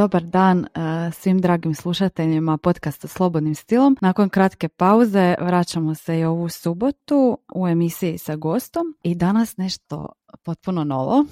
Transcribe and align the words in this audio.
dobar 0.00 0.22
dan 0.22 0.64
e, 0.64 0.68
svim 1.12 1.40
dragim 1.40 1.74
slušateljima 1.74 2.58
podcasta 2.58 3.08
Slobodnim 3.08 3.54
stilom. 3.54 3.96
Nakon 4.00 4.28
kratke 4.28 4.68
pauze 4.68 5.34
vraćamo 5.40 5.94
se 5.94 6.18
i 6.18 6.24
ovu 6.24 6.48
subotu 6.48 7.38
u 7.54 7.68
emisiji 7.68 8.18
sa 8.18 8.36
gostom 8.36 8.96
i 9.02 9.14
danas 9.14 9.56
nešto 9.56 10.08
potpuno 10.42 10.84
novo. 10.84 11.24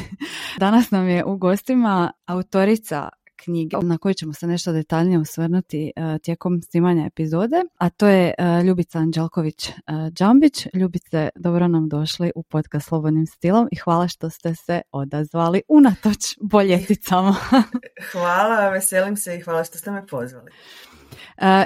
danas 0.64 0.90
nam 0.90 1.08
je 1.08 1.24
u 1.24 1.36
gostima 1.36 2.12
autorica 2.26 3.08
knjige 3.44 3.76
na 3.82 3.98
koju 3.98 4.14
ćemo 4.14 4.32
se 4.32 4.46
nešto 4.46 4.72
detaljnije 4.72 5.18
osvrnuti 5.18 5.92
e, 5.96 6.18
tijekom 6.18 6.62
snimanja 6.62 7.06
epizode, 7.06 7.62
a 7.78 7.90
to 7.90 8.06
je 8.06 8.34
e, 8.38 8.62
Ljubica 8.62 8.98
Anđelković 8.98 9.68
e, 9.68 9.72
Džambić. 10.10 10.66
Ljubice, 10.74 11.28
dobro 11.34 11.68
nam 11.68 11.88
došli 11.88 12.32
u 12.34 12.42
podcast 12.42 12.88
Slobodnim 12.88 13.26
stilom 13.26 13.68
i 13.72 13.76
hvala 13.76 14.08
što 14.08 14.30
ste 14.30 14.54
se 14.54 14.80
odazvali 14.92 15.62
unatoč 15.68 16.36
boljeticama. 16.40 17.36
hvala, 18.12 18.68
veselim 18.68 19.16
se 19.16 19.36
i 19.36 19.40
hvala 19.40 19.64
što 19.64 19.78
ste 19.78 19.90
me 19.90 20.06
pozvali. 20.06 20.50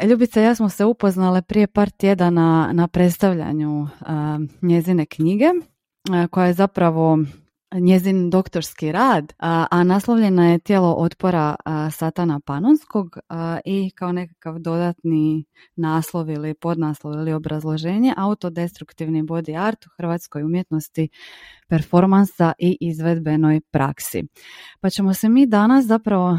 Ljubica 0.09 0.41
ja 0.41 0.55
smo 0.55 0.69
se 0.69 0.85
upoznale 0.85 1.43
prije 1.43 1.67
par 1.67 1.91
tjedana 1.91 2.71
na 2.73 2.89
predstavljanju 2.89 3.89
njezine 4.63 5.07
knjige 5.07 5.47
koja 6.31 6.47
je 6.47 6.53
zapravo 6.53 7.19
njezin 7.81 8.31
doktorski 8.31 8.93
rad, 8.93 9.33
a, 9.39 9.67
a 9.71 9.85
naslovljena 9.85 10.51
je 10.51 10.59
tijelo 10.59 10.95
otpora 10.95 11.57
satana 11.93 12.41
panonskog 12.47 13.17
i 13.65 13.91
kao 13.91 14.13
nekakav 14.13 14.59
dodatni 14.59 15.45
naslov 15.77 16.31
ili 16.31 16.55
podnaslov 16.55 17.15
ili 17.15 17.33
obrazloženje 17.33 18.15
autodestruktivni 18.17 19.23
body 19.23 19.67
art 19.67 19.87
u 19.87 19.91
hrvatskoj 19.97 20.43
umjetnosti 20.43 21.09
performansa 21.69 22.53
i 22.59 22.77
izvedbenoj 22.81 23.61
praksi. 23.71 24.23
Pa 24.81 24.91
ćemo 24.91 25.15
se 25.15 25.29
mi 25.29 25.47
danas 25.47 25.85
zapravo 25.85 26.39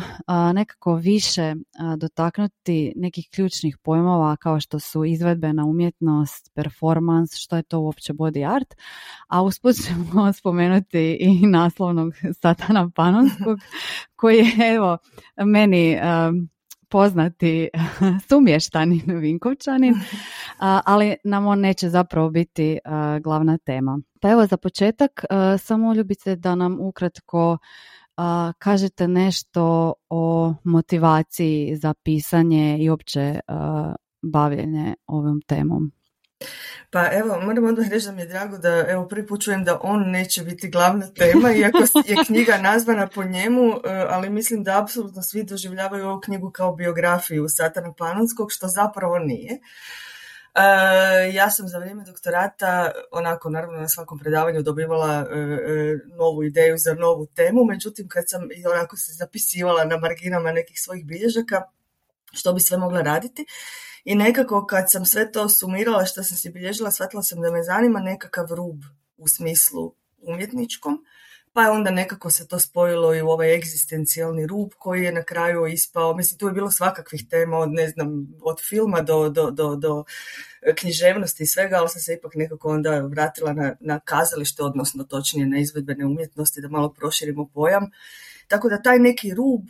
nekako 0.53 0.95
više 0.95 1.55
dotaknuti 1.97 2.93
nekih 2.95 3.27
ključnih 3.35 3.77
pojmova 3.83 4.35
kao 4.35 4.59
što 4.59 4.79
su 4.79 5.05
izvedbena 5.05 5.65
umjetnost, 5.65 6.51
performans, 6.55 7.35
što 7.35 7.55
je 7.55 7.63
to 7.63 7.79
uopće 7.79 8.13
body 8.13 8.55
art, 8.55 8.73
a 9.27 9.43
usput 9.43 9.75
ćemo 9.75 10.33
spomenuti 10.39 11.17
i 11.19 11.47
naslovnog 11.47 12.13
satana 12.41 12.89
panonskog 12.95 13.59
koji 14.15 14.37
je 14.37 14.75
evo 14.75 14.97
meni 15.45 15.97
poznati 16.89 17.69
sumještanin 18.29 19.19
Vinkovčanin, 19.19 19.93
ali 20.85 21.15
nam 21.23 21.47
on 21.47 21.59
neće 21.59 21.89
zapravo 21.89 22.29
biti 22.29 22.77
glavna 23.23 23.57
tema. 23.57 23.99
Pa 24.21 24.29
evo 24.31 24.45
za 24.45 24.57
početak 24.57 25.25
samo 25.59 25.93
ljubice 25.93 26.35
da 26.35 26.55
nam 26.55 26.77
ukratko 26.79 27.57
kažete 28.57 29.07
nešto 29.07 29.93
o 30.09 30.53
motivaciji 30.63 31.75
za 31.75 31.93
pisanje 31.93 32.77
i 32.79 32.89
opće 32.89 33.39
bavljenje 34.21 34.95
ovom 35.07 35.41
temom. 35.41 35.91
Pa 36.89 37.09
evo, 37.11 37.39
moram 37.41 37.65
odmah 37.65 37.89
reći 37.89 38.05
da 38.05 38.11
mi 38.11 38.21
je 38.21 38.27
drago 38.27 38.57
da 38.57 38.85
evo 38.87 39.07
prvi 39.07 39.27
put 39.27 39.43
čujem 39.43 39.63
da 39.63 39.79
on 39.83 40.11
neće 40.11 40.43
biti 40.43 40.69
glavna 40.69 41.07
tema, 41.13 41.51
iako 41.51 41.77
je 42.05 42.15
knjiga 42.25 42.57
nazvana 42.57 43.07
po 43.07 43.23
njemu, 43.23 43.71
e, 43.71 44.05
ali 44.09 44.29
mislim 44.29 44.63
da 44.63 44.81
apsolutno 44.81 45.21
svi 45.21 45.43
doživljavaju 45.43 46.07
ovu 46.07 46.21
knjigu 46.21 46.51
kao 46.51 46.75
biografiju 46.75 47.45
Satana 47.49 47.93
Panonskog, 47.93 48.51
što 48.51 48.67
zapravo 48.67 49.19
nije. 49.19 49.59
E, 50.55 50.61
ja 51.33 51.49
sam 51.49 51.67
za 51.67 51.77
vrijeme 51.77 52.03
doktorata, 52.03 52.91
onako 53.11 53.49
naravno 53.49 53.79
na 53.79 53.89
svakom 53.89 54.19
predavanju 54.19 54.61
dobivala 54.61 55.25
e, 55.31 55.35
novu 56.17 56.43
ideju 56.43 56.77
za 56.77 56.93
novu 56.93 57.25
temu, 57.25 57.65
međutim 57.65 58.07
kad 58.07 58.23
sam 58.27 58.41
onako 58.73 58.97
se 58.97 59.13
zapisivala 59.13 59.85
na 59.85 59.97
marginama 59.97 60.51
nekih 60.51 60.79
svojih 60.79 61.05
bilježaka, 61.05 61.61
što 62.33 62.53
bi 62.53 62.59
sve 62.59 62.77
mogla 62.77 63.01
raditi, 63.01 63.45
i 64.05 64.15
nekako 64.15 64.65
kad 64.65 64.91
sam 64.91 65.05
sve 65.05 65.31
to 65.31 65.49
sumirala 65.49 66.05
što 66.05 66.23
sam 66.23 66.37
si 66.37 66.49
bilježila, 66.49 66.91
shvatila 66.91 67.23
sam 67.23 67.41
da 67.41 67.51
me 67.51 67.63
zanima 67.63 67.99
nekakav 67.99 68.45
rub 68.49 68.81
u 69.17 69.27
smislu 69.27 69.93
umjetničkom, 70.21 71.05
pa 71.53 71.63
je 71.63 71.69
onda 71.69 71.91
nekako 71.91 72.29
se 72.29 72.47
to 72.47 72.59
spojilo 72.59 73.15
i 73.15 73.21
u 73.21 73.27
ovaj 73.27 73.55
egzistencijalni 73.55 74.47
rub 74.47 74.69
koji 74.77 75.03
je 75.03 75.11
na 75.11 75.23
kraju 75.23 75.67
ispao, 75.67 76.15
mislim 76.15 76.37
tu 76.37 76.47
je 76.47 76.53
bilo 76.53 76.71
svakakvih 76.71 77.25
tema 77.29 77.57
od 77.57 77.71
ne 77.71 77.87
znam, 77.87 78.27
od 78.41 78.57
filma 78.69 79.01
do, 79.01 79.29
do, 79.29 79.51
do, 79.51 79.75
do 79.75 80.03
književnosti 80.75 81.43
i 81.43 81.47
svega, 81.47 81.77
ali 81.77 81.89
sam 81.89 82.01
se 82.01 82.13
ipak 82.13 82.35
nekako 82.35 82.69
onda 82.69 82.99
vratila 82.99 83.53
na, 83.53 83.75
na 83.79 83.99
kazalište, 83.99 84.63
odnosno 84.63 85.03
točnije 85.03 85.47
na 85.47 85.59
izvedbene 85.59 86.05
umjetnosti 86.05 86.61
da 86.61 86.67
malo 86.67 86.93
proširimo 86.93 87.49
pojam. 87.53 87.91
Tako 88.47 88.69
da 88.69 88.81
taj 88.81 88.99
neki 88.99 89.33
rub 89.33 89.61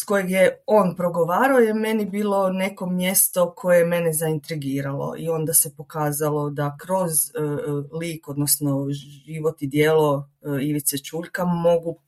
s 0.00 0.04
kojeg 0.04 0.30
je 0.30 0.62
on 0.66 0.96
progovarao 0.96 1.58
je 1.58 1.74
meni 1.74 2.06
bilo 2.06 2.50
neko 2.50 2.86
mjesto 2.86 3.54
koje 3.56 3.78
je 3.78 3.84
mene 3.84 4.12
zaintrigiralo 4.12 5.14
i 5.18 5.28
onda 5.28 5.52
se 5.52 5.76
pokazalo 5.76 6.50
da 6.50 6.76
kroz 6.80 7.10
e, 7.10 7.38
e, 7.38 7.96
lik, 7.98 8.28
odnosno 8.28 8.86
život 9.26 9.62
i 9.62 9.66
dijelo 9.66 10.28
e, 10.42 10.64
Ivice 10.64 10.98
Čuljka 10.98 11.44
mogu 11.44 11.98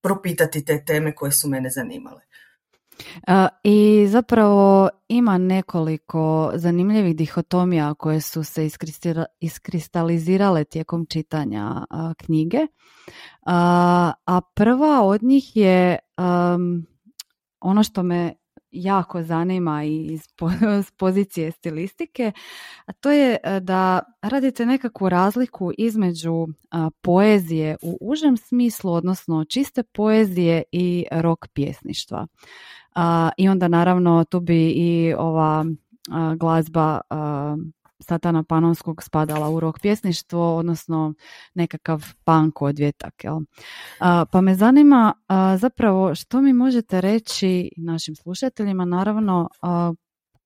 propitati 0.00 0.64
te 0.64 0.84
teme 0.84 1.14
koje 1.14 1.32
su 1.32 1.48
mene 1.48 1.70
zanimale. 1.70 2.20
I 3.62 4.06
zapravo 4.08 4.88
ima 5.08 5.38
nekoliko 5.38 6.52
zanimljivih 6.54 7.16
dihotomija 7.16 7.94
koje 7.94 8.20
su 8.20 8.44
se 8.44 8.68
iskristalizirale 9.40 10.64
tijekom 10.64 11.06
čitanja 11.06 11.86
knjige. 12.18 12.66
A 13.46 14.40
prva 14.54 15.02
od 15.02 15.22
njih 15.22 15.56
je 15.56 15.98
ono 17.60 17.82
što 17.82 18.02
me 18.02 18.32
jako 18.70 19.22
zanima 19.22 19.84
i 19.84 20.06
iz 20.06 20.22
pozicije 20.98 21.52
stilistike, 21.52 22.32
a 22.86 22.92
to 22.92 23.10
je 23.10 23.36
e, 23.42 23.60
da 23.60 24.00
radite 24.22 24.66
nekakvu 24.66 25.08
razliku 25.08 25.72
između 25.78 26.46
poezije 27.00 27.76
u 27.82 27.98
užem 28.00 28.36
smislu, 28.36 28.92
odnosno 28.92 29.44
čiste 29.44 29.82
poezije 29.82 30.62
i 30.72 31.06
rock 31.10 31.46
pjesništva. 31.54 32.26
I 33.36 33.48
onda 33.48 33.68
naravno 33.68 34.24
tu 34.24 34.40
bi 34.40 34.70
i 34.70 35.14
ova 35.18 35.64
glazba 36.36 37.00
satana 38.00 38.42
panonskog 38.42 39.02
spadala 39.02 39.50
u 39.50 39.60
rok 39.60 39.80
pjesništvo, 39.80 40.56
odnosno 40.56 41.14
nekakav 41.54 42.04
punk 42.24 42.62
odvjetak. 42.62 43.24
Jel? 43.24 43.38
pa 44.32 44.40
me 44.40 44.54
zanima 44.54 45.14
zapravo 45.58 46.14
što 46.14 46.40
mi 46.40 46.52
možete 46.52 47.00
reći 47.00 47.70
našim 47.76 48.16
slušateljima, 48.16 48.84
naravno 48.84 49.48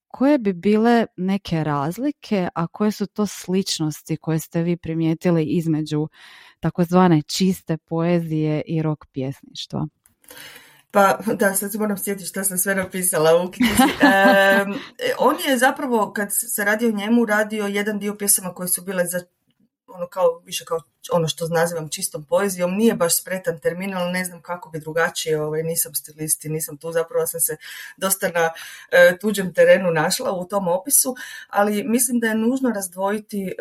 koje 0.08 0.38
bi 0.38 0.52
bile 0.52 1.06
neke 1.16 1.64
razlike, 1.64 2.48
a 2.54 2.66
koje 2.66 2.90
su 2.90 3.06
to 3.06 3.26
sličnosti 3.26 4.16
koje 4.16 4.38
ste 4.38 4.62
vi 4.62 4.76
primijetili 4.76 5.44
između 5.44 6.08
takozvane 6.60 7.22
čiste 7.22 7.76
poezije 7.76 8.62
i 8.66 8.82
rok 8.82 9.06
pjesništva? 9.12 9.86
Pa 10.94 11.18
da, 11.34 11.54
sad 11.54 11.72
se 11.72 11.78
moram 11.78 11.98
sjetiti 11.98 12.28
što 12.28 12.44
sam 12.44 12.58
sve 12.58 12.74
napisala 12.74 13.42
u 13.42 13.50
knjizi. 13.50 13.72
E, 14.98 15.14
on 15.18 15.36
je 15.48 15.58
zapravo, 15.58 16.12
kad 16.12 16.28
se 16.32 16.64
radi 16.64 16.86
o 16.86 16.90
njemu, 16.90 17.24
radio 17.24 17.66
jedan 17.66 17.98
dio 17.98 18.16
pjesama 18.16 18.54
koje 18.54 18.68
su 18.68 18.82
bile 18.82 19.06
za 19.06 19.20
ono 19.94 20.06
kao, 20.06 20.42
više 20.44 20.64
kao 20.64 20.80
ono 21.12 21.28
što 21.28 21.48
nazivam 21.48 21.88
čistom 21.88 22.24
poezijom, 22.24 22.74
nije 22.74 22.94
baš 22.94 23.20
spretan 23.20 23.58
termin, 23.58 23.94
ali 23.94 24.12
ne 24.12 24.24
znam 24.24 24.42
kako 24.42 24.70
bi 24.70 24.80
drugačije, 24.80 25.42
ovaj, 25.42 25.62
nisam 25.62 25.94
stilisti, 25.94 26.48
nisam 26.48 26.76
tu, 26.76 26.92
zapravo 26.92 27.26
sam 27.26 27.40
se 27.40 27.56
dosta 27.96 28.28
na 28.28 28.50
e, 28.90 29.18
tuđem 29.18 29.54
terenu 29.54 29.90
našla 29.90 30.32
u 30.32 30.44
tom 30.48 30.68
opisu, 30.68 31.16
ali 31.48 31.84
mislim 31.84 32.20
da 32.20 32.26
je 32.26 32.34
nužno 32.34 32.70
razdvojiti 32.70 33.42
e, 33.42 33.48
e, 33.48 33.54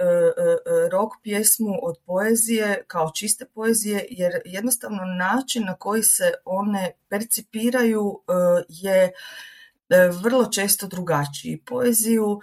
rok 0.91 1.13
pjesmu 1.24 1.80
od 1.81 1.97
poezije 2.06 2.83
kao 2.88 3.12
čiste 3.15 3.45
poezije, 3.45 4.06
jer 4.09 4.41
jednostavno 4.45 5.06
način 5.06 5.65
na 5.65 5.75
koji 5.75 6.03
se 6.03 6.33
one 6.45 6.91
percipiraju 7.09 8.21
je 8.68 9.12
vrlo 10.24 10.45
često 10.51 10.88
drugačiji. 10.88 11.62
Poeziju 11.65 12.41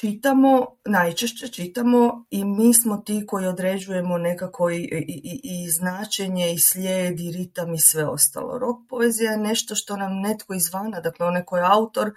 čitamo, 0.00 0.66
najčešće 0.84 1.48
čitamo 1.48 2.24
i 2.30 2.44
mi 2.44 2.74
smo 2.74 2.96
ti 2.96 3.24
koji 3.26 3.46
određujemo 3.46 4.18
nekako 4.18 4.70
i, 4.70 4.76
i, 4.76 5.40
i 5.42 5.70
značenje 5.70 6.52
i 6.52 6.58
slijed 6.58 7.20
i 7.20 7.32
ritam 7.32 7.74
i 7.74 7.78
sve 7.78 8.06
ostalo. 8.06 8.58
Rok 8.58 8.76
poezija 8.88 9.30
je 9.32 9.38
nešto 9.38 9.74
što 9.74 9.96
nam 9.96 10.20
netko 10.20 10.54
izvana, 10.54 11.00
dakle 11.00 11.26
onaj 11.26 11.44
koji 11.44 11.60
je 11.60 11.66
autor, 11.70 12.10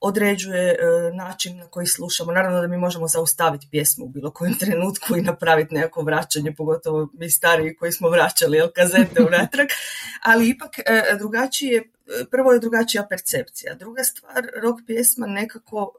određuje 0.00 0.70
e, 0.70 0.76
način 1.16 1.56
na 1.56 1.66
koji 1.66 1.86
slušamo. 1.86 2.32
Naravno 2.32 2.60
da 2.60 2.66
mi 2.66 2.76
možemo 2.76 3.08
zaustaviti 3.08 3.68
pjesmu 3.70 4.04
u 4.04 4.08
bilo 4.08 4.30
kojem 4.30 4.58
trenutku 4.58 5.16
i 5.16 5.22
napraviti 5.22 5.74
nekako 5.74 6.02
vraćanje, 6.02 6.54
pogotovo 6.54 7.08
mi 7.12 7.30
stariji 7.30 7.76
koji 7.76 7.92
smo 7.92 8.08
vraćali 8.08 8.56
jel, 8.56 8.68
kazete 8.74 9.22
unatrag, 9.22 9.68
ali 10.30 10.48
ipak 10.48 10.78
e, 10.78 11.16
drugačije, 11.18 11.78
e, 11.78 12.24
prvo 12.30 12.52
je 12.52 12.60
drugačija 12.60 13.06
percepcija. 13.10 13.74
Druga 13.74 14.04
stvar, 14.04 14.46
rok 14.62 14.80
pjesma 14.86 15.26
nekako 15.26 15.92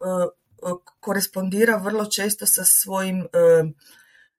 korespondira 1.00 1.78
vrlo 1.78 2.06
često 2.06 2.46
sa 2.46 2.64
svojim 2.64 3.28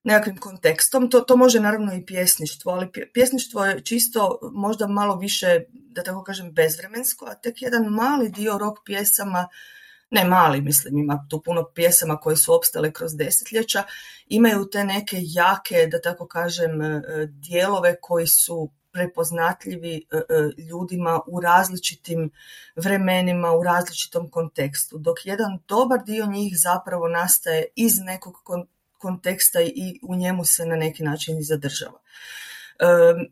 nekakvim 0.07 0.37
kontekstom. 0.37 1.11
To, 1.11 1.21
to 1.21 1.37
može 1.37 1.61
naravno 1.61 1.95
i 1.95 2.07
pjesništvo, 2.07 2.73
ali 2.73 2.91
pjesništvo 3.15 3.65
je 3.65 3.85
čisto 3.85 4.39
možda 4.53 4.87
malo 4.87 5.17
više, 5.17 5.61
da 5.73 6.03
tako 6.03 6.25
kažem, 6.25 6.53
bezvremensko, 6.53 7.27
a 7.27 7.35
tek 7.35 7.63
jedan 7.63 7.85
mali 7.85 8.29
dio 8.29 8.59
rock 8.59 8.79
pjesama 8.85 9.49
ne 10.11 10.25
mali, 10.25 10.61
mislim, 10.61 10.99
ima 10.99 11.27
tu 11.31 11.43
puno 11.43 11.65
pjesama 11.75 12.17
koje 12.17 12.37
su 12.37 12.55
opstale 12.55 12.93
kroz 12.93 13.17
desetljeća, 13.17 13.83
imaju 14.27 14.69
te 14.73 14.85
neke 14.85 15.17
jake, 15.21 15.87
da 15.87 16.01
tako 16.01 16.27
kažem, 16.27 16.83
e, 16.83 17.03
dijelove 17.27 17.97
koji 18.01 18.27
su 18.27 18.71
prepoznatljivi 18.97 19.95
e, 19.97 20.17
e, 20.17 20.63
ljudima 20.63 21.21
u 21.27 21.41
različitim 21.41 22.31
vremenima, 22.77 23.53
u 23.53 23.63
različitom 23.63 24.31
kontekstu, 24.31 24.99
dok 24.99 25.27
jedan 25.27 25.59
dobar 25.69 26.05
dio 26.05 26.27
njih 26.27 26.59
zapravo 26.59 27.09
nastaje 27.09 27.65
iz 27.75 27.99
nekog 28.01 28.35
konteksta 28.99 29.61
i 29.61 30.01
u 30.03 30.17
njemu 30.17 30.45
se 30.45 30.67
na 30.67 30.77
neki 30.77 31.03
način 31.03 31.39
i 31.39 31.45
zadržava. 31.45 32.01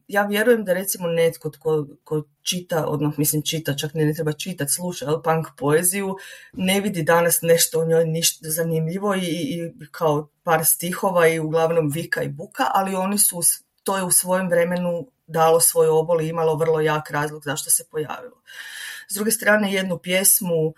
Ja 0.08 0.26
vjerujem 0.26 0.64
da 0.64 0.72
recimo 0.72 1.08
netko 1.08 1.50
tko, 1.50 1.86
ko 2.04 2.22
čita, 2.42 2.86
odmah 2.86 3.18
mislim 3.18 3.42
čita, 3.42 3.76
čak 3.76 3.94
ne, 3.94 4.04
ne 4.04 4.14
treba 4.14 4.32
čitati, 4.32 4.72
sluša 4.72 5.06
punk 5.24 5.46
poeziju, 5.58 6.16
ne 6.52 6.80
vidi 6.80 7.02
danas 7.02 7.42
nešto 7.42 7.80
o 7.80 7.86
njoj 7.86 8.06
ništa 8.06 8.50
zanimljivo 8.50 9.14
i, 9.14 9.20
i 9.20 9.72
kao 9.90 10.28
par 10.42 10.64
stihova 10.64 11.28
i 11.28 11.38
uglavnom 11.38 11.90
vika 11.90 12.22
i 12.22 12.28
buka, 12.28 12.64
ali 12.74 12.94
oni 12.94 13.18
su, 13.18 13.40
to 13.82 13.96
je 13.96 14.02
u 14.02 14.10
svojem 14.10 14.48
vremenu 14.48 15.06
dalo 15.26 15.60
svoj 15.60 15.88
obol 15.88 16.20
i 16.20 16.28
imalo 16.28 16.56
vrlo 16.56 16.80
jak 16.80 17.10
razlog 17.10 17.42
zašto 17.44 17.70
se 17.70 17.84
pojavilo. 17.90 18.42
S 19.08 19.14
druge 19.14 19.30
strane, 19.30 19.72
jednu 19.72 19.98
pjesmu 19.98 20.74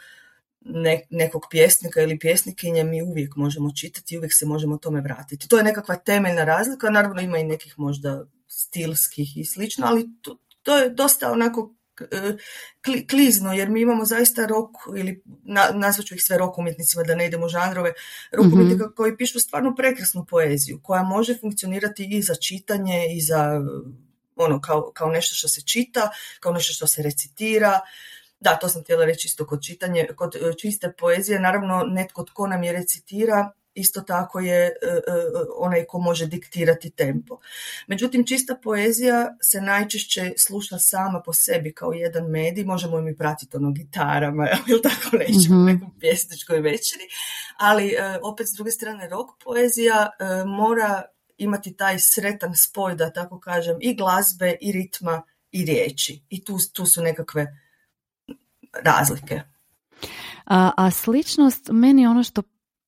nekog 1.11 1.47
pjesnika 1.51 2.01
ili 2.01 2.19
pjesnikinje 2.19 2.85
mi 2.85 3.03
uvijek 3.03 3.37
možemo 3.37 3.71
čitati 3.73 4.15
i 4.15 4.19
uvijek 4.19 4.33
se 4.35 4.47
možemo 4.47 4.79
tome 4.79 5.01
vratiti. 5.01 5.49
To 5.49 5.59
je 5.59 5.65
nekakva 5.65 5.97
temeljna 5.97 6.45
razlika, 6.45 6.91
naravno 6.91 7.21
ima 7.21 7.39
i 7.39 7.45
nekih 7.45 7.79
možda 7.79 8.27
stilskih 8.49 9.37
i 9.37 9.45
slično, 9.45 9.87
ali 9.87 10.09
to, 10.23 10.39
to 10.63 10.79
je 10.79 10.91
dosta 10.91 11.33
onako 11.33 11.75
e, 12.01 12.37
klizno, 13.11 13.53
jer 13.53 13.71
mi 13.71 13.81
imamo 13.81 14.05
zaista 14.05 14.47
rok, 14.47 14.71
ili 14.97 15.23
na, 15.45 15.71
nazvat 15.75 16.07
ću 16.07 16.15
ih 16.15 16.23
sve 16.23 16.39
rok 16.39 16.59
umjetnicima 16.59 17.03
da 17.03 17.15
ne 17.15 17.27
idemo 17.27 17.49
žanrove, 17.49 17.93
rok 18.33 18.47
mm 18.47 18.79
koji 18.97 19.17
pišu 19.17 19.41
stvarno 19.41 19.75
prekrasnu 19.75 20.27
poeziju, 20.29 20.81
koja 20.83 21.03
može 21.03 21.39
funkcionirati 21.41 22.09
i 22.11 22.23
za 22.23 22.35
čitanje 22.35 23.07
i 23.17 23.21
za 23.21 23.61
ono 24.37 24.61
kao, 24.61 24.91
kao 24.95 25.11
nešto 25.11 25.35
što 25.35 25.49
se 25.49 25.63
čita, 25.63 26.11
kao 26.41 26.53
nešto 26.53 26.73
što 26.73 26.87
se 26.87 27.03
recitira. 27.03 27.81
Da, 28.41 28.57
to 28.57 28.69
sam 28.69 28.83
htjela 28.83 29.05
reći 29.05 29.27
isto 29.27 29.47
kod 29.47 29.65
čitanje, 29.65 30.07
kod 30.17 30.35
e, 30.35 30.39
čiste 30.61 30.93
poezije, 30.99 31.41
naravno 31.41 31.85
netko 31.87 32.25
tko 32.25 32.47
nam 32.47 32.63
je 32.63 32.73
recitira, 32.73 33.51
isto 33.75 34.01
tako 34.01 34.41
je 34.41 34.67
e, 34.67 34.71
e, 34.87 35.01
onaj 35.57 35.85
ko 35.85 35.99
može 35.99 36.27
diktirati 36.27 36.91
tempo. 36.91 37.39
Međutim, 37.87 38.27
čista 38.27 38.59
poezija 38.63 39.37
se 39.43 39.61
najčešće 39.61 40.33
sluša 40.39 40.79
sama 40.79 41.23
po 41.25 41.33
sebi 41.33 41.73
kao 41.73 41.93
jedan 41.93 42.31
medij, 42.31 42.65
možemo 42.65 43.01
mi 43.01 43.17
pratiti 43.17 43.57
ono 43.57 43.71
gitarama 43.71 44.49
ili 44.69 44.83
tako 44.83 45.17
nećemo 45.17 45.63
mm 45.63 45.67
nekom 45.67 45.99
pjesničkoj 46.01 46.61
večeri, 46.61 47.05
ali 47.59 47.97
opet 48.23 48.47
s 48.49 48.53
druge 48.53 48.71
strane 48.71 49.09
rock 49.09 49.31
poezija 49.45 50.11
mora 50.47 51.03
imati 51.39 51.77
taj 51.77 51.99
sretan 51.99 52.55
spoj, 52.55 52.95
da 52.95 53.13
tako 53.13 53.41
kažem, 53.41 53.77
i 53.81 53.95
glazbe, 53.95 54.57
i 54.61 54.73
ritma, 54.73 55.23
i 55.53 55.65
riječi. 55.65 56.23
I 56.29 56.45
tu, 56.45 56.59
tu 56.73 56.87
su 56.87 57.03
nekakve 57.03 57.57
razlike. 58.85 59.41
A, 60.45 60.73
a 60.77 60.91
sličnost, 60.91 61.69
meni 61.73 62.07
ono 62.07 62.23
što 62.23 62.43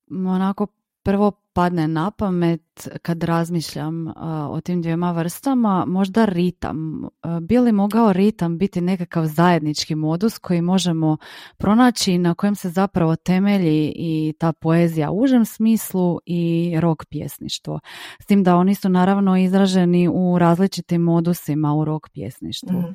onako 0.09 0.67
prvo 1.03 1.31
padne 1.59 1.87
na 1.87 2.11
pamet 2.11 2.87
kad 3.01 3.23
razmišljam 3.23 4.07
o 4.49 4.61
tim 4.61 4.81
dvijema 4.81 5.11
vrstama, 5.11 5.85
možda 5.87 6.25
ritam. 6.25 7.03
Bi 7.41 7.59
li 7.59 7.71
mogao 7.71 8.13
ritam 8.13 8.57
biti 8.57 8.81
nekakav 8.81 9.25
zajednički 9.25 9.95
modus 9.95 10.37
koji 10.37 10.61
možemo 10.61 11.17
pronaći 11.57 12.17
na 12.17 12.33
kojem 12.33 12.55
se 12.55 12.69
zapravo 12.69 13.15
temelji 13.15 13.93
i 13.95 14.33
ta 14.39 14.53
poezija 14.53 15.11
u 15.11 15.19
užem 15.19 15.45
smislu 15.45 16.19
i 16.25 16.73
rok 16.79 17.05
pjesništvo. 17.05 17.79
S 18.19 18.25
tim 18.25 18.43
da 18.43 18.55
oni 18.55 18.75
su 18.75 18.89
naravno 18.89 19.37
izraženi 19.37 20.09
u 20.13 20.39
različitim 20.39 21.01
modusima 21.01 21.73
u 21.73 21.85
rok 21.85 22.09
pjesništvu. 22.09 22.79
Mhm. 22.79 22.91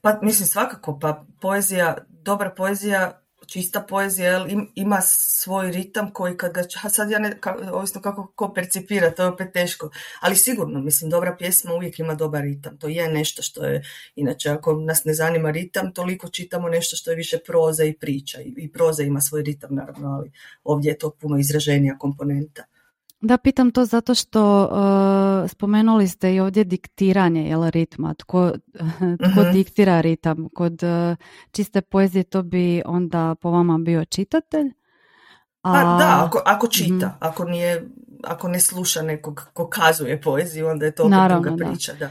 Pa 0.00 0.18
mislim 0.22 0.46
svakako, 0.46 0.98
pa 0.98 1.24
poezija, 1.40 1.96
dobra 2.08 2.50
poezija 2.50 3.21
čista 3.52 3.80
poezija 3.88 4.46
ima 4.74 5.00
svoj 5.02 5.72
ritam 5.72 6.12
koji 6.12 6.36
kad 6.36 6.52
ga, 6.52 6.62
sad 6.90 7.10
ja 7.10 7.18
ne, 7.18 7.38
ovisno 7.72 8.00
kako 8.00 8.32
ko 8.34 8.52
percipira, 8.54 9.10
to 9.10 9.22
je 9.22 9.28
opet 9.28 9.52
teško, 9.52 9.90
ali 10.20 10.36
sigurno, 10.36 10.80
mislim, 10.80 11.10
dobra 11.10 11.36
pjesma 11.38 11.74
uvijek 11.74 11.98
ima 11.98 12.14
dobar 12.14 12.42
ritam, 12.42 12.78
to 12.78 12.88
je 12.88 13.08
nešto 13.08 13.42
što 13.42 13.64
je, 13.64 13.82
inače 14.16 14.50
ako 14.50 14.74
nas 14.74 15.04
ne 15.04 15.14
zanima 15.14 15.50
ritam, 15.50 15.92
toliko 15.92 16.28
čitamo 16.28 16.68
nešto 16.68 16.96
što 16.96 17.10
je 17.10 17.16
više 17.16 17.38
proza 17.46 17.84
i 17.84 17.92
priča 17.92 18.40
i, 18.40 18.54
i 18.56 18.72
proza 18.72 19.02
ima 19.02 19.20
svoj 19.20 19.42
ritam 19.42 19.74
naravno, 19.74 20.08
ali 20.08 20.32
ovdje 20.64 20.90
je 20.90 20.98
to 20.98 21.10
puno 21.10 21.38
izraženija 21.38 21.98
komponenta. 21.98 22.64
Da, 23.22 23.38
pitam 23.38 23.70
to 23.70 23.84
zato 23.84 24.14
što 24.14 24.64
uh, 24.64 25.50
spomenuli 25.50 26.08
ste 26.08 26.34
i 26.34 26.40
ovdje 26.40 26.64
diktiranje 26.64 27.48
jel, 27.48 27.70
ritma. 27.70 28.14
Tko, 28.14 28.52
tko 29.32 29.40
mhm. 29.40 29.52
diktira 29.52 30.00
ritam? 30.00 30.48
Kod 30.54 30.82
uh, 30.82 31.16
čiste 31.50 31.80
poezije 31.80 32.24
to 32.24 32.42
bi 32.42 32.82
onda 32.86 33.34
po 33.34 33.50
vama 33.50 33.78
bio 33.78 34.04
čitatelj? 34.04 34.72
A... 35.62 35.72
Pa 35.72 35.82
da, 35.82 36.24
ako, 36.26 36.42
ako 36.44 36.68
čita, 36.68 37.06
mhm. 37.06 37.16
ako, 37.20 37.44
nije, 37.44 37.88
ako 38.24 38.48
ne 38.48 38.60
sluša 38.60 39.02
nekog 39.02 39.50
ko 39.52 39.68
kazuje 39.68 40.20
poeziju, 40.20 40.68
onda 40.68 40.86
je 40.86 40.94
to 40.94 41.02
opet 41.02 41.18
druga 41.28 41.56
priča. 41.56 41.92
Da. 41.92 42.10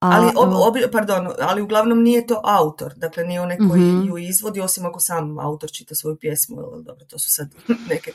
ali, 0.00 0.32
ob, 0.36 0.92
pardon, 0.92 1.28
ali 1.40 1.62
uglavnom 1.62 2.02
nije 2.02 2.26
to 2.26 2.40
autor, 2.44 2.92
dakle 2.96 3.24
nije 3.24 3.40
onaj 3.40 3.56
koji 3.56 3.82
mhm. 3.82 4.06
ju 4.06 4.18
izvodi, 4.18 4.60
osim 4.60 4.86
ako 4.86 5.00
sam 5.00 5.38
autor 5.38 5.70
čita 5.70 5.94
svoju 5.94 6.16
pjesmu, 6.16 6.56
dobro, 6.84 7.04
to 7.04 7.18
su 7.18 7.30
sad 7.30 7.48
neke 7.90 8.12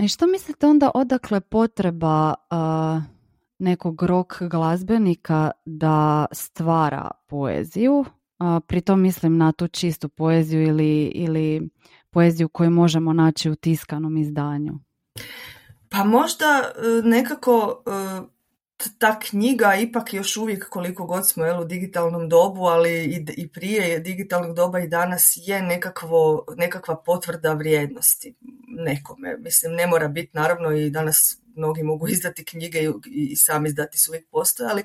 I 0.00 0.08
što 0.08 0.26
mislite 0.26 0.66
onda 0.66 0.90
odakle 0.94 1.40
potreba 1.40 2.34
nekog 3.58 4.02
rok 4.02 4.42
glazbenika 4.42 5.50
da 5.64 6.26
stvara 6.32 7.10
poeziju? 7.26 8.04
Uh, 8.38 8.62
pritom 8.66 9.00
mislim 9.00 9.36
na 9.36 9.52
tu 9.52 9.68
čistu 9.68 10.08
poeziju 10.08 10.62
ili, 10.62 11.04
ili 11.04 11.68
poeziju 12.10 12.48
koju 12.48 12.70
možemo 12.70 13.12
naći 13.12 13.50
u 13.50 13.56
tiskanom 13.56 14.16
izdanju. 14.16 14.72
Pa 15.88 16.04
možda 16.04 16.44
e, 16.44 17.08
nekako 17.08 17.82
e, 17.86 17.90
ta 18.98 19.18
knjiga 19.18 19.74
ipak 19.74 20.14
još 20.14 20.36
uvijek 20.36 20.68
koliko 20.68 21.06
god 21.06 21.28
smo 21.28 21.44
jel, 21.44 21.60
u 21.60 21.64
digitalnom 21.64 22.28
dobu, 22.28 22.64
ali 22.64 23.04
i, 23.04 23.26
i 23.36 23.48
prije 23.48 23.98
digitalnog 23.98 24.56
doba 24.56 24.78
i 24.78 24.88
danas 24.88 25.32
je 25.36 25.62
nekakvo, 25.62 26.44
nekakva 26.56 26.96
potvrda 26.96 27.52
vrijednosti 27.52 28.34
nekome. 28.68 29.36
Mislim, 29.36 29.72
ne 29.72 29.86
mora 29.86 30.08
biti 30.08 30.30
naravno 30.32 30.72
i 30.72 30.90
danas 30.90 31.38
mnogi 31.54 31.82
mogu 31.82 32.08
izdati 32.14 32.44
knjige 32.44 32.78
i, 32.78 32.92
i 33.06 33.36
sami 33.36 33.68
izdati 33.68 33.98
su 33.98 34.10
uvijek 34.10 34.30
postojali, 34.30 34.84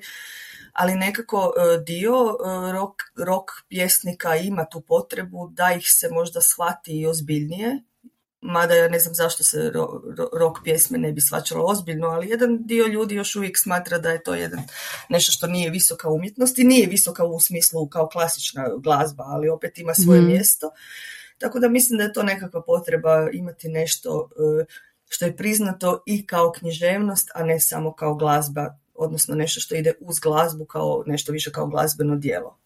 ali 0.73 0.95
nekako 0.95 1.53
e, 1.57 1.83
dio 1.83 2.13
e, 2.13 2.71
rock, 2.71 2.95
rock 3.17 3.49
pjesnika 3.69 4.35
ima 4.35 4.65
tu 4.65 4.81
potrebu 4.81 5.47
da 5.47 5.73
ih 5.73 5.85
se 5.85 6.09
možda 6.11 6.41
shvati 6.41 6.99
i 6.99 7.07
ozbiljnije 7.07 7.79
mada 8.41 8.75
ja 8.75 8.89
ne 8.89 8.99
znam 8.99 9.15
zašto 9.15 9.43
se 9.43 9.71
rock 10.39 10.57
pjesme 10.63 10.97
ne 10.97 11.11
bi 11.11 11.21
svačalo 11.21 11.65
ozbiljno, 11.65 12.07
ali 12.07 12.29
jedan 12.29 12.57
dio 12.65 12.87
ljudi 12.87 13.15
još 13.15 13.35
uvijek 13.35 13.57
smatra 13.57 13.97
da 13.97 14.09
je 14.09 14.23
to 14.23 14.35
jedan 14.35 14.59
nešto 15.09 15.31
što 15.31 15.47
nije 15.47 15.69
visoka 15.69 16.09
umjetnost 16.09 16.59
i 16.59 16.63
nije 16.63 16.87
visoka 16.87 17.25
u 17.25 17.39
smislu 17.39 17.87
kao 17.87 18.07
klasična 18.07 18.69
glazba, 18.77 19.23
ali 19.27 19.49
opet 19.49 19.77
ima 19.77 19.93
svoje 19.93 20.21
mhm. 20.21 20.29
mjesto. 20.29 20.71
Tako 21.37 21.59
da 21.59 21.69
mislim 21.69 21.97
da 21.97 22.03
je 22.03 22.13
to 22.13 22.23
nekakva 22.23 22.61
potreba 22.61 23.29
imati 23.33 23.69
nešto 23.69 24.29
e, 24.61 24.65
što 25.09 25.25
je 25.25 25.37
priznato 25.37 26.03
i 26.05 26.25
kao 26.27 26.51
književnost, 26.51 27.31
a 27.35 27.43
ne 27.43 27.59
samo 27.59 27.93
kao 27.93 28.15
glazba, 28.15 28.77
odnosno 28.93 29.35
nešto 29.35 29.59
što 29.59 29.75
ide 29.75 29.93
uz 29.99 30.19
glazbu 30.19 30.65
kao 30.65 31.03
nešto 31.05 31.31
više 31.31 31.51
kao 31.51 31.67
glazbeno 31.67 32.15
djelo. 32.15 32.57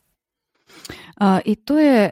I 1.46 1.56
to 1.56 1.80
je 1.80 2.12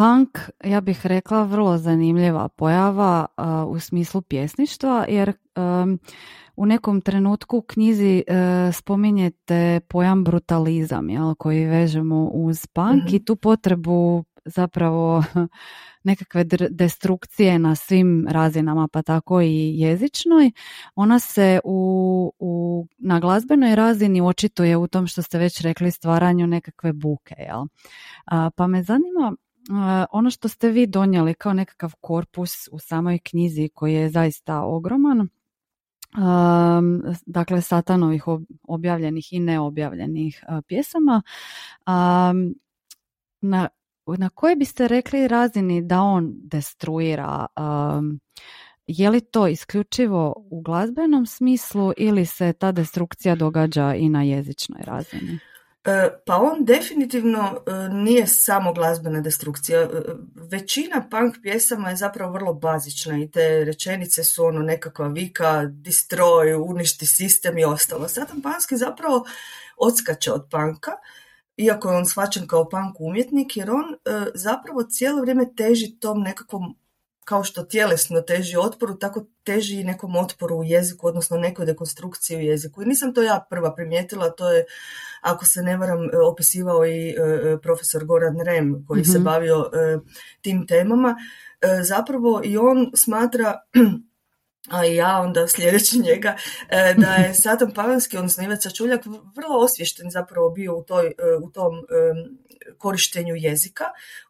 Punk, 0.00 0.38
ja 0.64 0.80
bih 0.80 1.06
rekla, 1.06 1.42
vrlo 1.42 1.78
zanimljiva 1.78 2.48
pojava 2.48 3.26
u 3.68 3.78
smislu 3.78 4.22
pjesništva, 4.22 5.04
jer 5.08 5.32
u 6.56 6.66
nekom 6.66 7.00
trenutku 7.00 7.56
u 7.56 7.62
knjizi 7.62 8.24
uh, 8.28 8.74
spominjete 8.74 9.80
pojam 9.88 10.24
brutalizam, 10.24 11.10
jel, 11.10 11.34
koji 11.34 11.64
vežemo 11.64 12.30
uz 12.34 12.66
punk 12.66 13.04
mhm. 13.04 13.16
i 13.16 13.24
tu 13.24 13.36
potrebu 13.36 14.24
zapravo 14.44 15.24
nekakve 16.04 16.44
destrukcije 16.70 17.58
na 17.58 17.74
svim 17.74 18.26
razinama, 18.30 18.88
pa 18.92 19.02
tako 19.02 19.40
i 19.40 19.78
jezičnoj. 19.78 20.50
Ona 20.94 21.18
se 21.18 21.60
u, 21.64 22.32
u, 22.38 22.86
na 22.98 23.20
glazbenoj 23.20 23.74
razini 23.74 24.20
očituje 24.20 24.76
u 24.76 24.86
tom 24.86 25.06
što 25.06 25.22
ste 25.22 25.38
već 25.38 25.60
rekli 25.60 25.90
stvaranju 25.90 26.46
nekakve 26.46 26.92
buke. 26.92 27.34
Jel? 27.38 27.66
pa 28.56 28.66
me 28.66 28.82
zanima 28.82 29.36
ono 30.10 30.30
što 30.30 30.48
ste 30.48 30.68
vi 30.68 30.86
donijeli 30.86 31.34
kao 31.34 31.52
nekakav 31.52 31.92
korpus 32.00 32.68
u 32.72 32.78
samoj 32.78 33.18
knjizi 33.18 33.68
koji 33.74 33.94
je 33.94 34.10
zaista 34.10 34.62
ogroman, 34.62 35.28
dakle 37.26 37.60
Satanovih 37.60 38.24
objavljenih 38.62 39.32
i 39.32 39.40
neobjavljenih 39.40 40.44
pjesama. 40.66 41.22
Na, 43.40 43.68
na 44.06 44.28
kojoj 44.34 44.56
biste 44.56 44.88
rekli 44.88 45.28
razini 45.28 45.82
da 45.82 46.02
on 46.02 46.32
destruira 46.34 47.46
je 48.86 49.10
li 49.10 49.20
to 49.20 49.48
isključivo 49.48 50.34
u 50.50 50.62
glazbenom 50.62 51.26
smislu 51.26 51.92
ili 51.96 52.26
se 52.26 52.52
ta 52.52 52.72
destrukcija 52.72 53.34
događa 53.34 53.94
i 53.94 54.08
na 54.08 54.22
jezičnoj 54.22 54.80
razini? 54.84 55.38
E, 55.84 56.10
pa 56.26 56.36
on 56.36 56.64
definitivno 56.64 57.62
e, 57.66 57.72
nije 57.94 58.26
samo 58.26 58.72
glazbena 58.72 59.20
destrukcija. 59.20 59.80
E, 59.80 59.88
većina 60.34 61.08
punk 61.10 61.34
pjesama 61.42 61.90
je 61.90 61.96
zapravo 61.96 62.32
vrlo 62.32 62.54
bazična 62.54 63.18
i 63.18 63.30
te 63.30 63.64
rečenice 63.64 64.24
su 64.24 64.44
ono 64.44 64.60
nekakva 64.60 65.06
vika, 65.06 65.62
destroy, 65.64 66.70
uništi 66.70 67.06
sistem 67.06 67.58
i 67.58 67.64
ostalo. 67.64 68.08
Satan 68.08 68.42
Panski 68.42 68.76
zapravo 68.76 69.24
odskače 69.76 70.32
od 70.32 70.48
panka, 70.50 70.90
iako 71.56 71.90
je 71.90 71.96
on 71.96 72.06
shvaćen 72.06 72.46
kao 72.46 72.68
punk 72.68 73.00
umjetnik, 73.00 73.56
jer 73.56 73.70
on 73.70 73.84
zapravo 74.34 74.82
cijelo 74.82 75.20
vrijeme 75.20 75.54
teži 75.56 75.98
tom 75.98 76.20
nekakvom 76.20 76.76
kao 77.24 77.44
što 77.44 77.62
tjelesno 77.62 78.20
teži 78.20 78.56
otporu, 78.56 78.94
tako 78.94 79.24
teži 79.44 79.80
i 79.80 79.84
nekom 79.84 80.16
otporu 80.16 80.56
u 80.56 80.64
jeziku, 80.64 81.06
odnosno 81.06 81.36
nekoj 81.36 81.66
dekonstrukciji 81.66 82.36
u 82.36 82.40
jeziku. 82.40 82.82
I 82.82 82.86
nisam 82.86 83.14
to 83.14 83.22
ja 83.22 83.46
prva 83.50 83.74
primijetila, 83.74 84.30
to 84.30 84.50
je, 84.50 84.64
ako 85.20 85.46
se 85.46 85.62
ne 85.62 85.76
varam, 85.76 86.04
e, 86.04 86.18
opisivao 86.18 86.86
i 86.86 87.08
e, 87.08 87.12
e, 87.12 87.58
profesor 87.62 88.04
Goran 88.04 88.40
Rem, 88.40 88.84
koji 88.88 89.04
se 89.04 89.18
mhm. 89.18 89.24
bavio 89.24 89.70
tim 90.40 90.66
temama. 90.66 91.16
Zapravo 91.82 92.40
i 92.44 92.56
on 92.56 92.90
smatra 92.94 93.60
a 94.68 94.86
i 94.86 94.94
ja 94.94 95.20
onda 95.20 95.48
sljedeći 95.48 95.98
njega, 95.98 96.36
da 96.96 97.14
je 97.14 97.34
Satan 97.34 97.74
Pavanski, 97.74 98.16
odnosno 98.16 98.44
Ivaca 98.44 98.70
Čuljak, 98.70 99.06
vrlo 99.36 99.58
osvješten 99.58 100.10
zapravo 100.10 100.50
bio 100.50 100.76
u, 100.76 100.82
toj, 100.82 101.12
u 101.42 101.50
tom 101.50 101.74
korištenju 102.78 103.34
jezika. 103.36 103.84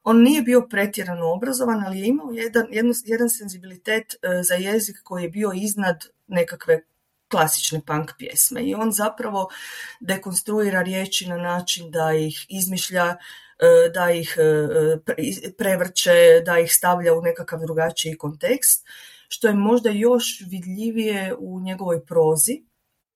On 0.04 0.22
nije 0.22 0.42
bio 0.42 0.66
pretjerano 0.70 1.32
obrazovan, 1.32 1.84
ali 1.86 1.98
je 1.98 2.06
imao 2.06 2.30
jedan, 2.32 2.66
jedan 3.04 3.28
senzibilitet 3.28 4.14
e, 4.14 4.42
za 4.42 4.54
jezik 4.54 4.96
koji 5.04 5.22
je 5.22 5.28
bio 5.28 5.52
iznad 5.54 6.06
nekakve 6.26 6.80
klasične 7.30 7.80
punk 7.86 8.10
pjesme. 8.18 8.62
I 8.62 8.74
on 8.74 8.92
zapravo 8.92 9.48
dekonstruira 10.00 10.82
riječi 10.82 11.28
na 11.28 11.36
način 11.36 11.90
da 11.90 12.12
ih 12.12 12.46
izmišlja, 12.48 13.16
e, 13.58 13.90
da 13.94 14.10
ih 14.10 14.36
e, 14.38 15.52
prevrće, 15.58 16.42
da 16.44 16.58
ih 16.58 16.74
stavlja 16.74 17.14
u 17.14 17.22
nekakav 17.22 17.60
drugačiji 17.60 18.18
kontekst, 18.18 18.86
što 19.32 19.48
je 19.48 19.54
možda 19.54 19.90
još 19.90 20.24
vidljivije 20.50 21.34
u 21.38 21.60
njegovoj 21.60 22.04
prozi, 22.04 22.64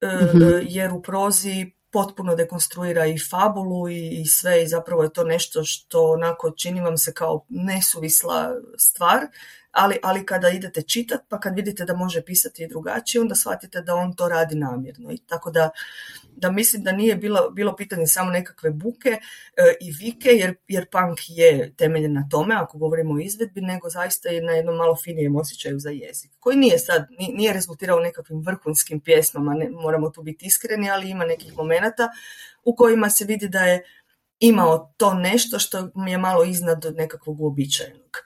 mhm. 0.04 0.42
jer 0.62 0.92
u 0.92 1.02
prozi 1.02 1.70
potpuno 1.92 2.34
dekonstruira 2.34 3.06
i 3.06 3.18
fabulu 3.30 3.88
i, 3.88 4.20
i 4.20 4.26
sve 4.26 4.62
i 4.62 4.68
zapravo 4.68 5.02
je 5.02 5.12
to 5.12 5.24
nešto 5.24 5.64
što 5.64 6.12
onako 6.12 6.50
čini 6.50 6.80
vam 6.80 6.98
se 6.98 7.12
kao 7.14 7.44
nesuvisla 7.48 8.50
stvar, 8.78 9.26
ali, 9.70 9.98
ali 10.02 10.26
kada 10.26 10.48
idete 10.48 10.82
čitat 10.82 11.20
pa 11.28 11.40
kad 11.40 11.56
vidite 11.56 11.84
da 11.84 11.96
može 11.96 12.22
pisati 12.22 12.62
i 12.62 12.68
drugačije 12.68 13.20
onda 13.20 13.34
shvatite 13.34 13.80
da 13.80 13.94
on 13.94 14.16
to 14.16 14.28
radi 14.28 14.56
namjerno 14.56 15.12
i 15.12 15.18
tako 15.18 15.50
da, 15.50 15.70
da 16.36 16.50
mislim 16.50 16.82
da 16.82 16.92
nije 16.92 17.16
bilo, 17.16 17.50
bilo 17.50 17.76
pitanje 17.76 18.06
samo 18.06 18.30
nekakve 18.30 18.70
buke 18.70 19.08
e, 19.08 19.20
i 19.80 19.92
vike 19.92 20.28
jer, 20.28 20.54
jer 20.68 20.86
punk 20.90 21.18
je 21.28 21.74
temeljen 21.76 22.12
na 22.12 22.28
tome 22.30 22.54
ako 22.54 22.78
govorimo 22.78 23.14
o 23.14 23.18
izvedbi 23.18 23.60
nego 23.60 23.88
zaista 23.88 24.28
je 24.28 24.42
na 24.42 24.52
jednom 24.52 24.76
malo 24.76 24.96
finijem 24.96 25.36
osjećaju 25.36 25.78
za 25.78 25.90
jezik 25.90 26.30
koji 26.40 26.56
nije 26.56 26.78
sad, 26.78 27.06
nije 27.18 27.52
rezultirao 27.52 28.00
nekakvim 28.00 28.42
vrhunskim 28.46 29.00
pjesmama, 29.00 29.54
ne, 29.54 29.70
moramo 29.70 30.10
tu 30.10 30.22
biti 30.22 30.46
iskreni 30.46 30.90
ali 30.90 31.10
ima 31.10 31.24
nekih 31.24 31.56
momenata 31.56 32.08
u 32.64 32.76
kojima 32.76 33.10
se 33.10 33.24
vidi 33.24 33.48
da 33.48 33.60
je 33.60 33.84
imao 34.38 34.94
to 34.96 35.14
nešto 35.14 35.58
što 35.58 35.90
mi 35.94 36.10
je 36.10 36.18
malo 36.18 36.44
iznad 36.44 36.84
nekakvog 36.96 37.40
uobičajenog. 37.40 38.24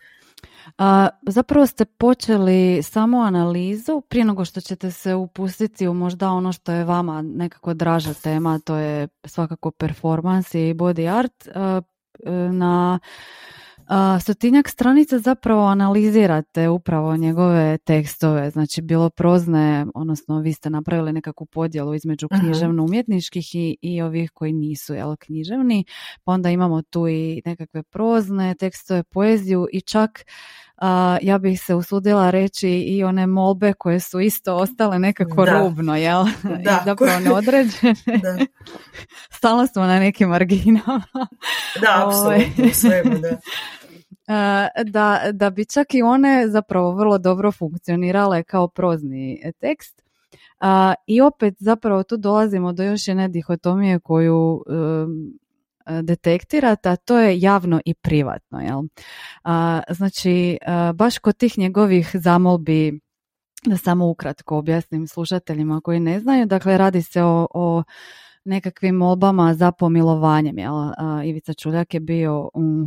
A, 0.78 1.08
zapravo 1.26 1.66
ste 1.66 1.84
počeli 1.84 2.82
samo 2.82 3.18
analizu 3.18 4.00
prije 4.00 4.24
nego 4.24 4.44
što 4.44 4.60
ćete 4.60 4.90
se 4.90 5.14
upustiti 5.14 5.88
u 5.88 5.94
možda 5.94 6.30
ono 6.30 6.52
što 6.52 6.72
je 6.72 6.84
vama 6.84 7.22
nekako 7.22 7.74
draža 7.74 8.14
tema, 8.14 8.58
to 8.58 8.76
je 8.76 9.08
svakako 9.24 9.70
performans 9.70 10.54
i 10.54 10.74
body 10.74 11.18
art. 11.18 11.48
na 12.52 12.98
stotinjak 14.20 14.68
stranica 14.68 15.18
zapravo 15.18 15.66
analizirate 15.66 16.68
upravo 16.68 17.16
njegove 17.16 17.78
tekstove, 17.78 18.50
znači 18.50 18.82
bilo 18.82 19.10
prozne, 19.10 19.86
odnosno 19.94 20.40
vi 20.40 20.52
ste 20.52 20.70
napravili 20.70 21.12
nekakvu 21.12 21.46
podjelu 21.46 21.94
između 21.94 22.28
mhm. 22.32 22.40
književno 22.40 22.84
umjetničkih 22.84 23.54
i, 23.54 23.76
i 23.82 24.02
ovih 24.02 24.30
koji 24.34 24.52
nisu 24.52 24.94
jel, 24.94 25.16
književni, 25.16 25.84
pa 26.24 26.32
onda 26.32 26.50
imamo 26.50 26.82
tu 26.82 27.08
i 27.08 27.42
nekakve 27.44 27.82
prozne 27.82 28.54
tekstove, 28.54 29.02
poeziju 29.02 29.66
i 29.72 29.80
čak 29.80 30.24
ja 31.22 31.38
bih 31.38 31.60
se 31.60 31.74
usudila 31.74 32.30
reći 32.30 32.68
i 32.68 33.04
one 33.04 33.26
molbe 33.26 33.72
koje 33.72 34.00
su 34.00 34.20
isto 34.20 34.56
ostale 34.56 34.98
nekako 34.98 35.44
da. 35.44 35.58
rubno, 35.58 35.96
jel? 35.96 36.24
Da. 36.42 36.78
I 36.82 36.84
zapravo 36.84 37.20
neodređene. 37.20 37.94
Da. 38.06 38.38
Stalno 39.38 39.66
smo 39.66 39.82
na 39.82 39.98
nekim 39.98 40.28
marginama. 40.28 41.02
Da, 41.80 42.06
ovaj. 42.06 42.46
apsolutno, 42.68 43.18
da. 43.18 43.36
Da, 44.84 45.20
da 45.32 45.50
bi 45.50 45.64
čak 45.64 45.94
i 45.94 46.02
one 46.02 46.48
zapravo 46.48 46.92
vrlo 46.92 47.18
dobro 47.18 47.52
funkcionirale 47.52 48.42
kao 48.42 48.68
prozni 48.68 49.42
tekst. 49.60 50.02
I 51.06 51.20
opet 51.20 51.54
zapravo 51.58 52.02
tu 52.02 52.16
dolazimo 52.16 52.72
do 52.72 52.82
još 52.82 53.08
jedne 53.08 53.28
dihotomije 53.28 53.98
koju 53.98 54.64
detektirate, 56.02 56.88
a 56.88 56.96
to 56.96 57.18
je 57.18 57.40
javno 57.40 57.80
i 57.84 57.94
privatno. 57.94 58.60
Jel? 58.60 58.82
znači, 59.90 60.58
baš 60.94 61.18
kod 61.18 61.36
tih 61.36 61.58
njegovih 61.58 62.10
zamolbi, 62.14 63.00
da 63.66 63.76
samo 63.76 64.08
ukratko 64.08 64.58
objasnim 64.58 65.06
slušateljima 65.06 65.80
koji 65.80 66.00
ne 66.00 66.20
znaju, 66.20 66.46
dakle 66.46 66.78
radi 66.78 67.02
se 67.02 67.22
o, 67.22 67.46
o 67.54 67.82
nekakvim 68.44 68.94
molbama 68.94 69.54
za 69.54 69.72
pomilovanjem. 69.72 70.58
Jel? 70.58 70.74
Ivica 71.24 71.54
Čuljak 71.54 71.94
je 71.94 72.00
bio 72.00 72.50
u 72.54 72.86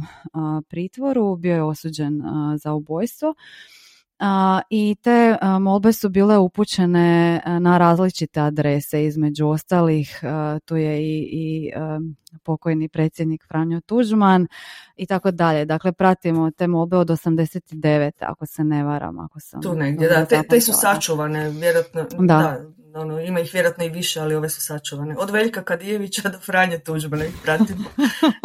pritvoru, 0.70 1.36
bio 1.36 1.56
je 1.56 1.64
osuđen 1.64 2.22
za 2.58 2.74
ubojstvo 2.74 3.34
i 4.70 4.96
te 5.02 5.38
molbe 5.60 5.94
su 5.94 6.10
bile 6.10 6.38
upućene 6.38 7.42
na 7.60 7.78
različite 7.78 8.40
adrese, 8.40 9.06
između 9.06 9.48
ostalih 9.48 10.22
tu 10.66 10.76
je 10.76 11.02
i, 11.02 11.30
i 11.32 11.72
pokojni 12.44 12.90
predsjednik 12.90 13.48
Franjo 13.48 13.82
Tuđman 13.82 14.48
i 14.96 15.06
tako 15.06 15.32
dalje. 15.32 15.66
Dakle, 15.66 15.92
pratimo 15.92 16.52
te 16.52 16.68
molbe 16.68 16.98
od 16.98 17.08
89. 17.08 18.12
ako 18.20 18.46
se 18.46 18.64
ne 18.64 18.84
varam. 18.84 19.20
Ako 19.20 19.40
sam 19.40 19.62
tu 19.62 19.76
negdje, 19.76 20.10
da. 20.10 20.26
Te, 20.26 20.42
te 20.50 20.62
su 20.62 20.72
sačuvane, 20.74 21.50
vjerojatno. 21.50 22.04
Da. 22.04 22.26
da 22.26 22.81
ono, 22.96 23.20
ima 23.20 23.40
ih 23.40 23.50
vjerojatno 23.54 23.84
i 23.84 23.90
više, 23.90 24.20
ali 24.20 24.36
ove 24.36 24.50
su 24.50 24.62
sačuvane. 24.62 25.16
Od 25.18 25.30
Veljka 25.30 25.64
Kadijevića 25.64 26.30
do 26.30 26.40
Franje 26.40 26.80
Tuđmana 26.80 27.26
ih 27.26 27.34
pratimo. 27.44 27.84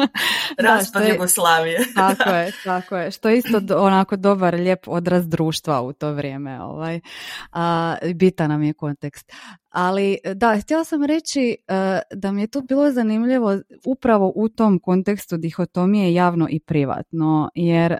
Raspad 0.68 1.02
je, 1.02 1.10
Jugoslavije. 1.10 1.78
tako 1.94 2.30
je, 2.30 2.52
tako 2.64 2.96
je. 2.96 3.10
Što 3.10 3.28
je 3.28 3.38
isto 3.38 3.60
onako 3.76 4.16
dobar, 4.16 4.54
lijep 4.54 4.88
odraz 4.88 5.28
društva 5.28 5.82
u 5.82 5.92
to 5.92 6.12
vrijeme. 6.12 6.60
Ovaj. 6.62 7.00
A, 7.52 7.96
bitan 8.14 8.50
nam 8.50 8.62
je 8.62 8.72
kontekst. 8.72 9.32
Ali 9.78 10.18
da, 10.34 10.58
htjela 10.62 10.84
sam 10.84 11.04
reći 11.04 11.56
uh, 11.68 12.18
da 12.18 12.32
mi 12.32 12.40
je 12.40 12.46
tu 12.46 12.62
bilo 12.62 12.92
zanimljivo 12.92 13.60
upravo 13.86 14.32
u 14.36 14.48
tom 14.48 14.78
kontekstu 14.78 15.36
dihotomije 15.36 16.14
javno 16.14 16.46
i 16.50 16.60
privatno, 16.60 17.50
jer 17.54 17.96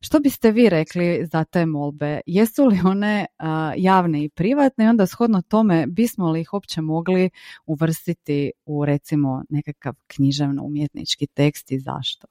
što 0.00 0.20
biste 0.20 0.50
vi 0.50 0.68
rekli 0.68 1.26
za 1.32 1.44
te 1.44 1.66
molbe? 1.66 2.20
Jesu 2.26 2.64
li 2.64 2.80
one 2.84 3.26
uh, 3.38 3.46
javne 3.76 4.24
i 4.24 4.28
privatne 4.28 4.84
i 4.84 4.88
onda 4.88 5.06
shodno 5.06 5.42
tome 5.42 5.86
bismo 5.86 6.30
li 6.30 6.40
ih 6.40 6.52
uopće 6.52 6.80
mogli 6.80 7.30
uvrstiti 7.66 8.52
u 8.66 8.84
recimo 8.84 9.42
nekakav 9.48 9.94
književno 10.06 10.64
umjetnički 10.64 11.26
tekst 11.26 11.72
i 11.72 11.78
zašto? 11.78 12.26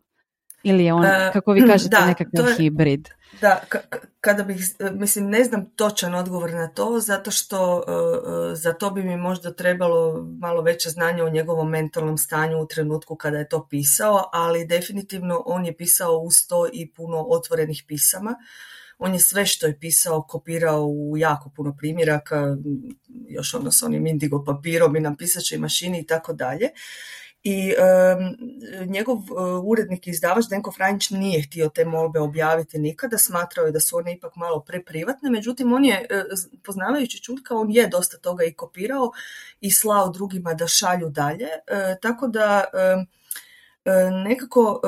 Ili 0.63 0.85
je 0.85 0.93
on, 0.93 1.05
e, 1.05 1.29
kako 1.33 1.51
vi 1.51 1.67
kažete, 1.71 1.89
da, 1.89 2.05
nekakav 2.05 2.45
hibrid? 2.57 3.09
Da, 3.41 3.61
kada 4.21 4.43
bih, 4.43 4.57
mislim, 4.91 5.29
ne 5.29 5.43
znam 5.43 5.65
točan 5.75 6.15
odgovor 6.15 6.53
na 6.53 6.67
to, 6.67 6.99
zato 6.99 7.31
što 7.31 7.83
e, 7.87 7.91
e, 8.51 8.55
za 8.55 8.73
to 8.73 8.91
bi 8.91 9.03
mi 9.03 9.17
možda 9.17 9.53
trebalo 9.53 10.25
malo 10.39 10.61
veće 10.61 10.89
znanje 10.89 11.23
o 11.23 11.29
njegovom 11.29 11.69
mentalnom 11.69 12.17
stanju 12.17 12.59
u 12.59 12.67
trenutku 12.67 13.15
kada 13.15 13.37
je 13.37 13.49
to 13.49 13.67
pisao, 13.69 14.29
ali 14.33 14.65
definitivno 14.65 15.43
on 15.45 15.65
je 15.65 15.77
pisao 15.77 16.17
uz 16.17 16.33
to 16.49 16.67
i 16.73 16.91
puno 16.91 17.25
otvorenih 17.29 17.83
pisama. 17.87 18.35
On 18.97 19.13
je 19.13 19.19
sve 19.19 19.45
što 19.45 19.67
je 19.67 19.79
pisao 19.79 20.21
kopirao 20.21 20.85
u 20.85 21.17
jako 21.17 21.49
puno 21.49 21.75
primjeraka, 21.77 22.55
još 23.27 23.53
ono 23.53 23.71
s 23.71 23.83
onim 23.83 24.07
indigo 24.07 24.43
papirom 24.43 24.95
i 24.95 24.99
na 24.99 25.15
pisačoj 25.15 25.57
mašini 25.57 25.99
i 25.99 26.07
tako 26.07 26.33
dalje 26.33 26.69
i 27.43 27.73
njegov 28.85 29.17
uh, 29.17 29.63
urednik 29.63 30.07
i 30.07 30.09
izdavač 30.09 30.45
Denko 30.49 30.71
Franjić 30.71 31.09
nije 31.09 31.41
htio 31.41 31.69
te 31.69 31.85
molbe 31.85 32.19
objaviti 32.19 32.79
nikada, 32.79 33.17
smatrao 33.17 33.65
je 33.65 33.71
da 33.71 33.79
su 33.79 33.97
one 33.97 34.13
ipak 34.13 34.35
malo 34.35 34.59
preprivatne, 34.59 35.29
međutim 35.29 35.73
on 35.73 35.85
je, 35.85 36.07
uh, 36.11 36.61
poznavajući 36.63 37.23
Čutka, 37.23 37.55
on 37.55 37.71
je 37.71 37.87
dosta 37.87 38.17
toga 38.17 38.43
i 38.43 38.53
kopirao 38.53 39.11
i 39.61 39.71
slao 39.71 40.09
drugima 40.09 40.53
da 40.53 40.67
šalju 40.67 41.09
dalje, 41.09 41.47
uh, 41.47 41.99
tako 42.01 42.27
da 42.27 42.63
nekako 44.25 44.81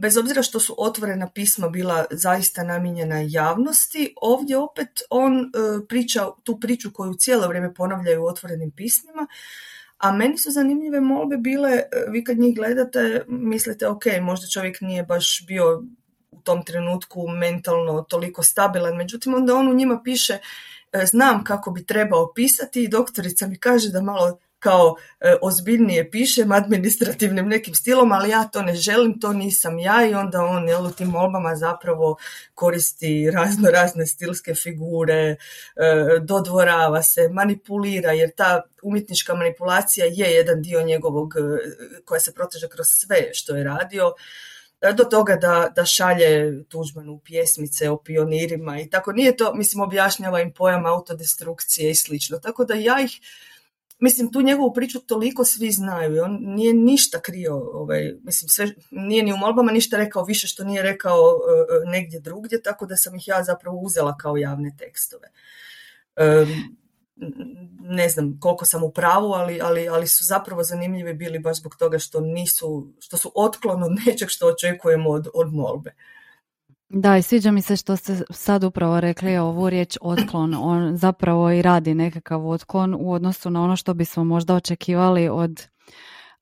bez 0.00 0.16
obzira 0.16 0.42
što 0.42 0.60
su 0.60 0.74
otvorena 0.78 1.28
pisma 1.34 1.68
bila 1.68 2.04
zaista 2.10 2.62
namijenjena 2.62 3.24
javnosti, 3.28 4.14
ovdje 4.22 4.58
opet 4.58 4.88
on 5.10 5.52
priča 5.88 6.26
tu 6.44 6.60
priču 6.60 6.90
koju 6.92 7.14
cijelo 7.14 7.48
vrijeme 7.48 7.74
ponavljaju 7.74 8.22
u 8.22 8.26
otvorenim 8.26 8.70
pismima, 8.70 9.26
a 10.00 10.12
meni 10.12 10.38
su 10.38 10.50
zanimljive 10.50 11.00
molbe 11.00 11.36
bile, 11.36 11.70
e, 11.70 11.86
vi 12.08 12.24
kad 12.24 12.38
njih 12.38 12.56
gledate, 12.56 13.24
mislite 13.28 13.88
ok, 13.88 14.04
možda 14.22 14.46
čovjek 14.46 14.80
nije 14.80 15.02
baš 15.02 15.44
bio 15.46 15.82
u 16.30 16.40
tom 16.40 16.64
trenutku 16.64 17.28
mentalno 17.28 18.02
toliko 18.02 18.42
stabilan, 18.42 18.96
međutim 18.96 19.34
onda 19.34 19.54
on 19.54 19.68
u 19.68 19.74
njima 19.74 20.00
piše 20.04 20.38
e, 20.92 21.06
znam 21.06 21.44
kako 21.44 21.70
bi 21.70 21.86
trebao 21.86 22.32
pisati 22.34 22.84
i 22.84 22.88
doktorica 22.88 23.46
mi 23.46 23.58
kaže 23.58 23.90
da 23.90 24.02
malo 24.02 24.38
kao 24.60 24.96
e, 25.20 25.36
ozbiljnije 25.42 26.10
pišem 26.10 26.52
administrativnim 26.52 27.48
nekim 27.48 27.74
stilom, 27.74 28.12
ali 28.12 28.30
ja 28.30 28.44
to 28.44 28.62
ne 28.62 28.74
želim, 28.74 29.20
to 29.20 29.32
nisam 29.32 29.78
ja 29.78 30.06
i 30.06 30.14
onda 30.14 30.42
on 30.42 30.68
jel, 30.68 30.86
u 30.86 30.90
tim 30.90 31.08
molbama 31.08 31.56
zapravo 31.56 32.16
koristi 32.54 33.30
razno 33.30 33.70
razne 33.70 34.06
stilske 34.06 34.54
figure, 34.54 35.14
e, 35.14 35.36
dodvorava 36.20 37.02
se, 37.02 37.28
manipulira, 37.28 38.12
jer 38.12 38.30
ta 38.36 38.62
umjetnička 38.82 39.34
manipulacija 39.34 40.06
je 40.06 40.34
jedan 40.34 40.62
dio 40.62 40.82
njegovog, 40.82 41.34
e, 41.36 41.40
koja 42.04 42.20
se 42.20 42.34
proteže 42.34 42.68
kroz 42.68 42.86
sve 42.88 43.30
što 43.32 43.56
je 43.56 43.64
radio, 43.64 44.12
do 44.96 45.04
toga 45.04 45.36
da, 45.36 45.72
da 45.76 45.84
šalje 45.84 46.64
Tuđmanu 46.68 47.20
pjesmice 47.24 47.90
o 47.90 47.96
pionirima 48.02 48.80
i 48.80 48.90
tako. 48.90 49.12
Nije 49.12 49.36
to, 49.36 49.54
mislim, 49.54 49.82
objašnjava 49.82 50.40
im 50.40 50.52
pojam 50.52 50.86
autodestrukcije 50.86 51.90
i 51.90 51.94
slično. 51.94 52.38
Tako 52.38 52.64
da 52.64 52.74
ja 52.74 53.00
ih 53.00 53.20
mislim, 54.00 54.32
tu 54.32 54.42
njegovu 54.42 54.72
priču 54.74 55.00
toliko 55.00 55.44
svi 55.44 55.70
znaju. 55.70 56.22
On 56.24 56.38
nije 56.40 56.74
ništa 56.74 57.20
krio, 57.20 57.54
ovaj, 57.54 58.14
mislim, 58.22 58.48
sve, 58.48 58.68
nije 58.90 59.22
ni 59.22 59.32
u 59.32 59.36
molbama 59.36 59.72
ništa 59.72 59.96
rekao 59.96 60.24
više 60.24 60.46
što 60.46 60.64
nije 60.64 60.82
rekao 60.82 61.16
e, 61.16 61.90
negdje 61.90 62.20
drugdje, 62.20 62.62
tako 62.62 62.86
da 62.86 62.96
sam 62.96 63.14
ih 63.14 63.28
ja 63.28 63.42
zapravo 63.44 63.78
uzela 63.78 64.16
kao 64.16 64.36
javne 64.36 64.76
tekstove. 64.78 65.28
ne 67.80 68.08
znam 68.08 68.38
koliko 68.40 68.64
sam 68.64 68.82
u 68.82 68.90
pravu, 68.90 69.32
ali, 69.32 69.60
ali, 69.62 69.88
ali 69.88 70.06
su 70.06 70.24
zapravo 70.24 70.62
zanimljivi 70.62 71.14
bili 71.14 71.38
baš 71.38 71.56
zbog 71.56 71.76
toga 71.76 71.98
što 71.98 72.20
nisu, 72.20 72.92
što 73.00 73.16
su 73.16 73.32
otklon 73.34 73.82
od 73.82 73.92
nečeg 74.06 74.28
što 74.28 74.46
očekujemo 74.46 75.10
od, 75.10 75.28
od 75.34 75.54
molbe. 75.54 75.94
Da, 76.92 77.16
i 77.16 77.22
sviđa 77.22 77.50
mi 77.50 77.62
se 77.62 77.76
što 77.76 77.96
ste 77.96 78.16
sad 78.30 78.64
upravo 78.64 79.00
rekli 79.00 79.36
ovu 79.36 79.70
riječ 79.70 79.98
otklon. 80.00 80.54
On 80.54 80.96
zapravo 80.96 81.50
i 81.50 81.62
radi 81.62 81.94
nekakav 81.94 82.48
otklon 82.48 82.94
u 82.98 83.12
odnosu 83.12 83.50
na 83.50 83.62
ono 83.62 83.76
što 83.76 83.94
bismo 83.94 84.24
možda 84.24 84.54
očekivali 84.54 85.28
od 85.28 85.66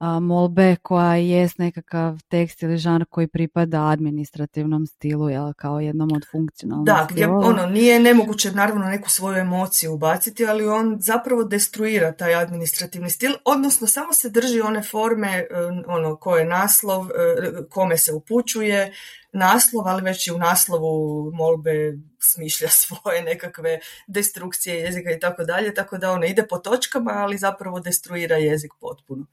molbe 0.01 0.77
koja 0.83 1.15
jest 1.15 1.59
nekakav 1.59 2.19
tekst 2.29 2.63
ili 2.63 2.77
žanr 2.77 3.05
koji 3.11 3.27
pripada 3.27 3.87
administrativnom 3.87 4.87
stilu, 4.87 5.29
jel, 5.29 5.53
kao 5.53 5.81
jednom 5.81 6.13
od 6.13 6.23
funkcionalnih 6.31 6.87
Da, 6.87 7.07
gdje 7.11 7.29
ono, 7.29 7.67
nije 7.67 8.01
nemoguće 8.01 8.53
naravno 8.53 8.85
neku 8.85 9.11
svoju 9.11 9.37
emociju 9.37 9.95
ubaciti, 9.95 10.47
ali 10.47 10.69
on 10.69 10.97
zapravo 11.01 11.45
destruira 11.45 12.13
taj 12.13 12.35
administrativni 12.35 13.11
stil, 13.11 13.33
odnosno 13.45 13.87
samo 13.87 14.13
se 14.13 14.31
drži 14.31 14.61
one 14.61 14.83
forme, 14.83 15.37
e, 15.39 15.47
ono, 15.87 16.17
ko 16.17 16.37
je 16.37 16.45
naslov, 16.45 17.07
e, 17.07 17.69
kome 17.71 17.99
se 17.99 18.13
upućuje, 18.13 18.93
naslov, 19.33 19.89
ali 19.89 20.03
već 20.03 20.27
i 20.27 20.33
u 20.33 20.39
naslovu 20.39 21.31
molbe 21.35 21.93
smišlja 22.21 22.69
svoje 22.83 23.23
nekakve 23.23 23.79
destrukcije 24.07 24.77
jezika 24.77 25.11
i 25.11 25.21
tako 25.21 25.45
dalje, 25.45 25.75
tako 25.75 25.99
da 25.99 26.11
ono 26.13 26.27
ide 26.27 26.47
po 26.47 26.59
točkama, 26.59 27.11
ali 27.11 27.39
zapravo 27.39 27.81
destruira 27.81 28.37
jezik 28.37 28.73
potpuno. 28.81 29.27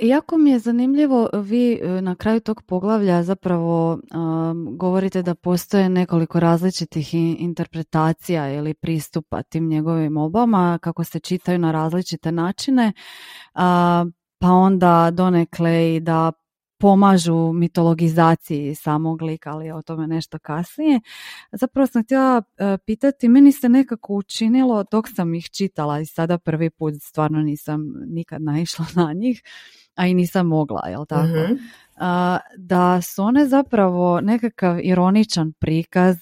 Iako 0.00 0.38
mi 0.38 0.50
je 0.50 0.58
zanimljivo, 0.58 1.28
vi 1.32 1.80
e, 1.82 2.00
na 2.00 2.14
kraju 2.14 2.40
tog 2.40 2.62
poglavlja 2.62 3.22
zapravo 3.22 3.98
govorite 4.76 5.22
da 5.22 5.34
postoje 5.34 5.88
nekoliko 5.88 6.40
različitih 6.40 7.14
interpretacija 7.38 8.52
ili 8.52 8.74
pristupa 8.74 9.42
tim 9.42 9.68
njegovim 9.68 10.16
obama, 10.16 10.78
kako 10.82 11.04
se 11.04 11.20
čitaju 11.20 11.58
na 11.58 11.72
različite 11.72 12.32
načine, 12.32 12.92
pa 14.38 14.50
onda 14.50 15.10
donekle 15.10 15.94
i 15.94 16.00
da 16.00 16.32
pomažu 16.78 17.52
mitologizaciji 17.52 18.74
samog 18.74 19.22
lika, 19.22 19.50
ali 19.50 19.70
o 19.70 19.82
tome 19.82 20.06
nešto 20.06 20.38
kasnije. 20.38 21.00
Zapravo 21.52 21.86
sam 21.86 22.02
htjela 22.02 22.42
e, 22.58 22.78
pitati, 22.86 23.28
meni 23.28 23.52
se 23.52 23.68
nekako 23.68 24.14
učinilo 24.14 24.84
dok 24.90 25.08
sam 25.14 25.34
ih 25.34 25.50
čitala 25.50 26.00
i 26.00 26.06
sada 26.06 26.38
prvi 26.38 26.70
put 26.70 26.94
stvarno 27.02 27.42
nisam 27.42 27.92
nikad 28.06 28.42
naišla 28.42 28.86
na 29.04 29.12
njih, 29.12 29.42
a 29.94 30.06
i 30.06 30.14
nisam 30.14 30.46
mogla, 30.46 30.88
jel 30.88 31.06
tako? 31.06 31.52
Mhm. 31.52 31.54
da 32.56 33.02
su 33.02 33.22
one 33.22 33.46
zapravo 33.46 34.20
nekakav 34.20 34.80
ironičan 34.82 35.52
prikaz 35.52 36.16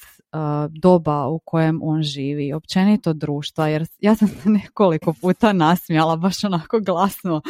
doba 0.70 1.26
u 1.26 1.38
kojem 1.38 1.80
on 1.82 2.02
živi, 2.02 2.52
općenito 2.52 3.12
društva, 3.12 3.68
jer 3.68 3.86
ja 4.00 4.14
sam 4.14 4.28
se 4.28 4.50
nekoliko 4.62 5.12
puta 5.12 5.52
nasmijala 5.52 6.16
baš 6.16 6.44
onako 6.44 6.80
glasno 6.80 7.42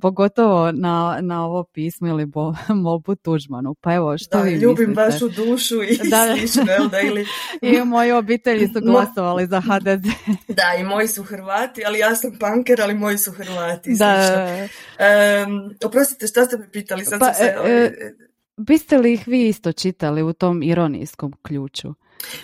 pogotovo 0.00 0.72
na, 0.72 1.18
na 1.20 1.44
ovo 1.44 1.64
pismo 1.64 2.08
ili 2.08 2.26
bo, 2.26 2.54
molbu 2.84 3.14
Tuđmanu. 3.14 3.74
Pa 3.74 3.94
evo, 3.94 4.18
što 4.18 4.38
da, 4.38 4.44
vi 4.44 4.54
ljubim 4.54 4.94
vašu 4.96 5.28
dušu 5.28 5.82
i 5.82 5.98
da, 6.10 6.36
slično, 6.36 6.88
da, 6.90 7.00
ili... 7.00 7.26
I 7.76 7.84
moji 7.84 8.12
obitelji 8.12 8.68
su 8.68 8.80
glasovali 8.80 9.46
za 9.46 9.60
HDZ. 9.60 10.04
da, 10.48 10.74
i 10.78 10.84
moji 10.84 11.08
su 11.08 11.22
Hrvati, 11.22 11.84
ali 11.86 11.98
ja 11.98 12.14
sam 12.14 12.36
panker, 12.40 12.80
ali 12.82 12.94
moji 12.94 13.18
su 13.18 13.32
Hrvati. 13.32 13.94
Da. 13.94 14.46
Um, 15.46 15.74
oprostite, 15.84 16.26
šta 16.26 16.46
ste 16.46 16.58
me 16.58 16.70
pitali? 16.70 17.04
Sad 17.04 17.20
pa, 17.20 17.32
se... 17.32 17.44
E, 17.44 17.58
ovaj, 17.58 17.90
biste 18.56 18.98
li 18.98 19.12
ih 19.12 19.28
vi 19.28 19.48
isto 19.48 19.72
čitali 19.72 20.22
u 20.22 20.32
tom 20.32 20.62
ironijskom 20.62 21.32
ključu? 21.42 21.94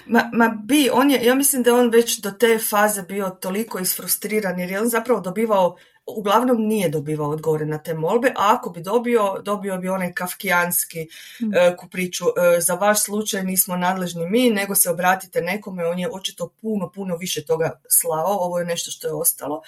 Ma, 0.07 0.31
ma 0.33 0.49
bi, 0.65 0.91
on 0.93 1.11
je, 1.11 1.25
ja 1.25 1.35
mislim 1.35 1.63
da 1.63 1.71
je 1.71 1.75
on 1.75 1.91
već 1.91 2.21
do 2.21 2.31
te 2.31 2.59
faze 2.59 3.03
bio 3.03 3.31
toliko 3.31 3.79
isfrustriran 3.79 4.59
jer 4.59 4.71
je 4.71 4.81
on 4.81 4.89
zapravo 4.89 5.21
dobivao 5.21 5.77
uglavnom 6.07 6.67
nije 6.67 6.89
dobivao 6.89 7.31
odgovore 7.31 7.67
na 7.67 7.79
te 7.79 7.95
molbe, 7.95 8.29
a 8.29 8.57
ako 8.57 8.71
bi 8.71 8.81
dobio, 8.81 9.39
dobio 9.45 9.79
bi 9.79 9.89
onaj 9.89 10.13
kafkijanski 10.13 11.09
mm. 11.41 11.55
e, 11.55 11.77
kupriču, 11.77 12.25
e, 12.25 12.61
za 12.61 12.75
vaš 12.75 13.03
slučaj 13.03 13.45
nismo 13.45 13.77
nadležni 13.77 14.27
mi, 14.27 14.51
nego 14.51 14.75
se 14.75 14.91
obratite 14.91 15.41
nekome, 15.41 15.87
on 15.87 15.99
je 15.99 16.11
očito 16.13 16.49
puno, 16.61 16.91
puno 16.91 17.17
više 17.17 17.45
toga 17.45 17.81
slao, 17.89 18.27
ovo 18.27 18.59
je 18.59 18.65
nešto 18.65 18.91
što 18.91 19.09
je 19.09 19.15
ostalo, 19.15 19.63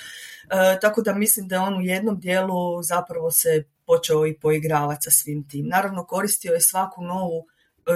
e, 0.51 0.81
tako 0.81 1.03
da 1.03 1.15
mislim 1.15 1.49
da 1.49 1.63
on 1.63 1.79
u 1.79 1.83
jednom 1.83 2.21
dijelu 2.21 2.83
zapravo 2.83 3.31
se 3.31 3.65
počeo 3.87 4.27
i 4.27 4.39
poigravati 4.39 5.03
sa 5.03 5.11
svim 5.11 5.49
tim. 5.49 5.69
Naravno 5.69 6.07
koristio 6.07 6.53
je 6.53 6.61
svaku 6.61 7.03
novu 7.03 7.47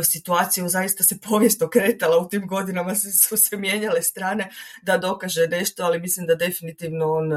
situaciju, 0.05 0.69
zaista 0.69 1.05
se 1.05 1.19
povijest 1.29 1.63
okretala 1.63 2.19
u 2.19 2.29
tim 2.29 2.47
godinama, 2.47 2.95
su 2.95 3.37
se 3.37 3.57
mijenjale 3.57 4.03
strane 4.03 4.51
da 4.83 4.99
dokaže 4.99 5.47
nešto, 5.47 5.83
ali 5.85 6.01
mislim 6.01 6.27
da 6.27 6.35
definitivno 6.35 7.13
on 7.13 7.33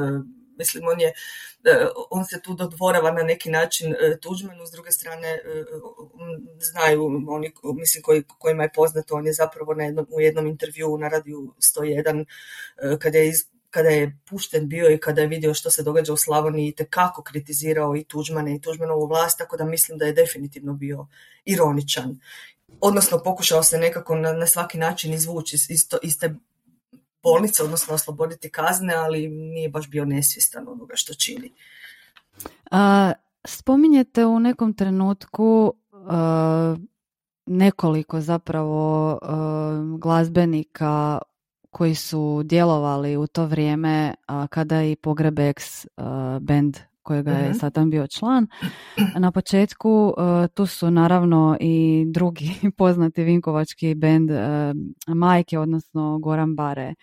Mislim, 0.61 0.87
on 0.87 1.01
je, 1.01 1.13
e, 1.63 1.87
on 2.09 2.25
se 2.25 2.41
tu 2.41 2.53
dodvorava 2.53 3.11
na 3.11 3.23
neki 3.23 3.49
način 3.49 3.93
e, 3.93 4.17
Tuđmanu, 4.21 4.65
s 4.65 4.71
druge 4.71 4.91
strane 4.91 5.27
e, 5.27 5.63
znaju 6.71 7.05
oni, 7.27 7.51
mislim, 7.63 8.03
koji, 8.03 8.23
kojima 8.23 8.63
je 8.63 8.73
poznato, 8.75 9.15
on 9.15 9.27
je 9.27 9.33
zapravo 9.33 9.73
na 9.73 9.83
jednom, 9.83 10.05
u 10.09 10.21
jednom 10.21 10.47
intervjuu 10.47 10.97
na 10.97 11.07
radiju 11.07 11.53
101 11.59 12.25
kada 12.99 13.17
je 13.17 13.33
kada 13.71 13.89
je 13.89 14.17
pušten 14.29 14.69
bio 14.69 14.89
i 14.91 14.97
kada 14.97 15.21
je 15.21 15.27
vidio 15.27 15.53
što 15.53 15.69
se 15.71 15.83
događa 15.83 16.13
u 16.13 16.17
Slavoniji 16.17 16.67
i 16.67 16.85
kako 16.89 17.23
kritizirao 17.23 17.95
i 17.95 18.03
Tuđmane 18.03 18.55
i 18.55 18.61
Tuđmanovu 18.61 19.07
vlast, 19.07 19.37
tako 19.37 19.57
da 19.57 19.65
mislim 19.65 19.97
da 19.97 20.05
je 20.05 20.13
definitivno 20.13 20.73
bio 20.73 21.07
ironičan. 21.45 22.19
Odnosno 22.81 23.21
pokušao 23.23 23.63
se 23.63 23.77
nekako 23.77 24.15
na, 24.15 24.33
na 24.33 24.47
svaki 24.47 24.77
način 24.77 25.13
izvući 25.13 25.55
iz, 25.55 25.87
iz 26.03 26.19
te 26.19 26.35
bolnice, 27.23 27.63
odnosno 27.63 27.93
osloboditi 27.93 28.49
kazne, 28.49 28.93
ali 28.93 29.27
nije 29.27 29.69
baš 29.69 29.89
bio 29.89 30.05
nesvjestan 30.05 30.67
onoga 30.67 30.95
što 30.95 31.13
čini. 31.13 31.51
A, 32.71 33.11
spominjete 33.45 34.25
u 34.25 34.39
nekom 34.39 34.73
trenutku 34.73 35.73
nekoliko 37.45 38.21
zapravo 38.21 39.19
glazbenika 39.99 41.19
koji 41.69 41.95
su 41.95 42.41
djelovali 42.43 43.17
u 43.17 43.27
to 43.27 43.45
vrijeme 43.45 44.13
kada 44.49 44.75
je 44.75 44.91
i 44.91 44.95
Pogrebex 44.95 45.87
band 46.39 46.77
kojega 47.03 47.31
je 47.31 47.49
mhm. 47.49 47.59
Satan 47.59 47.89
bio 47.89 48.07
član. 48.07 48.47
Na 49.15 49.31
početku 49.31 50.13
e, 50.17 50.47
tu 50.47 50.65
su 50.65 50.91
naravno 50.91 51.57
i 51.59 52.05
drugi 52.07 52.49
poznati 52.77 53.23
vinkovački 53.23 53.95
bend 53.95 54.31
e, 54.31 54.73
Majke, 55.07 55.59
odnosno 55.59 56.19
Goran 56.19 56.55
Bare 56.55 56.93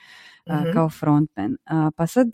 uh 0.47 0.73
kao 0.73 0.91
frontman. 0.91 1.57
Pa 1.97 2.07
sad 2.07 2.29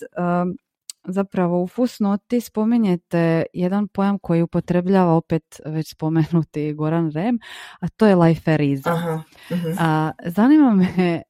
zapravo 1.05 1.63
u 1.63 1.67
fusnoti 1.67 2.41
spominjete 2.41 3.45
jedan 3.53 3.89
pojam 3.89 4.19
koji 4.19 4.43
upotrebljava 4.43 5.13
opet 5.13 5.61
već 5.67 5.91
spomenuti 5.91 6.73
Goran 6.73 7.11
Rem, 7.11 7.39
a 7.81 7.89
to 7.89 8.07
je 8.07 8.15
lajferizam. 8.15 9.25
Mhm. 9.53 9.73
a, 9.79 10.11
zanima 10.27 10.75
me, 10.75 11.23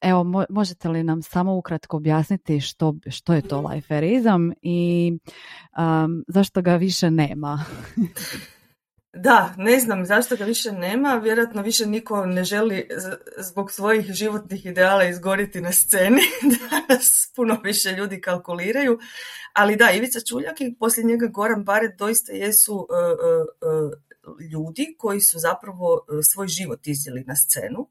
evo, 0.00 0.46
možete 0.48 0.88
li 0.88 1.02
nam 1.02 1.22
samo 1.22 1.56
ukratko 1.56 1.96
objasniti 1.96 2.60
što, 2.60 2.94
što 3.10 3.34
je 3.34 3.42
to 3.42 3.60
lajferizam 3.60 4.52
i 4.62 5.12
zašto 6.28 6.62
ga 6.62 6.76
više 6.76 7.10
nema? 7.10 7.64
Da, 9.12 9.54
ne 9.56 9.80
znam 9.80 10.06
zašto 10.06 10.36
ga 10.36 10.44
više 10.44 10.72
nema, 10.72 11.14
vjerojatno 11.14 11.62
više 11.62 11.86
niko 11.86 12.26
ne 12.26 12.44
želi 12.44 12.88
zbog 13.38 13.72
svojih 13.72 14.06
životnih 14.12 14.66
ideala 14.66 15.04
izgoriti 15.04 15.60
na 15.60 15.72
sceni, 15.72 16.20
danas 16.70 17.32
puno 17.36 17.60
više 17.64 17.92
ljudi 17.92 18.20
kalkuliraju, 18.20 18.98
ali 19.52 19.76
da, 19.76 19.90
Ivica 19.90 20.20
Čuljak 20.28 20.60
i 20.60 20.74
poslije 20.78 21.04
njega 21.04 21.26
Goran 21.26 21.64
Baret 21.64 21.98
doista 21.98 22.32
jesu 22.32 22.86
e, 22.90 22.94
e, 22.94 23.34
e, 24.40 24.46
ljudi 24.52 24.94
koji 24.98 25.20
su 25.20 25.38
zapravo 25.38 26.06
svoj 26.32 26.48
život 26.48 26.86
izdjeli 26.86 27.24
na 27.26 27.36
scenu 27.36 27.88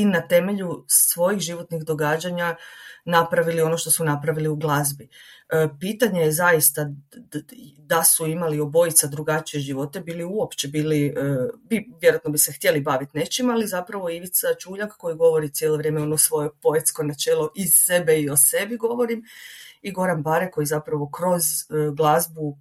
i 0.00 0.04
na 0.04 0.20
temelju 0.28 0.84
svojih 0.88 1.40
životnih 1.40 1.82
događanja 1.84 2.56
napravili 3.04 3.62
ono 3.62 3.78
što 3.78 3.90
su 3.90 4.04
napravili 4.04 4.48
u 4.48 4.56
glazbi. 4.56 5.08
E, 5.52 5.68
pitanje 5.80 6.20
je 6.20 6.32
zaista 6.32 6.86
da 7.78 8.04
su 8.04 8.26
imali 8.26 8.60
obojica 8.60 9.06
drugačije 9.06 9.60
živote, 9.60 10.00
bili 10.00 10.24
uopće 10.24 10.68
bili, 10.68 11.06
e, 11.06 11.12
bi, 11.62 11.90
vjerojatno 12.00 12.30
bi 12.30 12.38
se 12.38 12.52
htjeli 12.52 12.80
baviti 12.80 13.18
nečim, 13.18 13.50
ali 13.50 13.66
zapravo 13.66 14.10
Ivica 14.10 14.46
Čuljak 14.58 14.92
koji 14.98 15.16
govori 15.16 15.52
cijelo 15.52 15.76
vrijeme 15.76 16.02
ono 16.02 16.18
svoje 16.18 16.50
poetsko 16.62 17.02
načelo 17.02 17.50
iz 17.54 17.70
sebe 17.74 18.20
i 18.20 18.30
o 18.30 18.36
sebi 18.36 18.76
govorim 18.76 19.22
i 19.82 19.92
Goran 19.92 20.22
Bare 20.22 20.50
koji 20.50 20.66
zapravo 20.66 21.10
kroz 21.10 21.42
e, 21.42 21.64
glazbu 21.96 22.58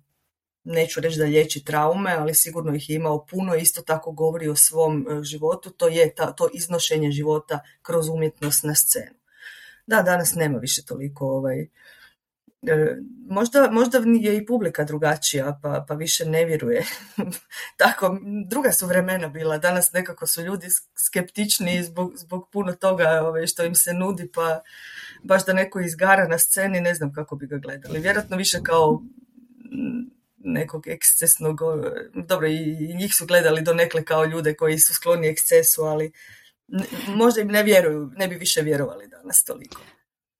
neću 0.67 1.01
reći 1.01 1.19
da 1.19 1.25
liječi 1.25 1.63
traume, 1.63 2.15
ali 2.17 2.35
sigurno 2.35 2.75
ih 2.75 2.89
je 2.89 2.95
imao 2.95 3.25
puno, 3.25 3.55
isto 3.55 3.81
tako 3.81 4.11
govori 4.11 4.47
o 4.47 4.55
svom 4.55 5.07
životu, 5.23 5.69
to 5.69 5.87
je 5.87 6.15
ta, 6.15 6.31
to 6.31 6.49
iznošenje 6.53 7.11
života 7.11 7.59
kroz 7.81 8.09
umjetnost 8.09 8.63
na 8.63 8.75
scenu. 8.75 9.17
Da, 9.87 10.01
danas 10.01 10.35
nema 10.35 10.57
više 10.57 10.85
toliko 10.85 11.27
ovaj, 11.27 11.61
e, 11.61 12.95
Možda, 13.29 13.71
možda 13.71 14.01
je 14.19 14.37
i 14.37 14.45
publika 14.45 14.83
drugačija, 14.83 15.59
pa, 15.63 15.85
pa 15.87 15.93
više 15.93 16.25
ne 16.25 16.45
vjeruje. 16.45 16.85
Tako, 17.77 18.19
druga 18.47 18.71
su 18.71 18.87
vremena 18.87 19.27
bila. 19.27 19.57
Danas 19.57 19.91
nekako 19.93 20.27
su 20.27 20.41
ljudi 20.41 20.67
skeptični 20.95 21.83
zbog, 21.83 22.13
zbog 22.17 22.49
puno 22.51 22.73
toga 22.73 23.21
ovaj, 23.23 23.47
što 23.47 23.63
im 23.63 23.75
se 23.75 23.93
nudi, 23.93 24.31
pa 24.31 24.61
baš 25.23 25.45
da 25.45 25.53
neko 25.53 25.79
izgara 25.79 26.27
na 26.27 26.37
sceni, 26.37 26.81
ne 26.81 26.93
znam 26.93 27.13
kako 27.13 27.35
bi 27.35 27.47
ga 27.47 27.57
gledali. 27.57 27.99
Vjerojatno 27.99 28.37
više 28.37 28.59
kao 28.63 29.01
nekog 30.37 30.87
ekscesnog, 30.87 31.59
dobro 32.27 32.47
i 32.47 32.95
njih 32.95 33.15
su 33.15 33.25
gledali 33.25 33.61
do 33.61 33.73
nekle 33.73 34.05
kao 34.05 34.25
ljude 34.25 34.53
koji 34.53 34.79
su 34.79 34.93
skloni 34.93 35.27
ekscesu, 35.27 35.81
ali 35.81 36.11
možda 37.07 37.41
im 37.41 37.47
ne 37.47 37.63
vjeruju, 37.63 38.11
ne 38.15 38.27
bi 38.27 38.35
više 38.35 38.61
vjerovali 38.61 39.07
danas 39.07 39.43
toliko. 39.43 39.81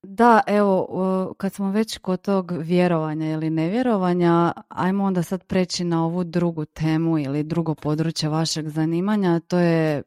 Da, 0.03 0.41
evo, 0.47 1.35
kad 1.37 1.53
smo 1.53 1.71
već 1.71 1.97
kod 1.97 2.21
tog 2.21 2.51
vjerovanja 2.51 3.31
ili 3.31 3.49
nevjerovanja, 3.49 4.53
ajmo 4.69 5.03
onda 5.03 5.23
sad 5.23 5.43
preći 5.43 5.83
na 5.83 6.05
ovu 6.05 6.23
drugu 6.23 6.65
temu 6.65 7.19
ili 7.19 7.43
drugo 7.43 7.75
područje 7.75 8.29
vašeg 8.29 8.69
zanimanja, 8.69 9.39
to 9.39 9.59
je 9.59 9.97
e, 9.97 10.03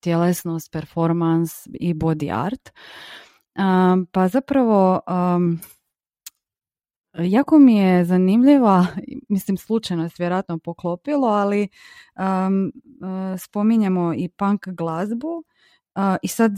tjelesnost, 0.00 0.72
performans 0.72 1.66
i 1.66 1.94
body 1.94 2.44
art. 2.44 2.70
Pa 4.12 4.28
zapravo, 4.28 5.00
jako 7.18 7.58
mi 7.58 7.76
je 7.76 8.04
zanimljiva, 8.04 8.86
mislim 9.28 9.56
slučajno 9.56 10.02
je 10.02 10.10
vjerojatno 10.18 10.58
poklopilo, 10.58 11.28
ali 11.28 11.68
um, 12.16 12.72
spominjemo 13.38 14.14
i 14.14 14.28
punk 14.28 14.68
glazbu 14.68 15.44
i 16.22 16.28
sad 16.28 16.52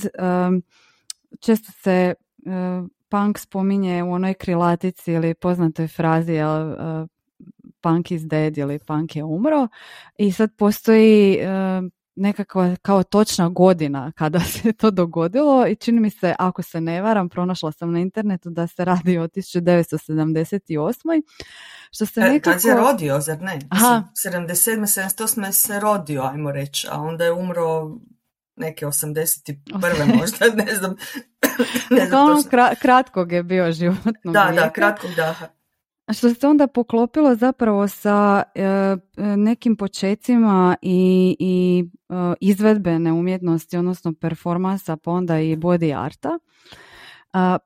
često 1.41 1.73
se 1.73 2.15
punk 3.09 3.39
spominje 3.39 4.03
u 4.03 4.13
onoj 4.13 4.35
krilatici 4.35 5.13
ili 5.13 5.35
poznatoj 5.35 5.89
frazi 5.89 6.33
jel, 6.33 6.77
punk 7.81 8.11
is 8.11 8.23
dead 8.23 8.59
ili 8.59 8.79
punk 8.79 9.17
je 9.17 9.25
umro 9.25 9.69
i 10.19 10.33
sad 10.33 10.57
postoji 10.57 11.39
nekakva 12.17 12.77
kao 12.83 13.03
točna 13.03 13.49
godina 13.49 14.13
kada 14.13 14.41
se 14.63 14.73
to 14.73 14.91
dogodilo 14.91 15.67
i 15.67 15.77
čini 15.77 16.01
mi 16.01 16.11
se, 16.11 16.35
ako 16.39 16.63
se 16.63 16.81
ne 16.81 17.03
varam, 17.03 17.29
pronašla 17.29 17.73
sam 17.73 17.93
na 17.93 17.99
internetu 17.99 18.51
da 18.51 18.67
se 18.67 18.85
radi 18.85 19.19
o 19.19 19.29
1978. 19.29 21.23
Što 21.91 22.07
se 22.07 22.21
e, 22.21 22.25
nekako... 22.25 22.53
Kad 22.53 22.63
se 22.63 22.75
rodio, 22.75 23.21
zar 23.21 23.43
ne? 23.43 23.59
Aha. 23.71 24.03
77. 24.27 24.81
78. 24.81 25.53
se 25.53 25.81
rodio, 25.81 26.23
ajmo 26.23 26.53
reći, 26.53 26.89
a 26.91 27.01
onda 27.01 27.25
je 27.25 27.33
umro 27.33 27.91
neke 28.57 28.87
81. 28.87 30.19
možda, 30.19 30.65
ne 30.65 30.75
znam. 30.75 30.97
ne 31.91 32.07
znam 32.07 32.43
kratkog 32.81 33.33
je 33.33 33.43
bio 33.43 33.73
životno. 33.73 34.33
Da, 34.33 34.53
da, 34.55 34.71
kratkog 34.71 35.11
daha. 35.17 35.56
Što 36.13 36.35
se 36.35 36.47
onda 36.47 36.67
poklopilo 36.67 37.35
zapravo 37.35 37.89
sa 37.89 38.43
e, 38.55 38.97
nekim 39.37 39.77
počecima 39.77 40.77
i, 40.83 41.37
i 41.39 41.85
e, 42.09 42.15
izvedbene 42.41 43.13
umjetnosti, 43.13 43.77
odnosno 43.77 44.15
performansa, 44.21 44.97
pa 44.97 45.11
onda 45.11 45.41
i 45.41 45.57
body 45.57 46.05
arta. 46.05 46.39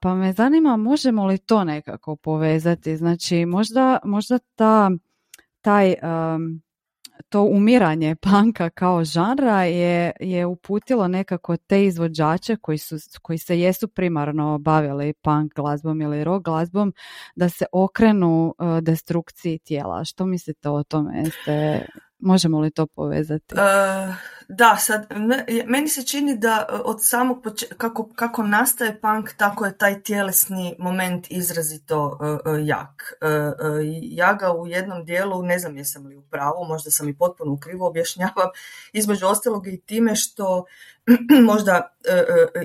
pa 0.01 0.15
me 0.15 0.33
zanima 0.33 0.77
možemo 0.77 1.27
li 1.27 1.39
to 1.39 1.65
nekako 1.65 2.17
povezati. 2.17 2.97
Znači 2.97 3.47
možda, 3.47 3.99
možda 4.05 4.39
ta, 4.39 4.91
taj 5.61 5.95
to 7.29 7.43
umiranje 7.43 8.17
panka 8.17 8.71
kao 8.71 9.05
žanra 9.05 9.65
je, 9.65 10.13
je 10.21 10.47
uputilo 10.47 11.09
nekako 11.09 11.57
te 11.57 11.85
izvođače 11.85 12.57
koji, 12.57 12.79
su, 12.79 12.97
koji 13.23 13.39
se 13.39 13.61
jesu 13.61 13.89
primarno 13.89 14.59
bavili 14.59 15.13
punk 15.13 15.55
glazbom 15.55 16.01
ili 16.01 16.25
rock 16.25 16.45
glazbom 16.45 16.93
da 17.37 17.49
se 17.49 17.65
okrenu 17.73 18.55
uh, 18.59 18.79
destrukciji 18.79 19.59
tijela. 19.59 20.05
Što 20.05 20.27
mislite 20.27 20.69
o 20.69 20.83
tome? 20.83 21.19
Jeste 21.19 21.87
Možemo 22.21 22.61
li 22.61 22.71
to 22.71 22.87
povezati? 22.87 23.55
Uh, 23.55 23.61
da, 24.53 24.77
sad, 24.77 25.07
meni 25.67 25.89
se 25.89 26.03
čini 26.03 26.39
da 26.39 26.67
e, 26.69 26.73
od 26.85 26.97
samog 27.01 27.47
kako, 27.77 28.09
kako 28.15 28.43
nastaje 28.43 29.01
punk, 29.01 29.33
tako 29.37 29.67
je 29.67 29.79
taj 29.79 30.03
tjelesni 30.03 30.77
moment 30.79 31.27
izrazito 31.31 32.19
uh, 32.45 32.67
jak. 32.67 33.13
ja 34.03 34.35
ga 34.35 34.53
u 34.53 34.67
jednom 34.67 35.05
dijelu, 35.05 35.43
ne 35.43 35.59
znam 35.59 35.77
jesam 35.77 36.07
li 36.07 36.17
u 36.17 36.23
pravu, 36.23 36.65
možda 36.65 36.91
sam 36.91 37.09
i 37.09 37.17
potpuno 37.17 37.53
ukrivo 37.53 37.87
objašnjavam, 37.87 38.49
između 38.93 39.27
ostalog 39.27 39.67
i 39.67 39.81
time 39.81 40.17
što 40.17 40.65
možda 41.51 41.95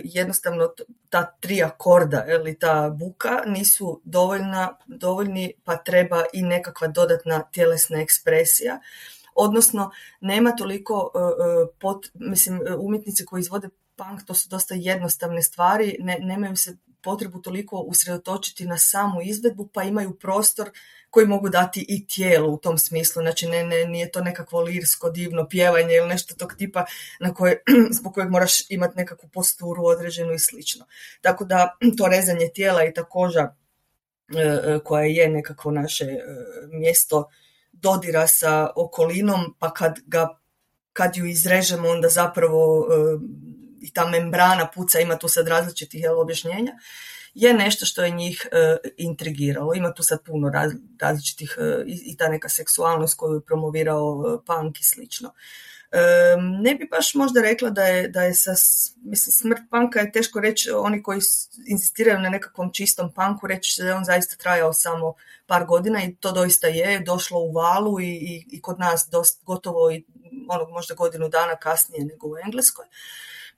jednostavno 0.04 0.70
ta 1.10 1.32
tri 1.40 1.64
akorda 1.64 2.26
ili 2.28 2.60
ta 2.60 2.90
buka 2.90 3.42
nisu 3.46 4.02
dovoljna, 4.04 4.78
dovoljni 4.86 5.54
pa 5.64 5.78
treba 5.78 6.24
i 6.34 6.42
nekakva 6.42 6.88
dodatna 6.88 7.44
tjelesna 7.52 8.02
ekspresija 8.02 8.80
odnosno 9.36 9.92
nema 10.22 10.56
toliko, 10.56 11.12
e, 11.16 11.20
e, 11.20 11.78
pot, 11.80 12.06
mislim, 12.14 12.62
e, 12.68 12.76
umjetnici 12.76 13.26
koji 13.26 13.40
izvode 13.40 13.70
punk, 13.96 14.26
to 14.26 14.34
su 14.34 14.50
dosta 14.50 14.76
jednostavne 14.76 15.42
stvari, 15.42 15.96
ne, 16.00 16.18
nemaju 16.22 16.56
se 16.56 16.78
potrebu 17.04 17.42
toliko 17.42 17.78
usredotočiti 17.78 18.66
na 18.66 18.78
samu 18.78 19.22
izvedbu, 19.22 19.70
pa 19.74 19.84
imaju 19.84 20.18
prostor 20.20 20.70
koji 21.10 21.28
mogu 21.28 21.50
dati 21.50 21.86
i 21.90 22.08
tijelu 22.08 22.54
u 22.54 22.58
tom 22.58 22.78
smislu. 22.78 23.22
Znači, 23.22 23.48
ne, 23.48 23.64
ne, 23.64 23.86
nije 23.86 24.12
to 24.12 24.22
nekakvo 24.22 24.62
lirsko, 24.62 25.10
divno 25.10 25.48
pjevanje 25.50 25.96
ili 25.96 26.08
nešto 26.08 26.36
tog 26.36 26.56
tipa 26.58 26.86
na 27.20 27.34
koje, 27.34 27.64
zbog 28.00 28.14
kojeg 28.14 28.30
moraš 28.30 28.70
imati 28.70 28.98
nekakvu 28.98 29.30
posturu 29.30 29.86
određenu 29.86 30.34
i 30.34 30.40
slično. 30.40 30.86
Tako 31.22 31.46
da 31.46 31.78
to 31.98 32.08
rezanje 32.08 32.50
tijela 32.54 32.86
i 32.86 32.94
ta 32.94 33.04
koža 33.04 33.56
koja 34.84 35.06
je 35.06 35.30
nekakvo 35.30 35.72
naše 35.72 36.06
mjesto 36.72 37.30
dodira 37.82 38.28
sa 38.28 38.70
okolinom, 38.76 39.56
pa 39.60 39.74
kad, 39.74 40.00
ga, 40.06 40.28
kad 40.94 41.18
ju 41.18 41.26
izrežemo 41.26 41.90
onda 41.90 42.10
zapravo 42.10 42.88
e, 42.90 43.18
i 43.82 43.94
ta 43.94 44.08
membrana 44.10 44.68
puca, 44.76 45.00
ima 45.00 45.18
tu 45.18 45.28
sad 45.28 45.48
različitih 45.48 46.02
jel, 46.04 46.20
objašnjenja, 46.20 46.72
je 47.34 47.54
nešto 47.54 47.86
što 47.86 48.04
je 48.04 48.10
njih 48.10 48.48
e, 48.52 48.78
intrigiralo. 48.98 49.74
Ima 49.74 49.94
tu 49.94 50.04
sad 50.04 50.24
puno 50.24 50.52
različitih 51.00 51.58
e, 51.60 51.84
i, 51.88 52.18
ta 52.18 52.28
neka 52.28 52.50
seksualnost 52.50 53.18
koju 53.18 53.36
je 53.36 53.46
promovirao 53.46 54.42
punk 54.46 54.80
i 54.80 54.84
slično. 54.84 55.34
Ne 56.62 56.76
bi 56.76 56.88
baš 56.92 57.16
možda 57.16 57.42
rekla 57.42 57.70
da 57.70 57.84
je, 57.84 58.08
da 58.08 58.22
je 58.22 58.34
sa, 58.34 58.52
mislim, 59.04 59.32
smrt 59.32 59.62
panka 59.70 60.00
je 60.00 60.12
teško 60.12 60.40
reći, 60.40 60.72
oni 60.72 61.04
koji 61.04 61.20
insistiraju 61.68 62.20
na 62.20 62.30
nekakvom 62.30 62.74
čistom 62.74 63.12
panku, 63.14 63.48
reći 63.48 63.82
da 63.82 63.88
je 63.88 63.96
on 63.96 64.06
zaista 64.06 64.36
trajao 64.36 64.74
samo 64.74 65.14
par 65.46 65.66
godina 65.66 66.04
i 66.04 66.16
to 66.16 66.32
doista 66.32 66.68
je, 66.68 67.00
došlo 67.00 67.40
u 67.40 67.52
valu 67.52 68.00
i, 68.02 68.46
i, 68.52 68.62
kod 68.62 68.80
nas 68.80 69.08
dost, 69.12 69.44
gotovo 69.46 69.92
i 69.92 70.06
onog 70.50 70.70
možda 70.70 70.96
godinu 70.96 71.30
dana 71.30 71.56
kasnije 71.56 72.06
nego 72.06 72.28
u 72.28 72.38
Engleskoj. 72.46 72.86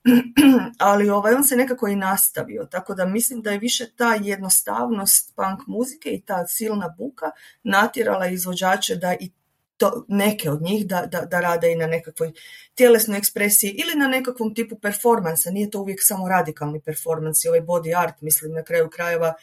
ali 0.80 1.10
ovaj, 1.10 1.34
on 1.34 1.43
se 1.43 1.56
nekako 1.56 1.88
i 1.88 1.95
nastavio, 1.95 2.67
tako 2.71 2.95
da 2.95 3.06
mislim 3.06 3.41
da 3.41 3.52
je 3.52 3.60
više 3.60 3.91
ta 3.95 4.17
jednostavnost 4.21 5.36
punk 5.36 5.67
muzike 5.67 6.10
i 6.10 6.21
ta 6.21 6.47
silna 6.47 6.95
buka 6.97 7.32
natjerala 7.63 8.28
izvođače 8.28 8.95
da 8.95 9.13
i 9.19 9.32
to, 9.77 10.05
neke 10.07 10.51
od 10.51 10.61
njih 10.61 10.87
da, 10.87 11.05
da, 11.05 11.21
da 11.21 11.39
rade 11.39 11.71
i 11.71 11.75
na 11.75 11.87
nekakvoj 11.87 12.31
tjelesnoj 12.75 13.17
ekspresiji 13.17 13.69
ili 13.69 13.95
na 13.95 14.07
nekakvom 14.07 14.55
tipu 14.55 14.79
performansa. 14.79 15.51
Nije 15.51 15.69
to 15.69 15.79
uvijek 15.79 15.99
samo 16.01 16.29
radikalni 16.29 16.81
performans 16.81 17.45
i 17.45 17.47
ovaj 17.47 17.61
body 17.61 18.01
art, 18.03 18.21
mislim 18.21 18.53
na 18.53 18.63
kraju 18.63 18.89
krajeva 18.89 19.33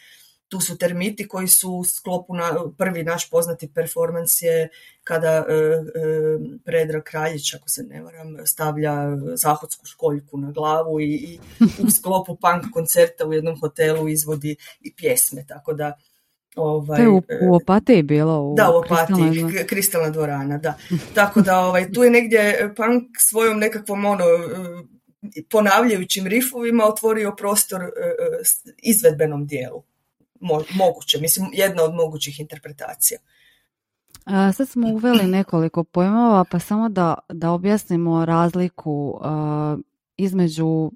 tu 0.49 0.61
su 0.61 0.79
termiti 0.79 1.29
koji 1.29 1.49
su 1.49 1.73
u 1.73 1.85
sklopu 1.85 2.35
na 2.35 2.71
prvi 2.79 3.03
naš 3.03 3.31
poznati 3.31 3.73
performans 3.75 4.43
je 4.43 4.69
kada 5.05 5.45
e, 5.49 5.53
e, 5.53 5.69
Predrag 6.65 7.03
Kraljić, 7.03 7.55
ako 7.55 7.69
se 7.69 7.83
ne 7.83 8.03
varam, 8.03 8.47
stavlja 8.47 8.93
zahodsku 9.35 9.87
školjku 9.87 10.39
na 10.39 10.51
glavu 10.51 11.01
i, 11.01 11.15
i 11.15 11.39
u 11.87 11.91
sklopu 11.91 12.37
punk 12.37 12.73
koncerta 12.73 13.27
u 13.27 13.33
jednom 13.33 13.61
hotelu 13.61 14.09
izvodi 14.09 14.57
i 14.81 14.95
pjesme, 14.97 15.45
tako 15.49 15.73
da 15.73 15.99
Ovaj, 16.55 16.97
to 16.97 17.03
je 17.03 17.09
u, 17.09 17.23
u 17.43 17.55
Opatiji 17.55 18.03
bilo? 18.03 18.43
U 18.43 18.55
da, 18.55 18.71
u 18.71 18.77
Opatiji, 18.77 19.67
kristalna 19.67 20.11
dvorana, 20.11 20.59
da. 20.59 20.75
Tako 21.15 21.41
da 21.41 21.59
ovaj, 21.59 21.93
tu 21.93 22.03
je 22.03 22.11
negdje 22.11 22.73
punk 22.77 23.03
svojom 23.19 23.59
nekakvom 23.59 24.05
ono, 24.05 24.25
ponavljajućim 25.51 26.27
rifovima 26.27 26.85
otvorio 26.85 27.35
prostor 27.39 27.83
izvedbenom 28.83 29.47
dijelu 29.47 29.83
moguće, 30.75 31.21
mislim 31.21 31.47
jedna 31.53 31.83
od 31.83 31.95
mogućih 31.95 32.41
interpretacija. 32.41 33.21
A, 34.25 34.53
sad 34.53 34.69
smo 34.69 34.89
uveli 34.89 35.27
nekoliko 35.27 35.85
pojmova, 35.85 36.45
pa 36.51 36.59
samo 36.59 36.89
da, 36.89 37.15
da 37.29 37.51
objasnimo 37.51 38.25
razliku 38.25 39.21
između 40.17 40.91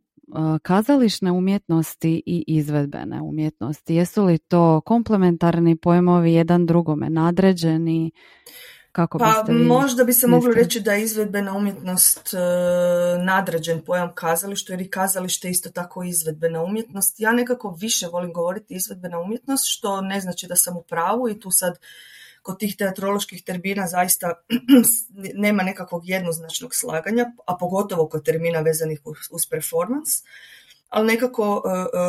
kazališne 0.62 1.33
umjetnosti 1.33 2.23
i 2.27 2.45
izvedbene 2.47 3.21
umjetnosti. 3.21 3.95
Jesu 3.95 4.25
li 4.25 4.38
to 4.38 4.81
komplementarni 4.81 5.77
pojmovi 5.77 6.33
jedan 6.33 6.67
drugome 6.67 7.11
nadređeni? 7.11 8.11
Kako 8.93 9.19
pa 9.19 9.45
možda 9.53 10.05
bi 10.05 10.12
se 10.12 10.27
moglo 10.27 10.53
reći 10.53 10.81
da 10.81 10.93
je 10.93 11.03
izvedbena 11.03 11.57
umjetnost 11.57 12.35
e, 12.35 12.38
nadređen 13.25 13.81
pojam 13.81 14.14
kazalištu, 14.14 14.73
jer 14.73 14.81
i 14.81 14.91
kazalište 14.91 15.51
isto 15.51 15.71
tako 15.71 16.03
izvedbena 16.03 16.62
umjetnost. 16.62 17.21
Ja 17.21 17.33
nekako 17.33 17.77
više 17.81 18.07
volim 18.07 18.33
govoriti 18.33 18.75
izvedbena 18.75 19.21
umjetnost, 19.21 19.64
što 19.67 20.01
ne 20.01 20.21
znači 20.21 20.47
da 20.47 20.57
sam 20.57 20.77
u 20.77 20.83
pravu 20.83 21.29
i 21.29 21.41
tu 21.41 21.51
sad 21.51 21.79
kod 22.42 22.59
tih 22.59 22.77
teatroloških 22.77 23.44
termina 23.44 23.87
zaista 23.87 24.35
nema 25.46 25.62
nekakvog 25.62 26.09
jednoznačnog 26.09 26.74
slaganja, 26.74 27.33
a 27.46 27.57
pogotovo 27.57 28.09
kod 28.09 28.24
termina 28.24 28.61
vezanih 28.61 29.01
uz 29.31 29.46
performance 29.51 30.22
ali 30.88 31.07
nekako 31.07 31.62
e, 31.66 31.70
e, 31.70 32.01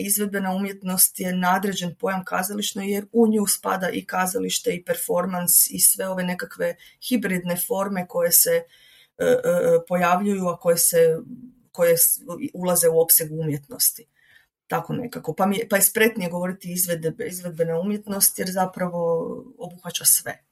e, 0.00 0.02
izvedbena 0.02 0.52
umjetnost 0.52 1.20
je 1.20 1.32
nadređen 1.32 1.94
pojam 1.94 2.24
kazališno 2.24 2.82
jer 2.82 3.06
u 3.12 3.28
nju 3.28 3.46
spada 3.46 3.88
i 3.92 4.04
kazalište 4.04 4.74
i 4.74 4.84
performans 4.84 5.70
i 5.70 5.80
sve 5.80 6.08
ove 6.08 6.24
nekakve 6.24 6.76
hibridne 7.08 7.56
forme 7.66 8.06
koje 8.08 8.32
se 8.32 8.62
pojavljuju, 9.88 10.48
a 10.48 10.56
koje, 10.56 10.78
se, 10.78 11.18
koje 11.72 11.96
ulaze 12.54 12.88
u 12.88 13.00
opseg 13.00 13.32
umjetnosti. 13.32 14.06
Tako 14.72 14.92
nekako. 14.92 15.34
Pa, 15.34 15.46
mi, 15.46 15.58
pa 15.70 15.76
je 15.76 15.82
spretnije 15.82 16.30
govoriti 16.30 16.72
izvedbe, 16.72 17.26
izvedbena 17.26 17.80
umjetnost 17.80 18.38
jer 18.38 18.50
zapravo 18.50 19.26
obuhvaća 19.58 20.04
sve. 20.04 20.44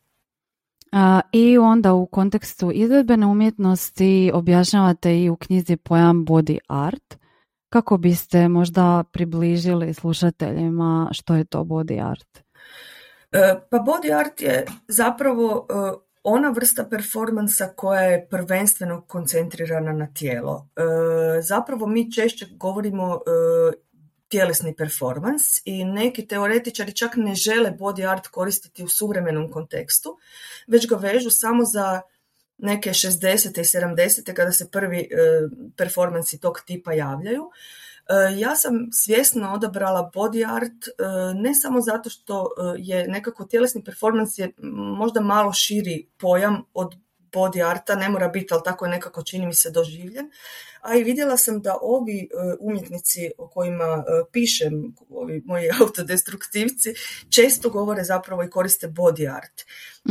I 1.32 1.58
onda 1.58 1.92
u 1.92 2.06
kontekstu 2.06 2.70
izvedbene 2.74 3.26
umjetnosti 3.26 4.30
objašnjavate 4.34 5.20
i 5.20 5.30
u 5.30 5.36
knjizi 5.36 5.76
pojam 5.76 6.26
body 6.26 6.58
art. 6.68 7.16
Kako 7.68 7.96
biste 7.96 8.48
možda 8.48 9.04
približili 9.12 9.94
slušateljima 9.94 11.08
što 11.12 11.34
je 11.34 11.44
to 11.44 11.58
body 11.58 12.10
art? 12.10 12.38
E, 13.32 13.54
pa 13.70 13.76
body 13.76 14.18
art 14.20 14.40
je 14.40 14.66
zapravo 14.88 15.66
e, 15.70 15.74
ona 16.22 16.50
vrsta 16.50 16.84
performansa 16.84 17.68
koja 17.76 18.00
je 18.00 18.28
prvenstveno 18.30 19.00
koncentrirana 19.00 19.92
na 19.92 20.06
tijelo. 20.06 20.68
E, 20.76 20.82
zapravo 21.42 21.86
mi 21.86 22.12
češće 22.12 22.46
govorimo 22.50 23.20
tjelesni 24.30 24.74
performans 24.76 25.42
i 25.64 25.84
neki 25.84 26.26
teoretičari 26.26 26.92
čak 26.92 27.16
ne 27.16 27.34
žele 27.34 27.70
body 27.70 28.10
art 28.10 28.28
koristiti 28.28 28.84
u 28.84 28.88
suvremenom 28.88 29.50
kontekstu, 29.50 30.18
već 30.66 30.88
ga 30.88 30.96
vežu 30.96 31.30
samo 31.30 31.64
za 31.64 32.00
neke 32.58 32.90
60. 32.90 33.60
i 33.60 33.64
70. 33.64 34.34
kada 34.34 34.52
se 34.52 34.70
prvi 34.70 34.98
e, 34.98 35.06
performansi 35.76 36.40
tog 36.40 36.60
tipa 36.66 36.92
javljaju. 36.92 37.50
E, 38.08 38.38
ja 38.38 38.56
sam 38.56 38.88
svjesno 38.92 39.52
odabrala 39.52 40.10
body 40.14 40.56
art 40.56 40.88
e, 40.88 40.92
ne 41.34 41.54
samo 41.54 41.80
zato 41.80 42.10
što 42.10 42.50
je 42.78 43.08
nekako 43.08 43.44
tjelesni 43.44 43.84
performans 43.84 44.38
je 44.38 44.52
možda 44.98 45.20
malo 45.20 45.52
širi 45.52 46.06
pojam 46.18 46.62
od 46.74 46.94
body 47.32 47.70
arta, 47.70 47.94
ne 47.94 48.08
mora 48.08 48.28
biti, 48.28 48.54
ali 48.54 48.62
tako 48.64 48.84
je 48.84 48.90
nekako 48.90 49.22
čini 49.22 49.46
mi 49.46 49.54
se 49.54 49.70
doživljen. 49.70 50.30
A 50.80 50.96
i 50.96 51.04
vidjela 51.04 51.36
sam 51.36 51.62
da 51.62 51.76
ovi 51.82 52.18
e, 52.20 52.26
umjetnici 52.60 53.30
o 53.38 53.48
kojima 53.48 53.84
e, 53.84 54.22
pišem, 54.32 54.94
ovi 55.08 55.42
moji 55.44 55.70
autodestruktivci, 55.80 56.94
često 57.30 57.70
govore 57.70 58.04
zapravo 58.04 58.42
i 58.42 58.50
koriste 58.50 58.88
body 58.88 59.36
art. 59.36 59.62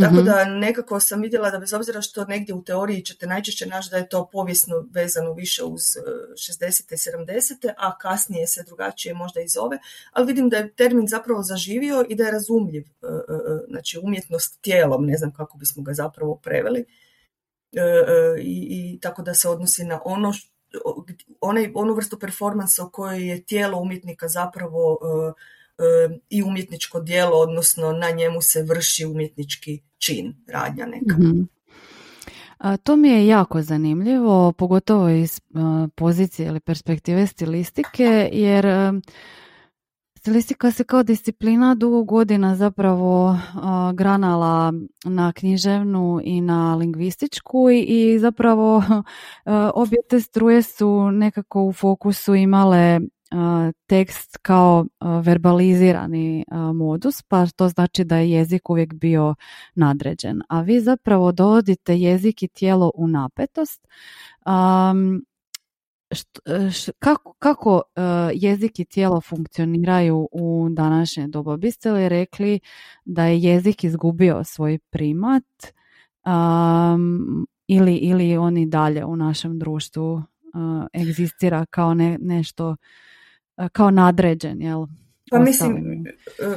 Tako 0.01 0.15
mhm. 0.15 0.25
da 0.25 0.45
nekako 0.45 0.99
sam 0.99 1.21
vidjela 1.21 1.51
da 1.51 1.59
bez 1.59 1.73
obzira 1.73 2.01
što 2.01 2.25
negdje 2.25 2.55
u 2.55 2.63
teoriji 2.63 3.05
ćete 3.05 3.27
najčešće 3.27 3.65
naći 3.65 3.89
da 3.91 3.97
je 3.97 4.09
to 4.09 4.29
povijesno 4.31 4.87
vezano 4.91 5.33
više 5.33 5.63
uz 5.63 5.81
60. 5.81 6.63
E, 6.63 6.95
i 6.95 6.97
70. 6.97 7.73
a 7.77 7.97
kasnije 7.97 8.47
se 8.47 8.63
drugačije 8.63 9.13
možda 9.13 9.41
i 9.41 9.47
zove, 9.47 9.79
ali 10.11 10.27
vidim 10.27 10.49
da 10.49 10.57
je 10.57 10.73
termin 10.73 11.07
zapravo 11.07 11.43
zaživio 11.43 12.05
i 12.09 12.15
da 12.15 12.23
je 12.23 12.31
razumljiv, 12.31 12.83
znači 13.67 13.99
umjetnost 14.03 14.61
tijelom, 14.61 15.05
ne 15.05 15.17
znam 15.17 15.33
kako 15.33 15.57
bismo 15.57 15.83
ga 15.83 15.93
zapravo 15.93 16.35
preveli. 16.35 16.85
I, 18.41 18.67
i 18.69 18.99
tako 19.01 19.21
da 19.21 19.33
se 19.33 19.49
odnosi 19.49 19.83
na 19.83 20.01
ono 20.05 20.33
onaj, 21.41 21.71
onu 21.75 21.93
vrstu 21.93 22.19
performansa 22.19 22.83
u 22.83 22.89
kojoj 22.89 23.27
je 23.27 23.43
tijelo 23.43 23.77
umjetnika 23.77 24.27
zapravo 24.27 24.97
e, 25.01 26.17
i 26.29 26.43
umjetničko 26.43 26.99
djelo, 26.99 27.37
odnosno 27.37 27.91
na 27.91 28.09
njemu 28.09 28.41
se 28.41 28.63
vrši 28.63 29.05
umjetnički 29.05 29.81
čin, 29.97 30.35
radnja 30.47 30.85
neka. 30.85 31.15
mm 31.17 31.59
to 32.83 32.95
mi 32.95 33.09
je 33.09 33.27
jako 33.27 33.61
zanimljivo, 33.61 34.51
pogotovo 34.51 35.09
iz 35.09 35.41
pozicije 35.95 36.47
ili 36.47 36.59
perspektive 36.59 37.27
stilistike, 37.27 38.29
jer 38.31 38.65
Stilistika 40.19 40.71
se 40.71 40.83
kao 40.83 41.03
disciplina 41.03 41.75
dugo 41.75 42.03
godina 42.03 42.55
zapravo 42.55 43.37
granala 43.93 44.73
na 45.05 45.31
književnu 45.33 46.19
i 46.23 46.41
na 46.41 46.75
lingvističku 46.75 47.69
i, 47.69 48.19
zapravo 48.19 48.83
obje 49.73 49.97
te 50.09 50.19
struje 50.19 50.61
su 50.61 51.11
nekako 51.11 51.63
u 51.63 51.73
fokusu 51.73 52.35
imale 52.35 52.99
tekst 53.87 54.37
kao 54.41 54.85
verbalizirani 55.23 56.45
modus, 56.73 57.21
pa 57.21 57.45
to 57.47 57.67
znači 57.67 58.03
da 58.03 58.17
je 58.17 58.31
jezik 58.31 58.69
uvijek 58.69 58.93
bio 58.93 59.35
nadređen. 59.75 60.41
A 60.49 60.61
vi 60.61 60.79
zapravo 60.79 61.31
dovodite 61.31 61.97
jezik 61.97 62.43
i 62.43 62.47
tijelo 62.47 62.91
u 62.95 63.07
napetost 63.07 63.87
E, 66.11 66.69
kako, 66.99 67.33
kako 67.39 67.81
e, 67.95 68.01
jezik 68.33 68.79
i 68.79 68.85
tijelo 68.85 69.21
funkcioniraju 69.21 70.27
u 70.31 70.67
današnje 70.71 71.27
doba? 71.27 71.57
Biste 71.57 71.91
li 71.91 72.09
rekli 72.09 72.59
da 73.05 73.25
je 73.25 73.39
jezik 73.39 73.83
izgubio 73.83 74.43
svoj 74.43 74.79
primat 74.89 75.43
ili, 77.67 77.95
ili 77.95 78.37
on 78.37 78.57
i 78.57 78.65
dalje 78.65 79.05
u 79.05 79.15
našem 79.15 79.59
društvu 79.59 80.13
uh, 80.13 81.01
egzistira 81.01 81.65
kao 81.65 81.93
ne, 81.93 82.17
nešto 82.21 82.75
kao 83.71 83.91
nadređen, 83.91 84.61
jel? 84.61 84.85
Pa 85.31 85.39
mislim, 85.39 85.98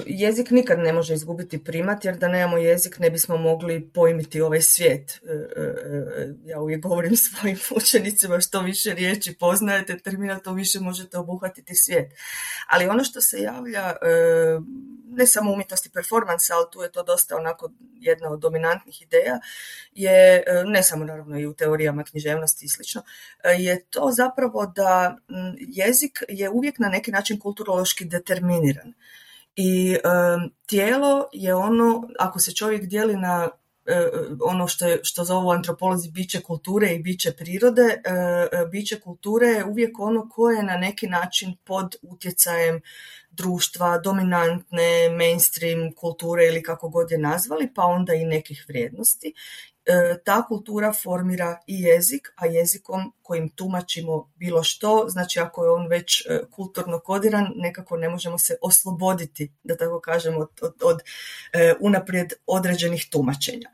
jezik 0.06 0.50
nikad 0.50 0.78
ne 0.78 0.92
može 0.92 1.14
izgubiti 1.14 1.64
primat, 1.64 2.04
jer 2.04 2.16
da 2.16 2.28
nemamo 2.28 2.58
jezik 2.58 2.98
ne 2.98 3.10
bismo 3.10 3.36
mogli 3.36 3.90
pojmiti 3.94 4.40
ovaj 4.40 4.62
svijet. 4.62 5.20
E, 5.28 5.60
e, 5.60 6.34
ja 6.44 6.60
uvijek 6.60 6.80
govorim 6.80 7.16
svojim 7.24 7.58
učenicima 7.76 8.40
što 8.40 8.60
više 8.60 8.94
riječi 8.94 9.36
poznajete, 9.40 9.98
termina 9.98 10.38
to 10.38 10.52
više 10.52 10.80
možete 10.80 11.18
obuhvatiti 11.18 11.74
svijet. 11.74 12.12
Ali 12.66 12.88
ono 12.88 13.04
što 13.04 13.20
se 13.20 13.38
javlja, 13.38 13.96
ne 15.06 15.26
samo 15.26 15.52
umjetnosti 15.52 15.90
performansa, 15.90 16.54
ali 16.54 16.66
tu 16.72 16.82
je 16.82 16.92
to 16.92 17.02
dosta 17.02 17.36
onako 17.36 17.70
jedna 17.94 18.28
od 18.28 18.40
dominantnih 18.40 19.02
ideja, 19.02 19.40
je, 19.92 20.44
ne 20.66 20.82
samo 20.82 21.04
naravno 21.04 21.38
i 21.38 21.46
u 21.46 21.54
teorijama 21.54 22.04
književnosti 22.04 22.64
i 22.64 22.68
slično, 22.68 23.02
je 23.58 23.84
to 23.84 24.10
zapravo 24.16 24.66
da 24.66 25.16
jezik 25.58 26.22
je 26.28 26.50
uvijek 26.50 26.78
na 26.78 26.88
neki 26.88 27.10
način 27.10 27.38
kulturološki 27.38 28.04
determiniran. 28.04 28.92
I 29.56 29.96
tijelo 30.66 31.28
je 31.32 31.54
ono, 31.54 32.08
ako 32.18 32.38
se 32.38 32.54
čovjek 32.54 32.82
dijeli 32.82 33.16
na 33.16 33.48
ono 34.44 34.68
što, 34.68 34.86
je, 34.86 35.00
što 35.02 35.24
zovu 35.24 35.50
antropolozi 35.50 36.10
biće 36.10 36.40
kulture 36.40 36.94
i 36.94 37.02
biće 37.02 37.32
prirode, 37.32 38.02
biće 38.70 39.00
kulture 39.00 39.46
je 39.46 39.64
uvijek 39.64 39.98
ono 39.98 40.28
koje 40.28 40.56
je 40.56 40.62
na 40.62 40.76
neki 40.76 41.06
način 41.06 41.56
pod 41.64 41.96
utjecajem 42.02 42.80
društva, 43.30 43.98
dominantne, 43.98 45.10
mainstream 45.18 45.94
kulture 45.94 46.46
ili 46.46 46.62
kako 46.62 46.88
god 46.88 47.10
je 47.10 47.18
nazvali, 47.18 47.74
pa 47.74 47.82
onda 47.82 48.14
i 48.14 48.24
nekih 48.24 48.64
vrijednosti. 48.68 49.34
E, 49.84 50.18
ta 50.24 50.42
kultura 50.48 50.92
formira 50.92 51.60
i 51.66 51.80
jezik, 51.82 52.28
a 52.36 52.46
jezikom 52.46 53.12
kojim 53.22 53.48
tumačimo 53.48 54.32
bilo 54.36 54.62
što, 54.62 55.06
znači 55.08 55.40
ako 55.40 55.64
je 55.64 55.70
on 55.70 55.86
već 55.88 56.26
e, 56.26 56.40
kulturno 56.50 56.98
kodiran, 56.98 57.52
nekako 57.56 57.96
ne 57.96 58.08
možemo 58.08 58.38
se 58.38 58.56
osloboditi, 58.60 59.52
da 59.62 59.76
tako 59.76 60.00
kažemo, 60.00 60.38
od, 60.38 60.48
od, 60.62 60.74
od 60.82 61.00
e, 61.52 61.74
unaprijed 61.80 62.32
određenih 62.46 63.06
tumačenja. 63.10 63.70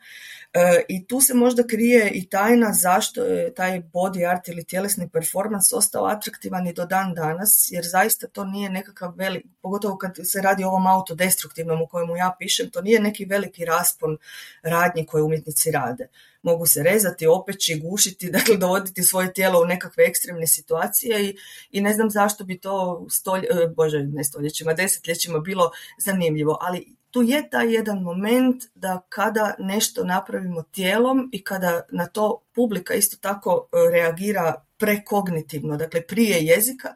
E, 0.52 0.84
I 0.88 1.06
tu 1.06 1.20
se 1.20 1.34
možda 1.34 1.66
krije 1.66 2.10
i 2.10 2.28
tajna 2.28 2.72
zašto 2.72 3.24
je 3.24 3.54
taj 3.54 3.82
body 3.92 4.30
art 4.30 4.48
ili 4.48 4.64
tjelesni 4.64 5.08
performans 5.08 5.72
ostao 5.72 6.06
atraktivan 6.06 6.66
i 6.66 6.72
do 6.72 6.86
dan 6.86 7.14
danas, 7.14 7.68
jer 7.70 7.84
zaista 7.86 8.26
to 8.26 8.44
nije 8.44 8.70
nekakav 8.70 9.14
velik, 9.16 9.46
pogotovo 9.62 9.96
kad 9.96 10.16
se 10.24 10.40
radi 10.42 10.64
o 10.64 10.68
ovom 10.68 10.86
autodestruktivnom 10.86 11.82
u 11.82 11.86
kojemu 11.86 12.16
ja 12.16 12.36
pišem, 12.38 12.70
to 12.70 12.80
nije 12.80 13.00
neki 13.00 13.24
veliki 13.24 13.64
raspon 13.64 14.18
radnji 14.62 15.06
koje 15.06 15.22
umjetnici 15.22 15.70
rade. 15.70 16.08
Mogu 16.42 16.66
se 16.66 16.82
rezati, 16.82 17.26
opeći, 17.26 17.80
gušiti, 17.80 18.30
dakle 18.36 18.56
dovoditi 18.56 19.02
svoje 19.02 19.32
tijelo 19.32 19.62
u 19.62 19.66
nekakve 19.66 20.04
ekstremne 20.04 20.46
situacije 20.46 21.24
i, 21.24 21.36
i 21.70 21.80
ne 21.80 21.94
znam 21.94 22.10
zašto 22.10 22.44
bi 22.44 22.60
to 22.60 23.06
stolje, 23.10 23.46
e, 23.50 23.68
bože, 23.76 23.98
ne 24.02 24.24
stoljećima, 24.24 24.72
desetljećima 24.74 25.38
bilo 25.38 25.70
zanimljivo, 25.98 26.58
ali 26.60 26.97
tu 27.10 27.22
je 27.22 27.50
taj 27.50 27.74
jedan 27.74 28.02
moment 28.02 28.64
da 28.74 29.06
kada 29.08 29.54
nešto 29.58 30.04
napravimo 30.04 30.62
tijelom 30.62 31.28
i 31.32 31.44
kada 31.44 31.80
na 31.90 32.06
to 32.06 32.42
publika 32.54 32.94
isto 32.94 33.16
tako 33.20 33.68
e, 33.72 33.90
reagira 33.90 34.64
prekognitivno, 34.78 35.76
dakle 35.76 36.06
prije 36.06 36.38
jezika, 36.40 36.94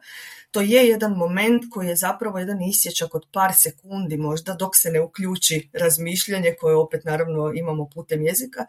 to 0.51 0.61
je 0.61 0.87
jedan 0.87 1.11
moment 1.11 1.63
koji 1.71 1.87
je 1.87 1.95
zapravo 1.95 2.39
jedan 2.39 2.61
isječak 2.61 3.15
od 3.15 3.25
par 3.31 3.51
sekundi 3.55 4.17
možda 4.17 4.53
dok 4.53 4.75
se 4.75 4.91
ne 4.91 5.01
uključi 5.01 5.69
razmišljanje 5.73 6.55
koje 6.59 6.75
opet 6.75 7.03
naravno 7.03 7.51
imamo 7.55 7.89
putem 7.89 8.21
jezika 8.21 8.65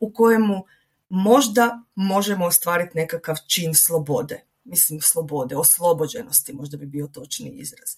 u 0.00 0.12
kojemu 0.12 0.64
možda 1.08 1.82
možemo 1.94 2.46
ostvariti 2.46 2.98
nekakav 2.98 3.36
čin 3.46 3.74
slobode. 3.74 4.40
Mislim 4.64 5.00
slobode, 5.00 5.56
oslobođenosti 5.56 6.52
možda 6.52 6.76
bi 6.76 6.86
bio 6.86 7.06
točni 7.06 7.50
izraz 7.50 7.96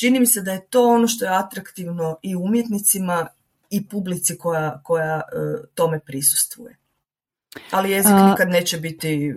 čini 0.00 0.20
mi 0.20 0.26
se 0.26 0.42
da 0.42 0.52
je 0.52 0.66
to 0.66 0.88
ono 0.88 1.08
što 1.08 1.24
je 1.24 1.38
atraktivno 1.38 2.16
i 2.22 2.36
umjetnicima 2.36 3.26
i 3.70 3.88
publici 3.88 4.38
koja, 4.38 4.80
koja 4.82 5.16
e, 5.16 5.22
tome 5.74 6.00
prisustvuje. 6.00 6.76
Ali 7.70 7.90
jezik 7.90 8.12
nikad 8.30 8.48
neće 8.48 8.78
biti, 8.78 9.34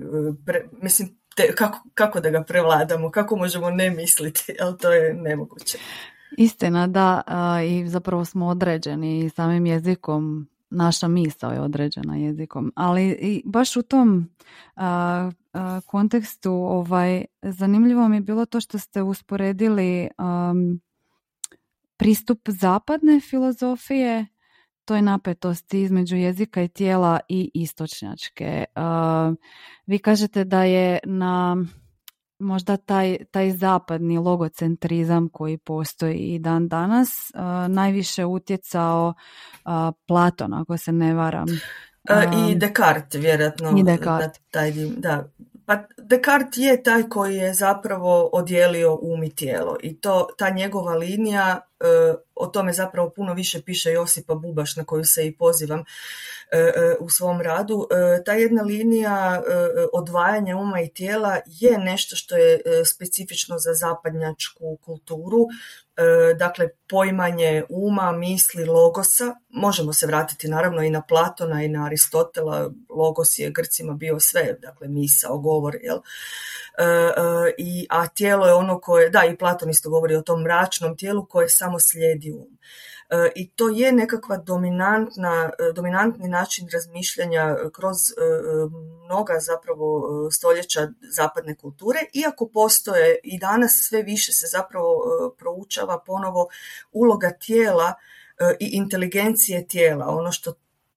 e, 0.47 0.63
mislim, 0.81 1.17
te, 1.35 1.55
kako, 1.55 1.83
kako 1.93 2.19
da 2.19 2.29
ga 2.29 2.43
prevladamo, 2.43 3.11
kako 3.11 3.35
možemo 3.35 3.69
ne 3.69 3.89
misliti, 3.89 4.55
ali 4.61 4.77
to 4.77 4.91
je 4.91 5.13
nemoguće. 5.13 5.77
Istina, 6.37 6.87
da, 6.87 7.21
i 7.67 7.87
zapravo 7.87 8.25
smo 8.25 8.47
određeni 8.47 9.29
samim 9.29 9.65
jezikom, 9.65 10.47
naša 10.69 11.07
misao 11.07 11.51
je 11.51 11.61
određena 11.61 12.15
jezikom, 12.15 12.73
ali 12.75 13.09
i 13.09 13.41
baš 13.45 13.75
u 13.75 13.81
tom 13.81 14.29
kontekstu 15.85 16.51
ovaj, 16.51 17.25
zanimljivo 17.41 18.07
mi 18.07 18.17
je 18.17 18.21
bilo 18.21 18.45
to 18.45 18.59
što 18.59 18.79
ste 18.79 19.01
usporedili 19.01 20.09
pristup 21.97 22.39
zapadne 22.49 23.19
filozofije 23.19 24.25
toj 24.85 25.01
napetosti 25.01 25.81
između 25.81 26.15
jezika 26.15 26.61
i 26.63 26.67
tijela 26.67 27.19
i 27.29 27.51
istočnjačke. 27.53 28.65
vi 29.85 29.99
kažete 29.99 30.43
da 30.43 30.63
je 30.63 30.99
na 31.03 31.57
možda 32.39 32.77
taj, 32.77 33.17
taj 33.31 33.51
zapadni 33.51 34.17
logocentrizam 34.17 35.29
koji 35.29 35.57
postoji 35.57 36.17
i 36.17 36.39
dan 36.39 36.67
danas 36.67 37.31
najviše 37.69 38.25
utjecao 38.25 39.13
Platon, 40.07 40.53
ako 40.53 40.77
se 40.77 40.91
ne 40.91 41.13
varam. 41.13 41.47
I 42.49 42.55
Descartes, 42.55 43.21
vjerojatno. 43.21 43.75
I 43.77 43.83
Descartes. 43.83 44.41
Taj, 44.51 44.71
da, 44.97 45.29
pa 45.65 45.83
Descartes 45.97 46.57
je 46.57 46.83
taj 46.83 47.03
koji 47.09 47.35
je 47.35 47.53
zapravo 47.53 48.29
odijelio 48.33 48.99
um 49.01 49.23
i 49.23 49.35
tijelo 49.35 49.77
i 49.83 49.99
to, 49.99 50.27
ta 50.37 50.49
njegova 50.49 50.95
linija, 50.95 51.59
e, 51.79 52.13
o 52.35 52.47
tome 52.47 52.73
zapravo 52.73 53.09
puno 53.09 53.33
više 53.33 53.61
piše 53.61 53.91
Josipa 53.91 54.35
Bubaš 54.35 54.75
na 54.75 54.83
koju 54.83 55.03
se 55.03 55.27
i 55.27 55.37
pozivam 55.37 55.79
e, 55.79 56.57
e, 56.57 56.95
u 56.99 57.09
svom 57.09 57.41
radu. 57.41 57.87
Ta 58.25 58.33
jedna 58.33 58.61
linija 58.61 59.43
odvajanja 59.93 60.57
uma 60.57 60.81
i 60.81 60.89
tijela 60.89 61.39
je 61.45 61.77
nešto 61.77 62.15
što 62.15 62.37
je 62.37 62.61
specifično 62.85 63.57
za 63.57 63.73
zapadnjačku 63.73 64.77
kulturu, 64.85 65.47
E, 65.47 65.82
dakle 66.37 66.69
poimanje 66.89 67.63
uma, 67.69 68.11
misli, 68.11 68.65
logosa. 68.65 69.35
Možemo 69.49 69.93
se 69.93 70.07
vratiti 70.07 70.47
naravno 70.47 70.81
i 70.83 70.89
na 70.89 71.01
Platona 71.01 71.63
i 71.63 71.67
na 71.67 71.85
Aristotela. 71.85 72.71
Logos 72.89 73.39
je 73.39 73.51
Grcima 73.51 73.93
bio 73.93 74.19
sve, 74.19 74.53
dakle 74.61 74.87
misao, 74.87 75.37
govor, 75.37 75.77
jel? 75.81 75.97
E, 76.77 76.83
e, 76.83 77.53
i, 77.57 77.87
a 77.89 78.07
tijelo 78.07 78.47
je 78.47 78.53
ono 78.53 78.79
koje, 78.79 79.09
da 79.09 79.25
i 79.25 79.37
Platon 79.37 79.69
isto 79.69 79.89
govori 79.89 80.15
o 80.15 80.21
tom 80.21 80.41
mračnom 80.41 80.97
tijelu 80.97 81.25
koje 81.25 81.49
samo 81.49 81.79
slijedi 81.79 82.31
um. 82.31 82.57
E, 83.09 83.31
i 83.35 83.49
to 83.49 83.69
je 83.69 83.91
nekakva 83.91 84.37
dominantna, 84.37 85.51
e, 85.59 85.73
dominantni 85.73 86.29
način 86.29 86.67
razmišljanja 86.73 87.55
kroz 87.73 87.97
e, 87.97 88.13
mnoga 89.05 89.33
zapravo 89.39 90.09
stoljeća 90.31 90.87
zapadne 91.15 91.55
kulture, 91.55 91.99
iako 92.13 92.49
postoje 92.53 93.19
i 93.23 93.39
danas 93.39 93.71
sve 93.89 94.03
više 94.03 94.33
se 94.33 94.47
zapravo 94.51 95.03
proučava 95.37 95.99
ponovo 96.05 96.47
uloga 96.91 97.31
tijela 97.31 97.93
i 98.59 98.69
inteligencije 98.73 99.67
tijela, 99.67 100.05
ono 100.07 100.31
što 100.31 100.53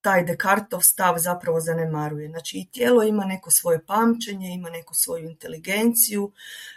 taj 0.06 0.24
Descartov 0.24 0.82
stav 0.82 1.18
zapravo 1.18 1.60
zanemaruje. 1.60 2.28
Znači 2.28 2.58
i 2.58 2.66
tijelo 2.72 3.02
ima 3.02 3.24
neko 3.24 3.50
svoje 3.50 3.84
pamćenje, 3.86 4.48
ima 4.48 4.70
neku 4.70 4.94
svoju 4.94 5.24
inteligenciju, 5.28 6.32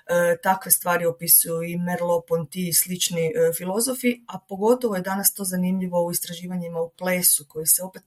e, 0.07 0.37
takve 0.43 0.71
stvari 0.71 1.05
opisuju 1.05 1.63
i 1.63 1.77
Merleau-Ponty 1.77 2.69
i 2.69 2.73
slični 2.73 3.25
e, 3.25 3.53
filozofi, 3.57 4.21
a 4.27 4.39
pogotovo 4.39 4.95
je 4.95 5.01
danas 5.01 5.33
to 5.33 5.43
zanimljivo 5.43 6.03
u 6.03 6.11
istraživanjima 6.11 6.79
u 6.81 6.89
plesu 6.89 7.45
koji 7.47 7.67
se 7.67 7.83
opet 7.83 8.03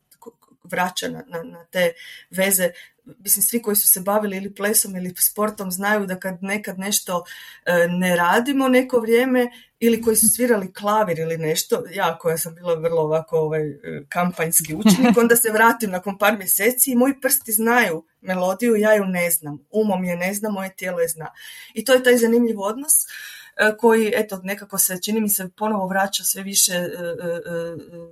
vraća 0.64 1.08
na, 1.08 1.24
na, 1.28 1.42
na 1.42 1.64
te 1.64 1.92
veze 2.30 2.70
mislim 3.04 3.42
svi 3.42 3.62
koji 3.62 3.76
su 3.76 3.88
se 3.88 4.00
bavili 4.00 4.36
ili 4.36 4.54
plesom 4.54 4.96
ili 4.96 5.14
sportom 5.18 5.70
znaju 5.70 6.06
da 6.06 6.20
kad 6.20 6.42
nekad 6.42 6.78
nešto 6.78 7.24
e, 7.64 7.86
ne 7.88 8.16
radimo 8.16 8.68
neko 8.68 9.00
vrijeme 9.00 9.50
ili 9.84 10.02
koji 10.02 10.16
su 10.16 10.28
svirali 10.28 10.72
klavir 10.72 11.18
ili 11.18 11.38
nešto, 11.38 11.84
ja 11.94 12.18
koja 12.18 12.38
sam 12.38 12.54
bila 12.54 12.74
vrlo 12.74 13.02
ovako 13.02 13.38
ovaj, 13.38 13.70
e, 13.70 13.76
kampanjski 14.08 14.74
učenik, 14.74 15.16
onda 15.16 15.36
se 15.36 15.50
vratim 15.50 15.90
nakon 15.90 16.18
par 16.18 16.38
mjeseci 16.38 16.92
i 16.92 16.96
moji 16.96 17.20
prsti 17.20 17.52
znaju 17.52 18.04
melodiju, 18.20 18.76
ja 18.76 18.94
ju 18.94 19.04
ne 19.04 19.30
znam, 19.30 19.66
umom 19.70 20.04
je 20.04 20.16
ne 20.16 20.34
znam, 20.34 20.52
moje 20.52 20.74
tijelo 20.76 21.00
je 21.00 21.08
zna. 21.08 21.32
I 21.74 21.84
to 21.84 21.92
je 21.92 22.02
taj 22.02 22.16
zanimljiv 22.16 22.60
odnos 22.60 22.92
e, 23.02 23.76
koji 23.78 24.12
eto 24.16 24.40
nekako 24.42 24.78
se 24.78 25.02
čini 25.02 25.20
mi 25.20 25.28
se 25.28 25.48
ponovo 25.56 25.86
vraća 25.86 26.24
sve 26.24 26.42
više 26.42 26.72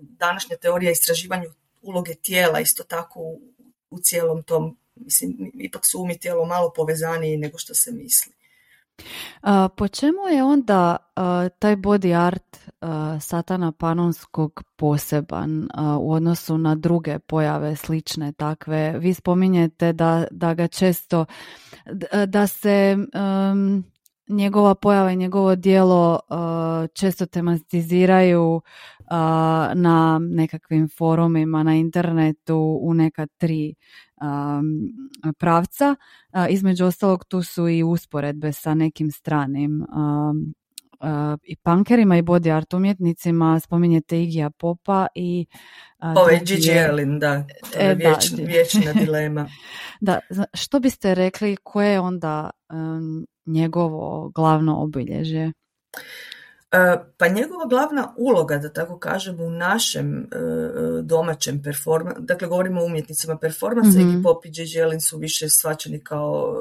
današnja 0.01 0.57
teorija 0.57 0.93
istraživanju 0.93 1.51
uloge 1.83 2.15
tijela 2.15 2.61
isto 2.61 2.85
tako 2.85 3.21
u 3.91 3.99
cijelom 3.99 4.43
tom 4.43 4.77
mislim, 4.95 5.53
ipak 5.55 5.87
su 5.87 6.03
umi 6.03 6.19
tijelo 6.19 6.45
malo 6.45 6.73
povezaniji 6.77 7.37
nego 7.37 7.59
što 7.59 7.75
se 7.75 7.93
misli. 7.93 8.40
Po 9.77 9.89
čemu 9.89 10.29
je 10.33 10.45
onda 10.45 10.97
taj 11.59 11.77
body 11.77 12.27
art 12.27 12.57
satana 13.21 13.73
panonskog 13.73 14.63
poseban 14.77 15.69
u 16.01 16.13
odnosu 16.13 16.59
na 16.59 16.75
druge 16.75 17.19
pojave 17.19 17.77
slične 17.77 18.33
takve? 18.33 18.99
Vi 18.99 19.15
spominjete 19.15 19.93
da, 19.93 20.25
da 20.31 20.55
ga 20.55 20.69
često, 20.69 21.25
da 22.27 22.47
se 22.47 22.97
njegova 24.29 24.75
pojava 24.75 25.13
i 25.13 25.17
njegovo 25.17 25.57
djelo 25.57 26.21
često 26.95 27.27
tematiziraju 27.27 28.61
na 29.75 30.21
nekakvim 30.23 30.89
forumima 30.99 31.63
na 31.63 31.75
internetu 31.75 32.79
u 32.83 32.95
neka 32.95 33.27
tri 33.27 33.75
pravca. 35.39 35.97
Između 36.49 36.85
ostalog 36.85 37.25
tu 37.25 37.43
su 37.43 37.69
i 37.69 37.83
usporedbe 37.83 38.53
sa 38.53 38.75
nekim 38.75 39.11
stranim 39.11 39.87
i 41.43 41.57
punkerima 41.57 42.17
i 42.17 42.23
body 42.23 42.57
art 42.57 42.75
umjetnicima, 42.75 43.61
spominjete 43.61 44.23
Igija 44.23 44.51
Popa 44.51 45.07
i... 45.15 45.47
Ovo 46.01 46.29
je 46.29 46.41
Gigi 46.45 46.71
Erlin, 46.71 47.19
da, 47.19 47.45
e, 47.77 47.95
vječna 48.39 48.93
dilema. 49.05 49.49
da, 50.01 50.21
što 50.55 50.81
biste 50.81 51.15
rekli, 51.15 51.57
koje 51.63 51.93
je 51.93 52.01
onda 52.01 52.51
njegovo 53.47 54.31
glavno 54.35 54.83
obilježje? 54.83 55.53
Pa 57.19 57.29
njegova 57.29 57.67
glavna 57.67 58.15
uloga, 58.17 58.59
da 58.59 58.73
tako 58.73 58.99
kažem, 58.99 59.41
u 59.41 59.51
našem 59.51 60.29
domaćem 61.03 61.63
performansu, 61.63 62.21
dakle 62.21 62.49
govorimo 62.49 62.81
o 62.81 62.87
umjetnicima 62.87 63.39
performansa, 63.39 63.99
mm-hmm. 63.99 64.11
Iggy 64.11 64.23
Pop 64.23 64.47
i 64.47 64.49
J. 64.49 65.01
su 65.01 65.19
više 65.19 65.49
svačani 65.49 66.05
kao 66.05 66.57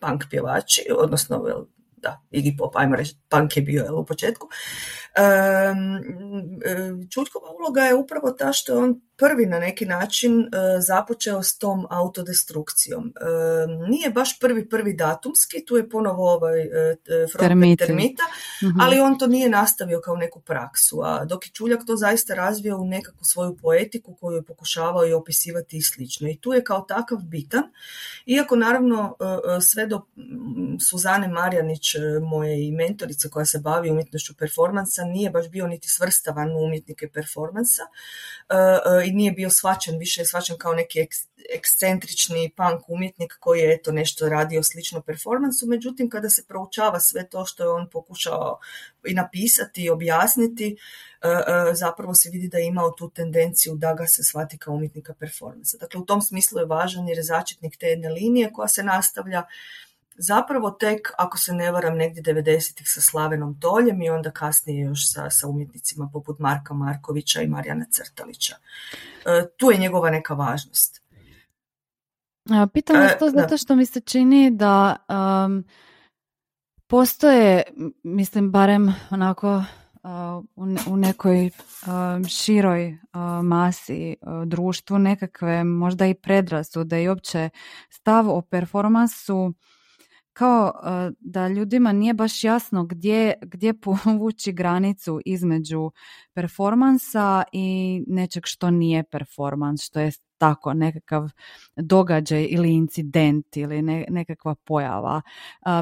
punk 0.00 0.24
pjevači, 0.30 0.80
odnosno 0.98 1.66
da, 1.96 2.20
Iggy 2.30 2.58
Pop, 2.58 2.76
ajmo 2.76 2.96
reći, 2.96 3.16
punk 3.28 3.56
je 3.56 3.62
bio 3.62 3.84
jel, 3.84 3.98
u 3.98 4.04
početku. 4.04 4.48
Čutkova 7.10 7.50
uloga 7.50 7.80
je 7.80 7.94
upravo 7.94 8.30
ta 8.30 8.52
što 8.52 8.72
je 8.72 8.78
on 8.78 9.00
prvi 9.16 9.46
na 9.46 9.58
neki 9.58 9.86
način 9.86 10.40
e, 10.40 10.46
započeo 10.80 11.42
s 11.42 11.58
tom 11.58 11.86
autodestrukcijom. 11.90 13.12
Nije 13.88 14.10
baš 14.10 14.40
prvi 14.40 14.68
prvi 14.68 14.94
datumski, 14.94 15.64
tu 15.64 15.76
je 15.76 15.88
ponovo 15.88 16.32
ovaj 16.32 16.60
e, 16.60 16.96
termita, 17.78 18.22
mhm. 18.64 18.80
ali 18.80 19.00
on 19.00 19.18
to 19.18 19.26
nije 19.26 19.48
nastavio 19.48 20.00
kao 20.00 20.16
neku 20.16 20.40
praksu, 20.40 21.00
a 21.04 21.24
dok 21.24 21.46
je 21.46 21.50
Čuljak 21.50 21.80
to 21.86 21.96
zaista 21.96 22.34
razvio 22.34 22.78
u 22.78 22.84
nekakvu 22.84 23.24
svoju 23.24 23.56
poetiku 23.56 24.14
koju 24.14 24.36
je 24.36 24.42
pokušavao 24.42 25.06
i 25.06 25.12
opisivati 25.12 25.76
i 25.76 25.82
slično. 25.82 26.28
I 26.28 26.36
tu 26.36 26.52
je 26.52 26.64
kao 26.64 26.80
takav 26.80 27.18
bitan, 27.18 27.62
iako 28.26 28.56
naravno 28.56 29.16
e, 29.20 29.60
sve 29.60 29.86
do 29.86 30.00
Suzane 30.88 31.28
Marjanić, 31.28 31.94
moje 32.22 32.66
i 32.66 32.72
mentorice 32.72 33.30
koja 33.30 33.44
se 33.44 33.58
bavi 33.58 33.90
umjetnošću 33.90 34.36
performansa, 34.36 35.03
nije 35.06 35.30
baš 35.30 35.48
bio 35.48 35.66
niti 35.66 35.88
svrstavan 35.88 36.52
u 36.52 36.64
umjetnike 36.64 37.08
performansa 37.08 37.82
i 39.06 39.12
nije 39.12 39.32
bio 39.32 39.50
shvaćen, 39.50 39.98
više 39.98 40.20
je 40.20 40.26
shvaćen 40.26 40.58
kao 40.58 40.74
neki 40.74 41.06
ekscentrični 41.54 42.52
punk 42.56 42.88
umjetnik 42.88 43.36
koji 43.40 43.60
je 43.60 43.74
eto 43.74 43.92
nešto 43.92 44.28
radio 44.28 44.62
slično 44.62 45.00
performansu, 45.00 45.66
međutim 45.66 46.10
kada 46.10 46.30
se 46.30 46.44
proučava 46.48 47.00
sve 47.00 47.28
to 47.28 47.46
što 47.46 47.62
je 47.62 47.68
on 47.68 47.90
pokušao 47.90 48.58
i 49.06 49.14
napisati 49.14 49.84
i 49.84 49.90
objasniti, 49.90 50.76
e, 51.22 51.28
e, 51.28 51.74
zapravo 51.74 52.14
se 52.14 52.30
vidi 52.30 52.48
da 52.48 52.58
je 52.58 52.66
imao 52.66 52.90
tu 52.90 53.10
tendenciju 53.10 53.74
da 53.74 53.94
ga 53.94 54.06
se 54.06 54.22
shvati 54.22 54.58
kao 54.58 54.74
umjetnika 54.74 55.14
performansa. 55.14 55.78
Dakle, 55.80 56.00
u 56.00 56.04
tom 56.04 56.22
smislu 56.22 56.60
je 56.60 56.66
važan 56.66 57.08
jer 57.08 57.18
je 57.18 57.22
začetnik 57.22 57.76
te 57.76 57.86
jedne 57.86 58.08
linije 58.08 58.52
koja 58.52 58.68
se 58.68 58.82
nastavlja 58.82 59.42
zapravo 60.16 60.70
tek, 60.70 61.12
ako 61.18 61.38
se 61.38 61.52
ne 61.52 61.72
varam, 61.72 61.96
negdje 61.96 62.22
90-ih 62.22 62.88
sa 62.88 63.00
Slavenom 63.00 63.60
Toljem 63.60 64.02
i 64.02 64.10
onda 64.10 64.30
kasnije 64.30 64.84
još 64.84 65.12
sa, 65.12 65.30
sa 65.30 65.48
umjetnicima 65.48 66.10
poput 66.12 66.38
Marka 66.38 66.74
Markovića 66.74 67.42
i 67.42 67.46
Marijana 67.46 67.84
Crtalića. 67.90 68.56
E, 69.26 69.46
tu 69.56 69.70
je 69.70 69.78
njegova 69.78 70.10
neka 70.10 70.34
važnost. 70.34 71.02
Pitam 72.72 72.96
vas 72.96 73.12
e, 73.12 73.18
to 73.18 73.30
zato 73.30 73.56
što 73.56 73.76
mi 73.76 73.86
se 73.86 74.00
čini 74.00 74.50
da 74.50 74.96
um, 75.46 75.64
postoje, 76.86 77.62
mislim, 78.02 78.50
barem 78.50 78.94
onako 79.10 79.56
uh, 79.56 79.64
u, 80.86 80.96
nekoj 80.96 81.46
uh, 81.46 82.28
široj 82.28 82.88
uh, 82.88 82.98
masi 83.44 84.16
društvu 84.46 84.98
nekakve 84.98 85.64
možda 85.64 86.06
i 86.06 86.14
predrasude 86.14 87.02
i 87.02 87.08
opće 87.08 87.50
stav 87.90 88.30
o 88.30 88.42
performansu 88.42 89.54
kao 90.34 90.72
e, 90.84 91.10
da 91.20 91.48
ljudima 91.48 91.92
nije 91.92 92.14
baš 92.14 92.44
jasno 92.44 92.84
gdje, 92.84 93.34
gdje 93.42 93.74
povući 93.80 94.52
granicu 94.52 95.20
između 95.24 95.90
performansa 96.34 97.42
i 97.52 98.00
nečeg 98.06 98.42
što 98.46 98.70
nije 98.70 99.04
performans, 99.04 99.82
što 99.84 100.00
je 100.00 100.10
tako 100.38 100.74
nekakav 100.74 101.30
događaj 101.76 102.46
ili 102.50 102.74
incident 102.74 103.56
ili 103.56 103.82
nekakva 104.08 104.54
pojava. 104.64 105.22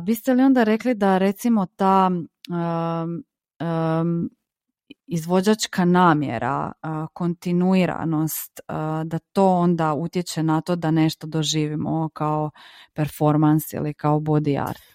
biste 0.03 0.35
li 0.35 0.43
onda 0.43 0.65
rekli 0.65 0.95
da 0.95 1.19
recimo 1.19 1.67
ta 1.77 2.11
izvođačka 5.07 5.85
namjera, 5.85 6.73
kontinuiranost, 7.13 8.61
da 9.05 9.19
to 9.33 9.49
onda 9.49 9.95
utječe 9.95 10.43
na 10.43 10.61
to 10.61 10.77
da 10.77 10.91
nešto 10.91 11.27
doživimo 11.27 12.11
kao 12.13 12.51
performans 12.95 13.73
ili 13.73 13.95
kao 13.95 14.19
body 14.19 14.69
art? 14.69 14.93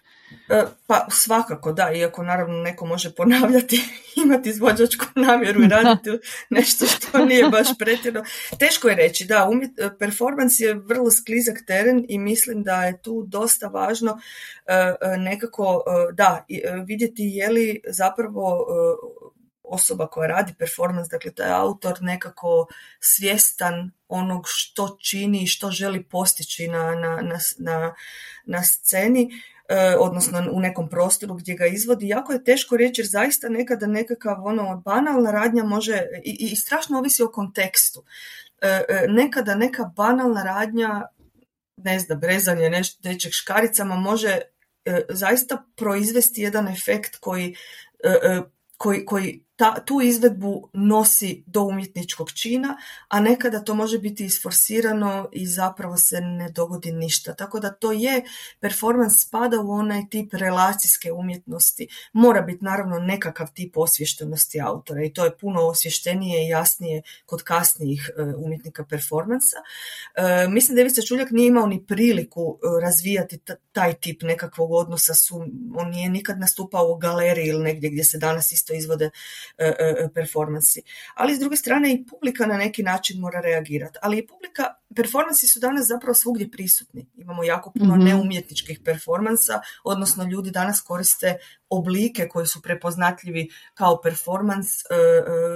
E, 0.50 0.64
pa 0.88 1.08
svakako 1.10 1.72
da, 1.72 1.92
iako 1.92 2.24
naravno 2.24 2.62
neko 2.62 2.86
može 2.86 3.16
ponavljati, 3.16 3.82
imati 4.26 4.50
izvođačku 4.50 5.06
namjeru 5.16 5.64
i 5.64 5.68
raditi 5.68 6.10
nešto 6.50 6.86
što 6.86 7.26
nije 7.26 7.50
baš 7.50 7.68
pretjerano. 7.80 8.26
Teško 8.60 8.90
je 8.90 8.96
reći, 8.96 9.26
da, 9.26 9.48
umjet, 9.50 9.72
performans 10.00 10.60
je 10.60 10.74
vrlo 10.74 11.12
sklizak 11.12 11.58
teren 11.68 12.06
i 12.10 12.20
mislim 12.20 12.64
da 12.64 12.84
je 12.84 13.02
tu 13.02 13.24
dosta 13.28 13.68
važno 13.68 14.20
e, 14.66 14.74
e, 14.74 15.18
nekako, 15.18 15.84
da, 16.14 16.46
vidjeti 16.86 17.24
je 17.24 17.50
li 17.50 17.82
zapravo 17.88 18.66
osoba 19.70 20.08
koja 20.08 20.28
radi 20.28 20.54
performance, 20.60 21.10
dakle 21.12 21.32
taj 21.32 21.52
autor 21.52 21.98
nekako 22.02 22.68
svjestan 23.00 23.92
onog 24.08 24.44
što 24.48 24.98
čini 25.02 25.44
i 25.44 25.48
što 25.48 25.72
želi 25.72 26.04
postići 26.04 26.68
na, 26.68 26.96
na, 26.96 27.40
na, 27.58 27.96
na 28.46 28.64
sceni, 28.64 29.30
e, 29.70 29.96
odnosno 30.00 30.44
u 30.52 30.60
nekom 30.60 30.90
prostoru 30.90 31.34
gdje 31.34 31.56
ga 31.56 31.66
izvodi. 31.66 32.08
Jako 32.08 32.34
je 32.34 32.44
teško 32.44 32.78
reći 32.78 33.02
jer 33.02 33.08
zaista 33.08 33.50
nekada 33.50 33.88
nekakav 33.88 34.46
ono 34.46 34.82
banalna 34.86 35.32
radnja 35.32 35.64
može 35.64 36.02
i, 36.24 36.38
i 36.52 36.56
strašno 36.56 36.98
ovisi 36.98 37.24
o 37.24 37.32
kontekstu. 37.32 38.04
E, 38.62 38.68
e, 38.68 39.06
nekada 39.10 39.56
neka 39.56 39.84
banalna 39.84 40.44
radnja 40.44 41.06
ne 41.78 42.00
znam, 42.00 42.20
brezanje 42.20 42.70
nečeg 43.04 43.32
škaricama 43.32 43.96
može 43.96 44.40
zaista 45.10 45.64
proizvesti 45.76 46.42
jedan 46.42 46.68
efekt 46.68 47.18
koji, 47.20 47.56
koji, 48.78 49.06
koji 49.06 49.47
ta, 49.58 49.76
tu 49.86 50.02
izvedbu 50.02 50.70
nosi 50.74 51.44
do 51.48 51.62
umjetničkog 51.62 52.32
čina, 52.32 52.78
a 53.08 53.20
nekada 53.20 53.64
to 53.64 53.76
može 53.76 54.00
biti 54.00 54.26
isforsirano 54.26 55.30
i 55.32 55.48
zapravo 55.48 55.98
se 55.98 56.22
ne 56.22 56.50
dogodi 56.50 56.92
ništa. 56.92 57.34
Tako 57.36 57.60
da 57.60 57.74
to 57.74 57.92
je, 57.92 58.24
performans 58.60 59.22
spada 59.28 59.60
u 59.60 59.72
onaj 59.72 60.02
tip 60.10 60.34
relacijske 60.34 61.12
umjetnosti. 61.12 61.88
Mora 62.14 62.42
biti 62.42 62.66
naravno 62.66 63.00
nekakav 63.00 63.48
tip 63.54 63.78
osvještenosti 63.78 64.62
autora 64.62 65.04
i 65.04 65.14
to 65.14 65.26
je 65.26 65.38
puno 65.38 65.62
osvještenije 65.62 66.46
i 66.46 66.50
jasnije 66.50 67.02
kod 67.26 67.44
kasnijih 67.44 68.10
e, 68.18 68.22
umjetnika 68.22 68.86
performansa. 68.86 69.58
E, 70.16 70.48
mislim 70.48 70.76
da 70.76 70.82
Ivica 70.82 71.02
Čuljak 71.02 71.32
nije 71.32 71.48
imao 71.48 71.68
ni 71.68 71.86
priliku 71.86 72.60
e, 72.60 72.82
razvijati 72.82 73.40
taj 73.72 73.94
tip 73.94 74.22
nekakvog 74.22 74.72
odnosa 74.72 75.14
su, 75.14 75.46
on 75.76 75.90
nije 75.90 76.10
nikad 76.10 76.40
nastupao 76.40 76.92
u 76.92 76.98
galeriji 76.98 77.48
ili 77.48 77.64
negdje 77.64 77.90
gdje 77.90 78.04
se 78.04 78.18
danas 78.18 78.52
isto 78.52 78.74
izvode 78.74 79.10
performansi. 80.14 80.82
Ali 81.16 81.36
s 81.36 81.40
druge 81.40 81.56
strane 81.56 81.94
i 81.94 82.06
publika 82.06 82.46
na 82.46 82.58
neki 82.58 82.84
način 82.84 83.22
mora 83.22 83.40
reagirati. 83.40 84.00
Ali 84.02 84.18
i 84.18 84.28
publika, 84.28 84.64
performansi 84.96 85.48
su 85.48 85.60
danas 85.60 85.88
zapravo 85.88 86.14
svugdje 86.14 86.52
prisutni. 86.52 87.10
Imamo 87.16 87.44
jako 87.44 87.72
puno 87.72 87.96
mm 87.96 88.08
neumjetničkih 88.08 88.80
performansa, 88.86 89.62
odnosno 89.84 90.24
ljudi 90.24 90.52
danas 90.52 90.82
koriste 90.82 91.38
oblike 91.70 92.28
koji 92.28 92.48
su 92.48 92.62
prepoznatljivi 92.62 93.50
kao 93.74 94.02
performans 94.02 94.68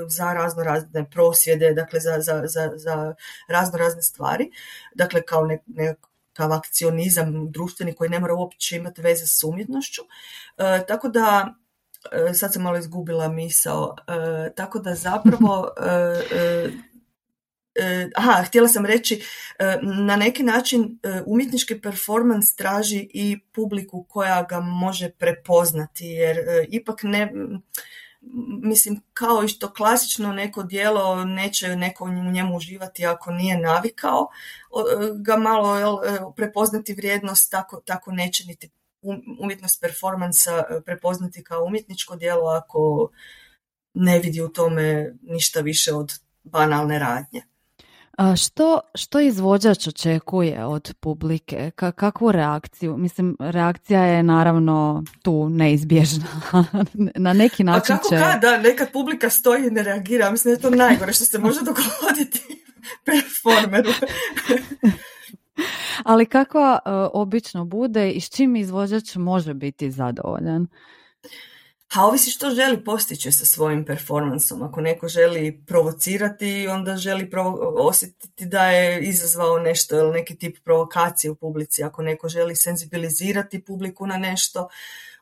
za 0.08 0.34
razno 0.34 0.64
razne 0.64 1.10
prosvjede, 1.10 1.74
dakle 1.74 2.00
za, 2.00 2.18
za, 2.20 2.42
za, 2.46 2.72
za 2.76 3.16
razno 3.48 3.78
razne 3.78 4.02
stvari. 4.02 4.52
Dakle, 4.96 5.22
kao 5.22 5.46
ne, 5.46 5.60
nekakav 5.68 6.54
akcionizam 6.54 7.52
društveni 7.52 7.94
koji 7.94 8.10
ne 8.10 8.20
mora 8.20 8.34
uopće 8.34 8.76
imati 8.76 9.02
veze 9.02 9.28
s 9.28 9.44
umjetnošću. 9.44 10.02
tako 10.88 11.08
da 11.08 11.56
E, 11.56 11.61
sad 12.34 12.54
sam 12.54 12.62
malo 12.64 12.78
izgubila 12.78 13.28
misao, 13.28 13.96
e, 14.08 14.54
tako 14.56 14.80
da 14.80 14.96
zapravo 14.96 15.70
e, 17.76 18.10
aha, 18.16 18.44
htjela 18.44 18.68
sam 18.68 18.86
reći, 18.86 19.24
na 19.82 20.16
neki 20.16 20.44
način 20.44 21.00
umjetnički 21.26 21.82
performans 21.82 22.56
traži 22.56 23.10
i 23.14 23.40
publiku 23.52 24.06
koja 24.10 24.44
ga 24.44 24.60
može 24.60 25.10
prepoznati, 25.10 26.06
jer 26.06 26.38
ipak 26.70 27.04
ne, 27.04 27.32
mislim, 28.64 29.02
kao 29.14 29.44
i 29.44 29.48
što 29.48 29.74
klasično 29.74 30.34
neko 30.34 30.64
dijelo 30.64 31.26
neće 31.26 31.76
neko 31.76 32.04
u 32.04 32.32
njemu 32.32 32.58
uživati 32.58 33.06
ako 33.06 33.32
nije 33.32 33.58
navikao 33.58 34.28
ga 35.16 35.38
malo 35.38 35.78
jel, 35.78 35.98
prepoznati 36.36 36.94
vrijednost, 36.94 37.52
tako, 37.52 37.82
tako 37.86 38.12
neće 38.12 38.46
niti 38.48 38.70
umjetnost 39.40 39.82
performansa 39.82 40.64
e, 40.70 40.82
prepoznati 40.82 41.44
kao 41.44 41.64
umjetničko 41.64 42.16
djelo 42.16 42.50
ako 42.50 43.10
ne 43.94 44.20
vidi 44.20 44.42
u 44.42 44.50
tome 44.50 45.14
ništa 45.22 45.60
više 45.60 45.94
od 45.94 46.14
banalne 46.44 47.00
radnje. 47.00 47.42
A 48.18 48.36
što, 48.36 48.80
što 48.96 49.20
izvođač 49.20 49.88
očekuje 49.88 50.66
od 50.66 50.94
publike? 51.00 51.72
Ka, 51.76 51.92
kakvu 51.92 52.32
reakciju? 52.32 52.98
Mislim, 52.98 53.38
reakcija 53.40 54.04
je 54.04 54.24
naravno 54.24 55.04
tu 55.22 55.50
neizbježna. 55.50 56.26
Na 57.16 57.34
neki 57.34 57.64
način 57.64 57.96
A 57.96 57.98
kako 57.98 58.10
će... 58.10 58.16
da, 58.42 58.58
nekad 58.58 58.92
publika 58.92 59.30
stoji 59.30 59.68
i 59.68 59.72
ne 59.72 59.84
reagira. 59.84 60.32
Mislim 60.32 60.52
da 60.52 60.58
je 60.58 60.62
to 60.62 60.70
najgore 60.70 61.14
što 61.14 61.26
se 61.26 61.40
može 61.40 61.60
dogoditi 61.60 62.64
performeru. 63.06 63.92
Ali 66.12 66.26
kako 66.26 66.60
uh, 66.60 66.80
obično 67.14 67.66
bude 67.66 68.12
i 68.12 68.22
s 68.22 68.30
čim 68.30 68.56
izvođač 68.56 69.16
može 69.16 69.54
biti 69.54 69.92
zadovoljan? 69.92 70.68
A 71.96 72.06
ovisi 72.06 72.32
što 72.32 72.50
želi 72.50 72.84
postići 72.84 73.32
sa 73.32 73.46
svojim 73.46 73.86
performansom. 73.86 74.64
Ako 74.64 74.82
neko 74.82 75.08
želi 75.08 75.64
provocirati, 75.68 76.68
onda 76.68 76.98
želi 76.98 77.30
osjetiti 77.78 78.46
da 78.46 78.66
je 78.66 79.02
izazvao 79.02 79.60
nešto 79.60 79.98
ili 79.98 80.12
neki 80.12 80.38
tip 80.38 80.58
provokacije 80.64 81.32
u 81.32 81.36
publici. 81.36 81.84
Ako 81.84 82.02
neko 82.02 82.30
želi 82.30 82.56
senzibilizirati 82.56 83.66
publiku 83.66 84.08
na 84.08 84.18
nešto, 84.18 84.68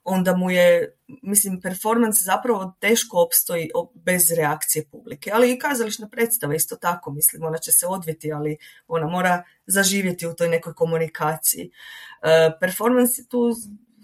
onda 0.03 0.35
mu 0.35 0.51
je, 0.51 0.97
mislim, 1.07 1.61
performance 1.61 2.23
zapravo 2.23 2.73
teško 2.79 3.17
opstoji 3.17 3.69
bez 3.93 4.31
reakcije 4.31 4.85
publike. 4.91 5.31
Ali 5.33 5.53
i 5.53 5.59
kazališna 5.59 6.09
predstava 6.09 6.55
isto 6.55 6.75
tako, 6.75 7.11
mislim, 7.11 7.43
ona 7.43 7.57
će 7.57 7.71
se 7.71 7.87
odviti, 7.87 8.31
ali 8.31 8.57
ona 8.87 9.07
mora 9.07 9.43
zaživjeti 9.67 10.27
u 10.27 10.33
toj 10.33 10.49
nekoj 10.49 10.73
komunikaciji. 10.73 11.71
E, 12.21 12.51
performance 12.59 13.21
je 13.21 13.27
tu 13.27 13.55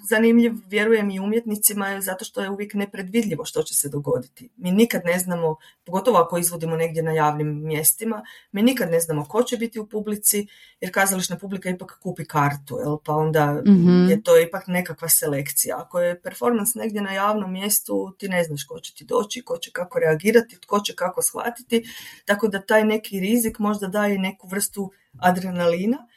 zanimljiv, 0.10 0.54
vjerujem 0.68 1.10
i 1.10 1.20
umjetnicima, 1.20 2.02
zato 2.02 2.26
što 2.26 2.42
je 2.42 2.50
uvijek 2.50 2.74
nepredvidljivo 2.74 3.46
što 3.46 3.64
će 3.64 3.76
se 3.76 3.90
dogoditi. 3.90 4.50
Mi 4.58 4.72
nikad 4.72 5.02
ne 5.06 5.20
znamo, 5.20 5.56
pogotovo 5.86 6.18
ako 6.18 6.38
izvodimo 6.38 6.76
negdje 6.76 7.04
na 7.04 7.12
javnim 7.12 7.66
mjestima, 7.66 8.24
mi 8.52 8.62
nikad 8.62 8.92
ne 8.92 9.00
znamo 9.00 9.26
ko 9.26 9.44
će 9.44 9.58
biti 9.58 9.80
u 9.80 9.88
publici, 9.88 10.48
jer 10.82 10.94
kazališna 10.94 11.38
publika 11.38 11.70
ipak 11.70 12.00
kupi 12.04 12.26
kartu, 12.26 12.80
jel? 12.80 12.98
pa 13.06 13.14
onda 13.14 13.62
mhm. 13.68 14.10
je 14.10 14.24
to 14.24 14.40
ipak 14.40 14.68
nekakva 14.68 15.10
selekcija. 15.10 15.78
Ako 15.80 16.00
je 16.00 16.22
performans 16.22 16.76
negdje 16.76 17.02
na 17.02 17.14
javnom 17.14 17.54
mjestu, 17.54 18.16
ti 18.18 18.30
ne 18.30 18.44
znaš 18.44 18.64
ko 18.64 18.80
će 18.80 18.94
ti 18.94 19.06
doći, 19.06 19.42
ko 19.42 19.58
će 19.58 19.72
kako 19.72 20.00
reagirati, 20.00 20.60
tko 20.62 20.80
će 20.80 20.96
kako 20.96 21.22
shvatiti, 21.22 21.86
tako 22.26 22.48
da 22.48 22.62
taj 22.62 22.84
neki 22.84 23.20
rizik 23.20 23.60
možda 23.60 23.88
daje 23.88 24.20
neku 24.20 24.48
vrstu 24.48 24.92
adrenalina, 25.20 26.08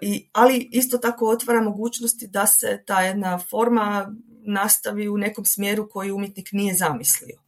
I, 0.00 0.28
ali 0.32 0.68
isto 0.72 0.98
tako 0.98 1.30
otvara 1.30 1.62
mogućnosti 1.62 2.26
da 2.26 2.46
se 2.46 2.82
ta 2.86 3.00
jedna 3.00 3.38
forma 3.38 4.14
nastavi 4.46 5.08
u 5.08 5.18
nekom 5.18 5.44
smjeru 5.44 5.88
koji 5.88 6.10
umjetnik 6.10 6.48
nije 6.52 6.74
zamislio. 6.74 7.38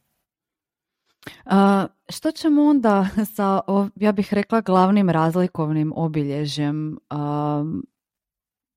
A, 1.45 1.87
što 2.09 2.31
ćemo 2.31 2.63
onda 2.63 3.07
sa, 3.35 3.61
ja 3.95 4.11
bih 4.11 4.33
rekla, 4.33 4.61
glavnim 4.61 5.09
razlikovnim 5.09 5.93
obilježjem 5.95 6.97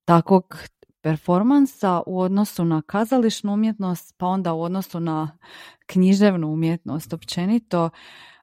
takvog 0.05 0.57
performansa 1.01 2.01
u 2.05 2.19
odnosu 2.19 2.65
na 2.65 2.81
kazališnu 2.81 3.53
umjetnost, 3.53 4.15
pa 4.17 4.25
onda 4.25 4.53
u 4.53 4.61
odnosu 4.61 4.99
na 4.99 5.37
književnu 5.85 6.47
umjetnost 6.47 7.13
općenito, 7.13 7.89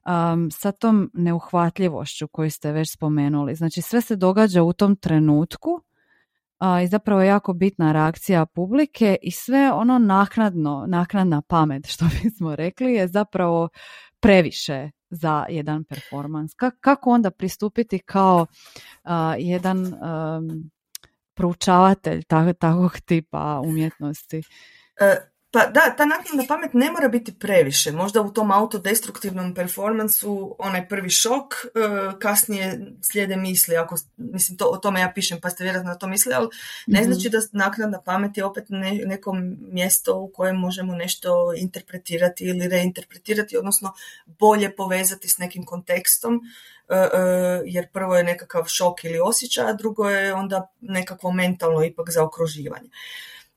um, 0.07 0.50
sa 0.50 0.72
tom 0.72 1.11
neuhvatljivošću 1.14 2.28
koju 2.28 2.50
ste 2.50 2.72
već 2.72 2.92
spomenuli. 2.92 3.54
Znači 3.54 3.82
sve 3.82 4.00
se 4.00 4.16
događa 4.16 4.62
u 4.62 4.72
tom 4.72 4.96
trenutku 4.96 5.70
uh, 5.70 6.82
i 6.84 6.86
zapravo 6.86 7.20
je 7.20 7.28
jako 7.28 7.52
bitna 7.52 7.92
reakcija 7.92 8.46
publike 8.46 9.16
i 9.22 9.30
sve 9.30 9.72
ono 9.72 9.98
naknadno, 9.98 10.84
naknadna 10.88 11.42
pamet 11.42 11.86
što 11.92 12.04
bismo 12.22 12.57
rekli 12.57 12.92
je 12.92 13.09
zapravo 13.09 13.68
previše 14.20 14.90
za 15.11 15.46
jedan 15.48 15.84
performans. 15.84 16.52
kako 16.80 17.11
onda 17.11 17.30
pristupiti 17.30 17.98
kao 17.98 18.46
uh, 19.04 19.11
jedan 19.38 19.86
um, 19.86 20.70
proučavatelj 21.34 22.22
takvog 22.59 23.00
tipa 23.07 23.61
umjetnosti? 23.64 24.42
E, 25.00 25.36
pa 25.51 25.66
da, 25.66 25.94
ta 25.97 26.05
naknadna 26.05 26.44
pamet 26.49 26.74
ne 26.74 26.90
mora 26.90 27.09
biti 27.09 27.38
previše. 27.38 27.92
Možda 27.92 28.20
u 28.20 28.32
tom 28.32 28.51
autodestruktivnom 28.51 29.55
performansu 29.55 30.57
onaj 30.59 30.88
prvi 30.88 31.11
šok, 31.11 31.55
e, 31.55 31.68
kasnije 32.18 32.80
slijede 33.03 33.36
misli. 33.36 33.76
Ako, 33.76 33.97
mislim, 34.16 34.59
to, 34.59 34.64
o 34.64 34.76
tome 34.76 35.01
ja 35.01 35.12
pišem 35.14 35.40
pa 35.40 35.51
ste 35.51 35.64
vjerojatno 35.64 35.92
na 35.92 35.99
to 35.99 36.07
mislili, 36.07 36.34
ali 36.34 36.49
ne 36.86 37.01
mhm. 37.01 37.12
znači 37.12 37.28
da 37.28 37.38
naknadna 37.53 38.01
pamet 38.03 38.36
je 38.36 38.44
opet 38.44 38.64
ne, 38.68 38.92
neko 38.92 39.36
mjesto 39.72 40.18
u 40.18 40.32
kojem 40.34 40.57
možemo 40.57 40.94
nešto 40.94 41.53
interpretirati 41.57 42.44
ili 42.44 42.68
reinterpretirati, 42.68 43.57
odnosno 43.57 43.92
bolje 44.26 44.76
povezati 44.76 45.28
s 45.28 45.38
nekim 45.38 45.64
kontekstom 45.64 46.40
e, 46.88 46.97
e, 46.97 47.09
jer 47.64 47.88
prvo 47.92 48.16
je 48.16 48.24
nekakav 48.24 48.64
šok 48.66 49.05
ili 49.05 49.20
osjećaj, 49.20 49.64
a 49.64 49.72
drugo 49.72 50.09
je 50.09 50.34
onda 50.34 50.72
nekakvo 50.80 51.32
mentalno 51.32 51.84
ipak 51.84 52.11
zaokruživanje. 52.11 52.88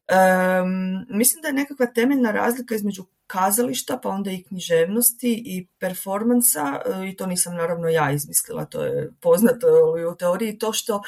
Um, 0.10 1.06
mislim 1.10 1.42
da 1.42 1.48
je 1.48 1.54
nekakva 1.54 1.86
temeljna 1.86 2.32
razlika 2.32 2.76
između 2.76 3.06
kazališta, 3.28 4.00
pa 4.04 4.10
onda 4.10 4.32
i 4.32 4.44
književnosti 4.44 5.44
i 5.46 5.68
performansa, 5.80 6.82
e, 6.86 7.10
i 7.10 7.16
to 7.16 7.26
nisam 7.26 7.56
naravno 7.56 7.88
ja 7.88 8.12
izmislila, 8.12 8.66
to 8.66 8.84
je 8.84 9.12
poznato 9.22 9.68
u 10.12 10.16
teoriji, 10.16 10.58
to 10.58 10.74
što 10.74 10.96
uh, 10.96 11.04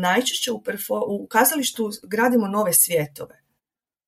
najčešće 0.00 0.52
u, 0.52 0.62
u 1.06 1.26
kazalištu 1.26 1.90
gradimo 2.02 2.48
nove 2.48 2.72
svjetove, 2.72 3.42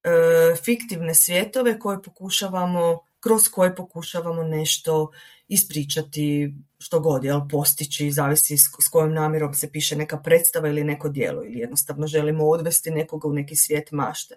uh, 0.04 0.58
fiktivne 0.64 1.14
svjetove 1.14 1.78
koje 1.78 2.02
pokušavamo, 2.02 2.98
kroz 3.22 3.48
koje 3.48 3.76
pokušavamo 3.76 4.42
nešto 4.42 5.10
ispričati 5.48 6.54
što 6.78 7.00
god, 7.00 7.24
jel, 7.24 7.40
postići, 7.50 8.10
zavisi 8.10 8.56
s, 8.58 8.62
s 8.80 8.88
kojom 8.88 9.14
namjerom 9.14 9.54
se 9.54 9.70
piše 9.72 9.96
neka 9.96 10.18
predstava 10.18 10.68
ili 10.68 10.84
neko 10.84 11.08
djelo 11.08 11.44
ili 11.44 11.58
jednostavno 11.58 12.06
želimo 12.06 12.44
odvesti 12.44 12.90
nekoga 12.90 13.28
u 13.28 13.32
neki 13.32 13.56
svijet 13.56 13.92
mašte. 13.92 14.34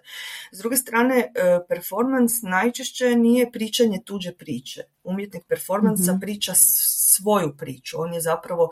S 0.52 0.58
druge 0.58 0.76
strane, 0.76 1.18
e, 1.18 1.30
performans 1.68 2.32
najčešće 2.42 3.16
nije 3.16 3.52
pričanje 3.52 3.98
tuđe 4.04 4.32
priče. 4.32 4.82
Umjetnik 5.04 5.42
performansa 5.48 6.12
mm 6.12 6.20
priča 6.20 6.52
svoju 6.54 7.56
priču. 7.56 8.00
On 8.00 8.14
je 8.14 8.20
zapravo 8.20 8.70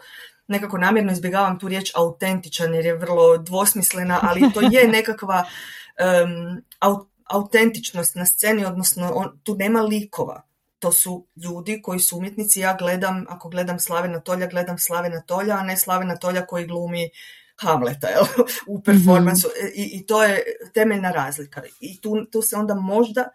nekako 0.48 0.78
namjerno 0.78 1.12
izbjegavam 1.12 1.58
tu 1.58 1.68
riječ 1.68 1.92
autentičan 1.94 2.74
jer 2.74 2.86
je 2.86 2.96
vrlo 2.96 3.38
dvosmislena, 3.38 4.18
ali 4.22 4.52
to 4.54 4.60
je 4.60 4.88
nekakva 4.98 5.44
um, 5.44 6.62
autentičnost 7.24 8.14
na 8.14 8.26
sceni, 8.26 8.64
odnosno 8.64 9.12
on, 9.14 9.40
tu 9.42 9.54
nema 9.54 9.80
likova 9.80 10.42
to 10.84 10.92
su 10.92 11.26
ljudi 11.36 11.82
koji 11.82 12.00
su 12.00 12.16
umjetnici. 12.18 12.60
Ja 12.60 12.76
gledam, 12.78 13.24
ako 13.28 13.48
gledam 13.48 13.78
Slavena 13.78 14.20
Tolja, 14.20 14.46
gledam 14.46 14.78
Slavena 14.78 15.20
Tolja, 15.20 15.54
a 15.54 15.62
ne 15.62 15.76
Slavena 15.76 16.16
Tolja 16.16 16.46
koji 16.46 16.66
glumi 16.66 17.10
Hamleta 17.56 18.08
jel? 18.08 18.24
u 18.74 18.82
performansu. 18.82 19.48
Mhm. 19.48 19.66
I, 19.74 19.98
I, 19.98 20.06
to 20.06 20.22
je 20.24 20.42
temeljna 20.74 21.10
razlika. 21.10 21.62
I 21.80 22.00
tu, 22.00 22.24
tu 22.32 22.42
se 22.42 22.56
onda 22.56 22.74
možda 22.74 23.20
e, 23.20 23.28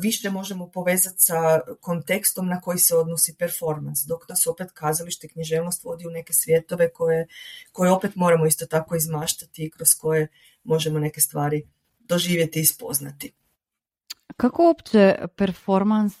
više 0.00 0.30
možemo 0.30 0.70
povezati 0.70 1.16
sa 1.18 1.60
kontekstom 1.80 2.48
na 2.48 2.60
koji 2.60 2.78
se 2.78 2.96
odnosi 2.96 3.36
performans, 3.38 4.00
dok 4.08 4.28
nas 4.28 4.46
opet 4.46 4.72
kazalište 4.72 5.28
književnost 5.28 5.84
vodi 5.84 6.06
u 6.06 6.10
neke 6.10 6.32
svjetove 6.32 6.92
koje, 6.92 7.26
koje 7.72 7.90
opet 7.90 8.16
moramo 8.16 8.46
isto 8.46 8.66
tako 8.66 8.96
izmaštati 8.96 9.64
i 9.64 9.70
kroz 9.70 9.88
koje 10.00 10.28
možemo 10.64 10.98
neke 10.98 11.20
stvari 11.20 11.66
doživjeti 12.08 12.60
i 12.60 12.64
spoznati. 12.64 13.32
Kako 14.36 14.66
uopće 14.66 15.14
performans 15.36 16.14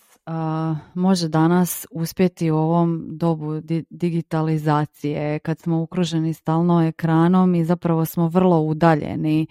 može 0.94 1.28
danas 1.28 1.86
uspjeti 1.90 2.50
u 2.50 2.56
ovom 2.56 3.06
dobu 3.10 3.60
digitalizacije 3.90 5.38
kad 5.38 5.58
smo 5.58 5.82
ukruženi 5.82 6.34
stalno 6.34 6.82
ekranom 6.82 7.54
i 7.54 7.64
zapravo 7.64 8.04
smo 8.04 8.28
vrlo 8.28 8.60
udaljeni 8.60 9.46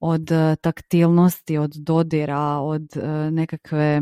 od 0.00 0.32
e, 0.32 0.56
taktilnosti, 0.56 1.58
od 1.58 1.72
dodira, 1.74 2.58
od 2.58 2.96
e, 2.96 3.30
nekakve 3.30 4.00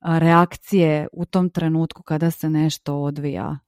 reakcije 0.00 1.08
u 1.12 1.24
tom 1.24 1.50
trenutku 1.50 2.02
kada 2.02 2.30
se 2.30 2.50
nešto 2.50 2.96
odvija. 2.96 3.58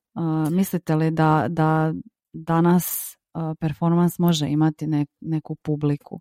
Mislite 0.50 0.94
li 0.94 1.10
da, 1.10 1.46
da 1.48 1.92
danas 2.32 3.16
performans 3.60 4.18
može 4.18 4.48
imati 4.48 4.86
neku 5.20 5.54
publiku? 5.54 6.20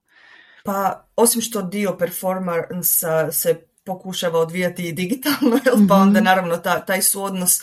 Pa 0.63 1.07
osim 1.15 1.41
što 1.41 1.61
dio 1.61 1.95
performansa 1.97 3.31
se 3.31 3.61
pokušava 3.83 4.39
odvijati 4.39 4.87
i 4.87 4.93
digitalno, 4.93 5.59
pa 5.89 5.95
onda 5.95 6.19
mhm. 6.19 6.25
naravno 6.25 6.57
ta, 6.57 6.85
taj 6.85 7.01
suodnos 7.01 7.61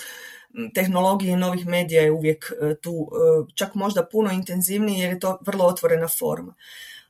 tehnologije 0.74 1.32
i 1.32 1.36
novih 1.36 1.66
medija 1.66 2.02
je 2.02 2.12
uvijek 2.12 2.52
e, 2.62 2.74
tu, 2.74 3.08
e, 3.12 3.52
čak 3.54 3.74
možda 3.74 4.06
puno 4.06 4.30
intenzivniji 4.30 4.98
jer 4.98 5.12
je 5.12 5.20
to 5.20 5.38
vrlo 5.46 5.64
otvorena 5.64 6.08
forma. 6.08 6.54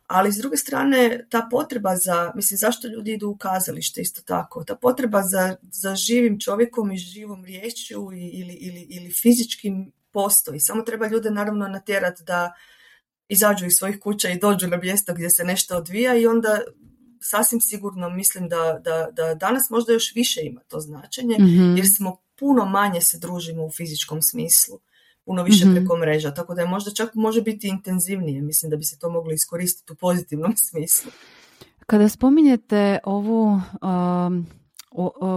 Ali 0.06 0.32
s 0.32 0.36
druge 0.36 0.56
strane, 0.56 1.26
ta 1.30 1.48
potreba 1.50 1.96
za, 1.96 2.32
mislim, 2.34 2.58
zašto 2.58 2.88
ljudi 2.88 3.12
idu 3.12 3.28
u 3.28 3.36
kazalište 3.36 4.00
isto 4.00 4.22
tako, 4.22 4.64
ta 4.64 4.76
potreba 4.76 5.22
za, 5.22 5.56
za 5.62 5.94
živim 5.94 6.40
čovjekom 6.40 6.92
i 6.92 6.96
živom 6.96 7.44
riječju 7.44 8.10
ili, 8.12 8.54
ili, 8.54 8.86
ili 8.90 9.12
fizičkim 9.12 9.92
postoji. 10.12 10.60
Samo 10.60 10.82
treba 10.82 11.06
ljude 11.06 11.30
naravno 11.30 11.68
natjerati 11.68 12.22
da 12.24 12.52
izađu 13.28 13.66
iz 13.66 13.72
svojih 13.72 14.00
kuća 14.00 14.28
i 14.28 14.38
dođu 14.38 14.68
na 14.68 14.76
mjesto 14.76 15.14
gdje 15.14 15.30
se 15.30 15.44
nešto 15.44 15.76
odvija 15.76 16.14
i 16.14 16.26
onda 16.26 16.60
sasvim 17.20 17.60
sigurno 17.60 18.10
mislim 18.10 18.48
da, 18.48 18.80
da, 18.84 19.08
da 19.12 19.34
danas 19.34 19.70
možda 19.70 19.92
još 19.92 20.14
više 20.14 20.40
ima 20.42 20.60
to 20.60 20.80
značenje, 20.80 21.36
mhm. 21.40 21.76
jer 21.76 21.86
smo 21.96 22.16
puno 22.38 22.64
manje 22.64 23.00
se 23.00 23.18
družimo 23.18 23.64
u 23.64 23.70
fizičkom 23.70 24.22
smislu, 24.22 24.78
puno 25.24 25.42
više 25.42 25.66
mm 25.66 25.74
preko 25.74 25.96
mreža, 25.96 26.34
tako 26.34 26.54
da 26.54 26.60
je 26.60 26.68
možda 26.68 26.90
čak 26.90 27.14
može 27.14 27.42
biti 27.42 27.68
intenzivnije, 27.68 28.42
mislim 28.42 28.70
da 28.70 28.76
bi 28.76 28.84
se 28.84 28.98
to 28.98 29.10
moglo 29.10 29.32
iskoristiti 29.32 29.92
u 29.92 29.96
pozitivnom 29.96 30.56
smislu. 30.70 31.10
Kada 31.86 32.08
spominjete 32.08 32.98
ovu 33.04 33.60
um, 33.82 34.46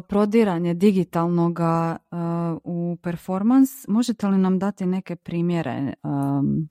prodiranje 0.07 0.73
digitalnog 0.73 1.59
uh, 1.59 2.17
u 2.63 2.97
performans, 3.03 3.69
možete 3.87 4.27
li 4.27 4.37
nam 4.37 4.59
dati 4.59 4.85
neke 4.85 5.15
primjere 5.15 5.93
um, 6.03 6.69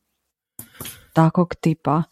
takvog 1.12 1.54
tipa 1.54 2.02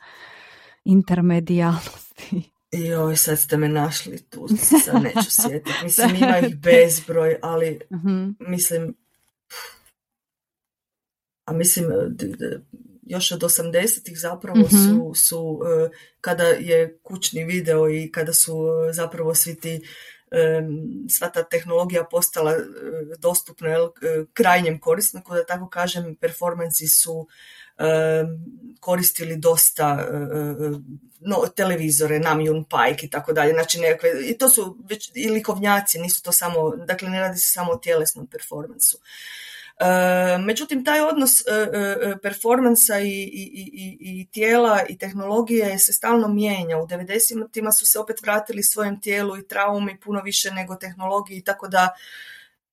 intermedijalnosti? 0.85 2.51
Joj, 2.73 3.17
sad 3.17 3.39
ste 3.39 3.57
me 3.57 3.69
našli 3.69 4.19
tu, 4.23 4.49
sad 4.85 5.03
neću 5.03 5.31
sjetiti. 5.31 5.85
Mislim, 5.85 6.17
ima 6.17 6.39
ih 6.39 6.57
bezbroj, 6.57 7.39
ali 7.43 7.81
mhm. 7.93 8.31
mislim, 8.41 8.95
a 11.45 11.53
mislim, 11.53 11.87
još 13.03 13.33
od 13.33 13.41
80-ih 13.41 14.21
zapravo 14.21 14.59
mhm. 14.59 14.77
su, 14.77 15.13
su, 15.15 15.61
e, 15.67 15.91
kada 16.21 16.45
je 16.45 16.99
kućni 17.03 17.45
video 17.45 17.91
i 17.91 18.13
kada 18.13 18.33
su 18.33 18.67
e, 18.89 18.93
zapravo 18.93 19.35
svi 19.35 19.55
ti 19.55 19.81
sva 21.11 21.29
ta 21.29 21.43
tehnologija 21.43 22.05
postala 22.05 22.53
e, 22.53 22.63
dostupna 23.19 23.69
krajnjem 24.33 24.81
korisniku, 24.81 25.35
da 25.35 25.45
tako 25.45 25.69
kažem, 25.69 26.17
performansi 26.21 26.87
su 26.87 27.29
koristili 28.81 29.37
dosta 29.37 30.09
no, 31.21 31.47
televizore, 31.57 32.19
Namjoon 32.19 32.65
Pike 32.65 33.07
i 33.07 33.11
tako 33.11 33.33
dalje, 33.33 33.53
znači 33.53 33.81
nekakve, 33.81 34.11
i 34.29 34.39
to 34.39 34.51
su 34.51 34.77
već 34.89 35.11
i 35.15 35.29
likovnjaci, 35.31 35.99
nisu 35.99 36.23
to 36.23 36.33
samo, 36.33 36.77
dakle 36.77 37.09
ne 37.09 37.21
radi 37.21 37.39
se 37.39 37.53
samo 37.53 37.73
o 37.73 37.79
tjelesnom 37.79 38.27
performansu. 38.27 38.99
E, 39.81 40.39
međutim, 40.39 40.85
taj 40.85 41.01
odnos 41.01 41.41
e, 41.41 41.45
e, 41.51 42.17
performansa 42.23 42.99
i, 42.99 43.09
i, 43.09 43.71
i, 43.73 43.99
i 44.01 44.27
tijela 44.31 44.83
i 44.89 44.99
tehnologije 44.99 45.79
se 45.79 45.93
stalno 45.93 46.29
mijenja. 46.29 46.79
U 46.79 46.87
90-ima 46.87 47.73
su 47.73 47.87
se 47.87 47.99
opet 47.99 48.23
vratili 48.23 48.63
svojem 48.63 49.01
tijelu 49.01 49.39
i 49.39 49.49
traumi 49.49 50.01
puno 50.01 50.21
više 50.21 50.51
nego 50.51 50.77
tehnologiji, 50.77 51.45
tako 51.45 51.69
da 51.69 51.89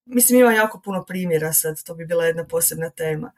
mislim 0.06 0.40
ima 0.40 0.54
jako 0.54 0.80
puno 0.80 1.06
primjera 1.06 1.54
sad, 1.54 1.84
to 1.84 1.96
bi 1.96 2.06
bila 2.06 2.26
jedna 2.26 2.46
posebna 2.48 2.90
tema. 2.90 3.32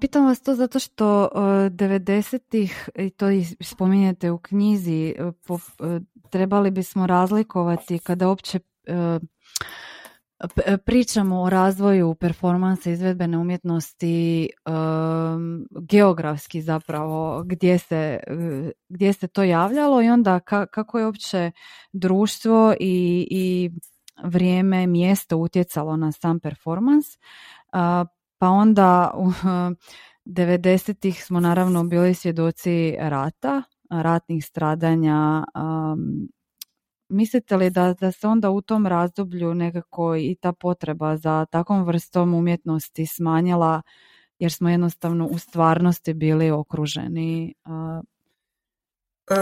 Pitam 0.00 0.24
vas 0.24 0.42
to 0.42 0.54
zato 0.54 0.78
što 0.78 1.28
90-ih, 1.70 2.88
i 2.96 3.10
to 3.10 3.26
spominjete 3.60 4.30
u 4.30 4.38
knjizi, 4.38 5.14
trebali 6.30 6.70
bismo 6.70 7.06
razlikovati 7.06 7.98
kada 7.98 8.28
uopće 8.28 8.60
pričamo 10.84 11.42
o 11.42 11.50
razvoju 11.50 12.14
performansa 12.14 12.90
izvedbene 12.90 13.38
umjetnosti 13.38 14.50
geografski 15.80 16.62
zapravo 16.62 17.42
gdje 17.46 17.78
se, 17.78 18.20
gdje 18.88 19.12
se 19.12 19.28
to 19.28 19.42
javljalo 19.42 20.02
i 20.02 20.08
onda 20.08 20.40
kako 20.70 20.98
je 20.98 21.06
uopće 21.06 21.50
društvo 21.92 22.74
i, 22.80 23.26
i 23.30 23.70
vrijeme, 24.24 24.86
mjesto 24.86 25.36
utjecalo 25.36 25.96
na 25.96 26.12
sam 26.12 26.40
performans. 26.40 27.06
Pa 28.40 28.48
onda 28.48 29.10
u 29.16 29.26
90-ih 30.24 31.24
smo 31.24 31.40
naravno 31.40 31.84
bili 31.84 32.14
svjedoci 32.14 32.96
rata, 32.98 33.62
ratnih 33.90 34.44
stradanja, 34.44 35.44
mislite 37.08 37.56
li 37.56 37.70
da, 37.70 37.94
da 38.00 38.12
se 38.12 38.26
onda 38.28 38.50
u 38.50 38.62
tom 38.62 38.86
razdoblju 38.86 39.54
nekako 39.54 40.16
i 40.16 40.36
ta 40.40 40.52
potreba 40.52 41.16
za 41.16 41.46
takvom 41.50 41.84
vrstom 41.84 42.34
umjetnosti 42.34 43.06
smanjila 43.06 43.82
jer 44.38 44.52
smo 44.52 44.70
jednostavno 44.70 45.26
u 45.26 45.38
stvarnosti 45.38 46.14
bili 46.14 46.50
okruženi 46.50 47.54
uh, 47.64 48.04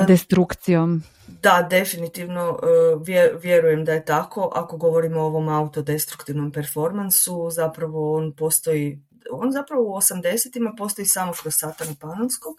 destrukcijom? 0.07 1.03
Da, 1.27 1.67
definitivno 1.71 2.59
vjerujem 3.41 3.85
da 3.85 3.93
je 3.93 4.05
tako. 4.05 4.53
Ako 4.55 4.77
govorimo 4.77 5.21
o 5.21 5.27
ovom 5.27 5.49
autodestruktivnom 5.49 6.53
performansu, 6.53 7.51
zapravo 7.51 8.17
on 8.17 8.33
postoji, 8.33 9.03
on 9.33 9.53
zapravo 9.53 9.83
u 9.83 9.97
80-ima 9.97 10.73
postoji 10.79 11.07
samo 11.07 11.33
kroz 11.43 11.55
Satana 11.57 11.95
Panonskog 12.01 12.57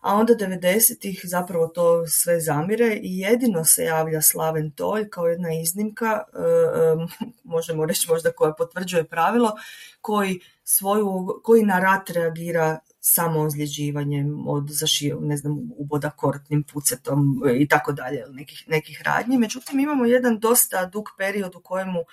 a 0.00 0.14
onda 0.14 0.34
90-ih 0.34 1.20
zapravo 1.24 1.66
to 1.68 2.06
sve 2.06 2.40
zamire 2.40 2.98
i 3.02 3.18
jedino 3.18 3.64
se 3.64 3.84
javlja 3.84 4.22
Slaven 4.22 4.70
Tolj 4.70 5.08
kao 5.08 5.26
jedna 5.26 5.48
iznimka, 5.52 6.22
e, 6.34 6.38
e, 6.38 7.06
možemo 7.54 7.86
reći 7.86 8.10
možda 8.10 8.32
koja 8.32 8.52
potvrđuje 8.52 9.04
pravilo, 9.04 9.52
koji, 10.00 10.40
svoju, 10.64 11.40
koji 11.44 11.62
na 11.62 11.80
rat 11.80 12.10
reagira 12.10 12.78
samo 13.14 13.40
ozljeđivanjem 13.40 14.48
od 14.48 14.66
zašio, 14.70 15.18
ne 15.20 15.36
znam, 15.36 15.58
uboda 15.76 16.10
kortnim 16.10 16.62
pucetom 16.62 17.42
i 17.58 17.68
tako 17.68 17.92
dalje, 17.92 18.24
nekih, 18.30 18.64
nekih 18.66 19.02
radnji. 19.04 19.38
Međutim, 19.38 19.80
imamo 19.80 20.06
jedan 20.06 20.38
dosta 20.38 20.86
dug 20.86 21.08
period 21.18 21.54
u 21.54 21.60
kojemu 21.60 22.04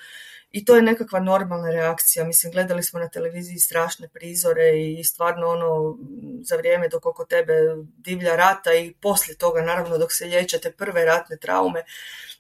i 0.51 0.65
to 0.65 0.75
je 0.75 0.81
nekakva 0.81 1.19
normalna 1.19 1.71
reakcija. 1.71 2.25
Mislim, 2.25 2.51
gledali 2.51 2.83
smo 2.83 2.99
na 2.99 3.09
televiziji 3.09 3.59
strašne 3.59 4.07
prizore 4.07 4.83
i 4.99 5.03
stvarno 5.03 5.47
ono 5.47 5.97
za 6.41 6.55
vrijeme 6.55 6.87
dok 6.87 7.05
oko 7.05 7.25
tebe 7.25 7.53
divlja 7.97 8.35
rata 8.35 8.73
i 8.73 8.93
poslije 9.01 9.37
toga, 9.37 9.61
naravno 9.61 9.97
dok 9.97 10.13
se 10.13 10.25
liječete 10.25 10.71
prve 10.71 11.05
ratne 11.05 11.37
traume, 11.37 11.83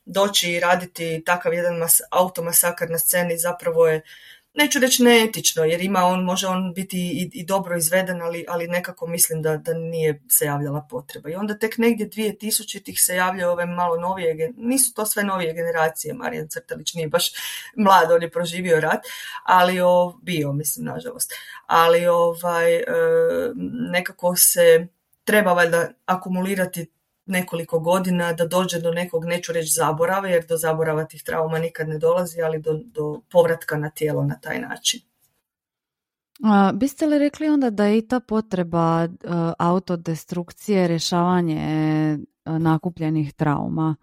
doći 0.05 0.51
i 0.51 0.59
raditi 0.59 1.23
takav 1.25 1.53
jedan 1.53 1.77
mas, 1.77 2.01
automasakar 2.11 2.89
na 2.89 2.99
sceni 2.99 3.37
zapravo 3.37 3.87
je 3.87 4.01
neću 4.55 4.79
reći 4.79 5.03
neetično, 5.03 5.63
jer 5.63 5.81
ima 5.81 6.03
on, 6.03 6.23
može 6.23 6.47
on 6.47 6.73
biti 6.73 6.97
i, 6.97 7.29
i 7.33 7.45
dobro 7.45 7.77
izveden, 7.77 8.21
ali, 8.21 8.45
ali 8.47 8.67
nekako 8.67 9.07
mislim 9.07 9.41
da, 9.41 9.57
da 9.57 9.73
nije 9.73 10.21
se 10.29 10.45
javljala 10.45 10.87
potreba. 10.89 11.29
I 11.29 11.35
onda 11.35 11.57
tek 11.57 11.77
negdje 11.77 12.09
2000-ih 12.09 13.01
se 13.01 13.15
javljaju 13.15 13.51
ove 13.51 13.65
malo 13.65 13.97
novije, 13.97 14.53
nisu 14.57 14.93
to 14.93 15.05
sve 15.05 15.23
novije 15.23 15.53
generacije, 15.53 16.13
Marijan 16.13 16.47
Crtalić 16.47 16.93
nije 16.93 17.07
baš 17.07 17.31
mlad, 17.75 18.11
on 18.11 18.21
je 18.21 18.31
proživio 18.31 18.79
rat, 18.79 19.05
ali 19.43 19.81
o, 19.81 20.19
bio, 20.21 20.53
mislim, 20.53 20.85
nažalost. 20.85 21.33
Ali 21.65 22.07
ovaj, 22.07 22.75
e, 22.75 22.83
nekako 23.91 24.35
se 24.35 24.87
treba 25.23 25.53
valjda 25.53 25.89
akumulirati 26.05 26.91
nekoliko 27.25 27.79
godina 27.79 28.33
da 28.33 28.45
dođe 28.45 28.79
do 28.79 28.91
nekog, 28.91 29.25
neću 29.25 29.53
reći 29.53 29.71
zaborava, 29.71 30.27
jer 30.27 30.45
do 30.45 30.57
zaborava 30.57 31.05
tih 31.05 31.23
trauma 31.23 31.59
nikad 31.59 31.89
ne 31.89 31.97
dolazi, 31.97 32.41
ali 32.41 32.61
do, 32.61 32.79
do 32.85 33.21
povratka 33.31 33.77
na 33.77 33.89
tijelo 33.89 34.23
na 34.23 34.39
taj 34.41 34.59
način. 34.59 35.01
A, 36.43 36.71
biste 36.73 37.05
li 37.05 37.19
rekli 37.19 37.49
onda 37.49 37.69
da 37.69 37.85
je 37.85 37.97
i 37.97 38.07
ta 38.07 38.19
potreba 38.19 39.03
uh, 39.03 39.09
autodestrukcije, 39.59 40.87
rješavanje 40.87 42.17
uh, 42.45 42.57
nakupljenih 42.57 43.33
trauma 43.33 43.95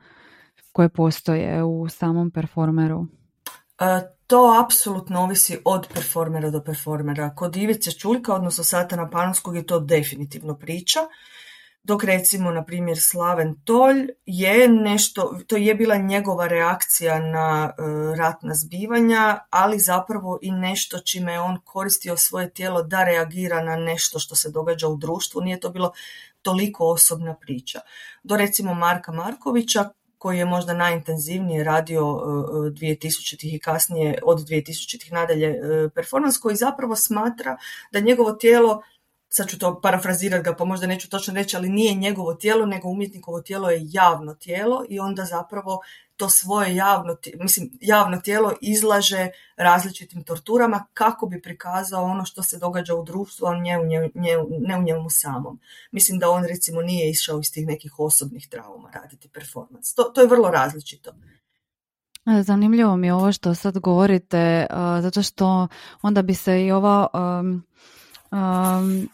koje 0.72 0.88
postoje 0.88 1.62
u 1.62 1.88
samom 1.88 2.30
performeru? 2.30 3.06
to 4.26 4.62
apsolutno 4.64 5.20
ovisi 5.20 5.58
od 5.64 5.86
performera 5.94 6.50
do 6.50 6.62
performera. 6.64 7.34
Kod 7.34 7.56
Ivice 7.56 7.90
Čuljka, 7.90 8.34
odnosno 8.34 8.64
Satana 8.64 9.10
Panonskog, 9.10 9.56
je 9.56 9.66
to 9.66 9.80
definitivno 9.80 10.54
priča 10.54 11.00
dok 11.84 12.04
recimo 12.04 12.50
na 12.50 12.64
primjer 12.64 12.98
Slaven 13.00 13.54
Tolj 13.64 14.08
je 14.26 14.68
nešto, 14.68 15.38
to 15.46 15.56
je 15.56 15.74
bila 15.74 15.96
njegova 15.96 16.46
reakcija 16.46 17.18
na 17.18 17.72
e, 17.78 17.82
ratna 18.16 18.54
zbivanja, 18.54 19.38
ali 19.50 19.78
zapravo 19.78 20.38
i 20.42 20.50
nešto 20.50 20.98
čime 20.98 21.32
je 21.32 21.40
on 21.40 21.58
koristio 21.64 22.16
svoje 22.16 22.50
tijelo 22.50 22.82
da 22.82 23.04
reagira 23.04 23.64
na 23.64 23.76
nešto 23.76 24.18
što 24.18 24.36
se 24.36 24.50
događa 24.50 24.88
u 24.88 24.96
društvu, 24.96 25.40
nije 25.40 25.60
to 25.60 25.70
bilo 25.70 25.92
toliko 26.42 26.86
osobna 26.86 27.34
priča. 27.34 27.80
Do 28.22 28.36
recimo 28.36 28.74
Marka 28.74 29.12
Markovića 29.12 29.90
koji 30.18 30.38
je 30.38 30.44
možda 30.44 30.74
najintenzivnije 30.74 31.64
radio 31.64 32.02
2000-ih 32.02 33.52
e, 33.52 33.54
e, 33.54 33.56
i 33.56 33.58
kasnije 33.58 34.18
od 34.22 34.38
2000-ih 34.38 35.12
nadalje 35.12 35.60
performans 35.94 36.38
koji 36.38 36.56
zapravo 36.56 36.96
smatra 36.96 37.56
da 37.92 38.00
njegovo 38.00 38.32
tijelo 38.32 38.82
sad 39.34 39.48
ću 39.48 39.58
to 39.58 39.80
parafrazirati 39.80 40.44
ga 40.44 40.54
pa 40.54 40.64
možda 40.64 40.86
neću 40.86 41.10
točno 41.10 41.34
reći, 41.34 41.56
ali 41.56 41.68
nije 41.68 41.94
njegovo 41.94 42.34
tijelo, 42.34 42.66
nego 42.66 42.88
umjetnikovo 42.88 43.40
tijelo 43.40 43.70
je 43.70 43.80
javno 43.82 44.34
tijelo 44.34 44.84
i 44.88 45.00
onda 45.00 45.24
zapravo 45.24 45.80
to 46.16 46.28
svoje 46.28 46.76
javno, 46.76 47.16
mislim, 47.40 47.70
javno 47.80 48.20
tijelo 48.20 48.52
izlaže 48.60 49.28
različitim 49.56 50.24
torturama 50.24 50.86
kako 50.94 51.26
bi 51.26 51.42
prikazao 51.42 52.04
ono 52.04 52.24
što 52.24 52.42
se 52.42 52.58
događa 52.58 52.94
u 52.94 53.04
društvu, 53.04 53.46
a 53.46 53.54
ne 53.54 53.78
u, 53.80 53.82
ne 54.60 54.78
u 54.78 54.82
njemu 54.82 55.10
samom. 55.10 55.60
Mislim 55.90 56.18
da 56.18 56.30
on 56.30 56.44
recimo 56.44 56.82
nije 56.82 57.10
išao 57.10 57.40
iz 57.40 57.52
tih 57.52 57.66
nekih 57.66 57.98
osobnih 57.98 58.48
trauma 58.48 58.90
raditi 58.94 59.28
performance. 59.28 59.92
To, 59.96 60.02
to 60.02 60.20
je 60.20 60.26
vrlo 60.26 60.50
različito. 60.50 61.10
E, 62.26 62.42
zanimljivo 62.42 62.96
mi 62.96 63.06
je 63.06 63.14
ovo 63.14 63.32
što 63.32 63.54
sad 63.54 63.78
govorite, 63.78 64.66
zato 65.02 65.22
što 65.22 65.68
onda 66.02 66.22
bi 66.22 66.34
se 66.34 66.64
i 66.64 66.72
ova 66.72 67.06
um, 67.14 67.64
um, 68.32 69.08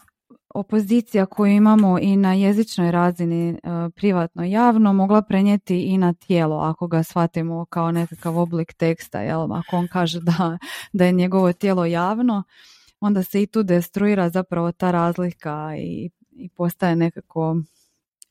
opozicija 0.55 1.25
koju 1.25 1.51
imamo 1.51 1.99
i 1.99 2.15
na 2.15 2.33
jezičnoj 2.33 2.91
razini 2.91 3.49
e, 3.49 3.57
privatno 3.95 4.43
javno 4.43 4.93
mogla 4.93 5.21
prenijeti 5.21 5.81
i 5.81 5.97
na 5.97 6.13
tijelo 6.13 6.57
ako 6.57 6.87
ga 6.87 7.03
shvatimo 7.03 7.65
kao 7.65 7.91
nekakav 7.91 8.37
oblik 8.37 8.73
teksta 8.73 9.21
jel 9.21 9.53
ako 9.53 9.77
on 9.77 9.87
kaže 9.87 10.19
da, 10.19 10.57
da 10.93 11.05
je 11.05 11.11
njegovo 11.11 11.53
tijelo 11.53 11.85
javno 11.85 12.43
onda 12.99 13.23
se 13.23 13.41
i 13.41 13.47
tu 13.47 13.63
destruira 13.63 14.29
zapravo 14.29 14.71
ta 14.71 14.91
razlika 14.91 15.73
i, 15.77 16.09
i 16.31 16.49
postaje 16.49 16.95
nekako 16.95 17.55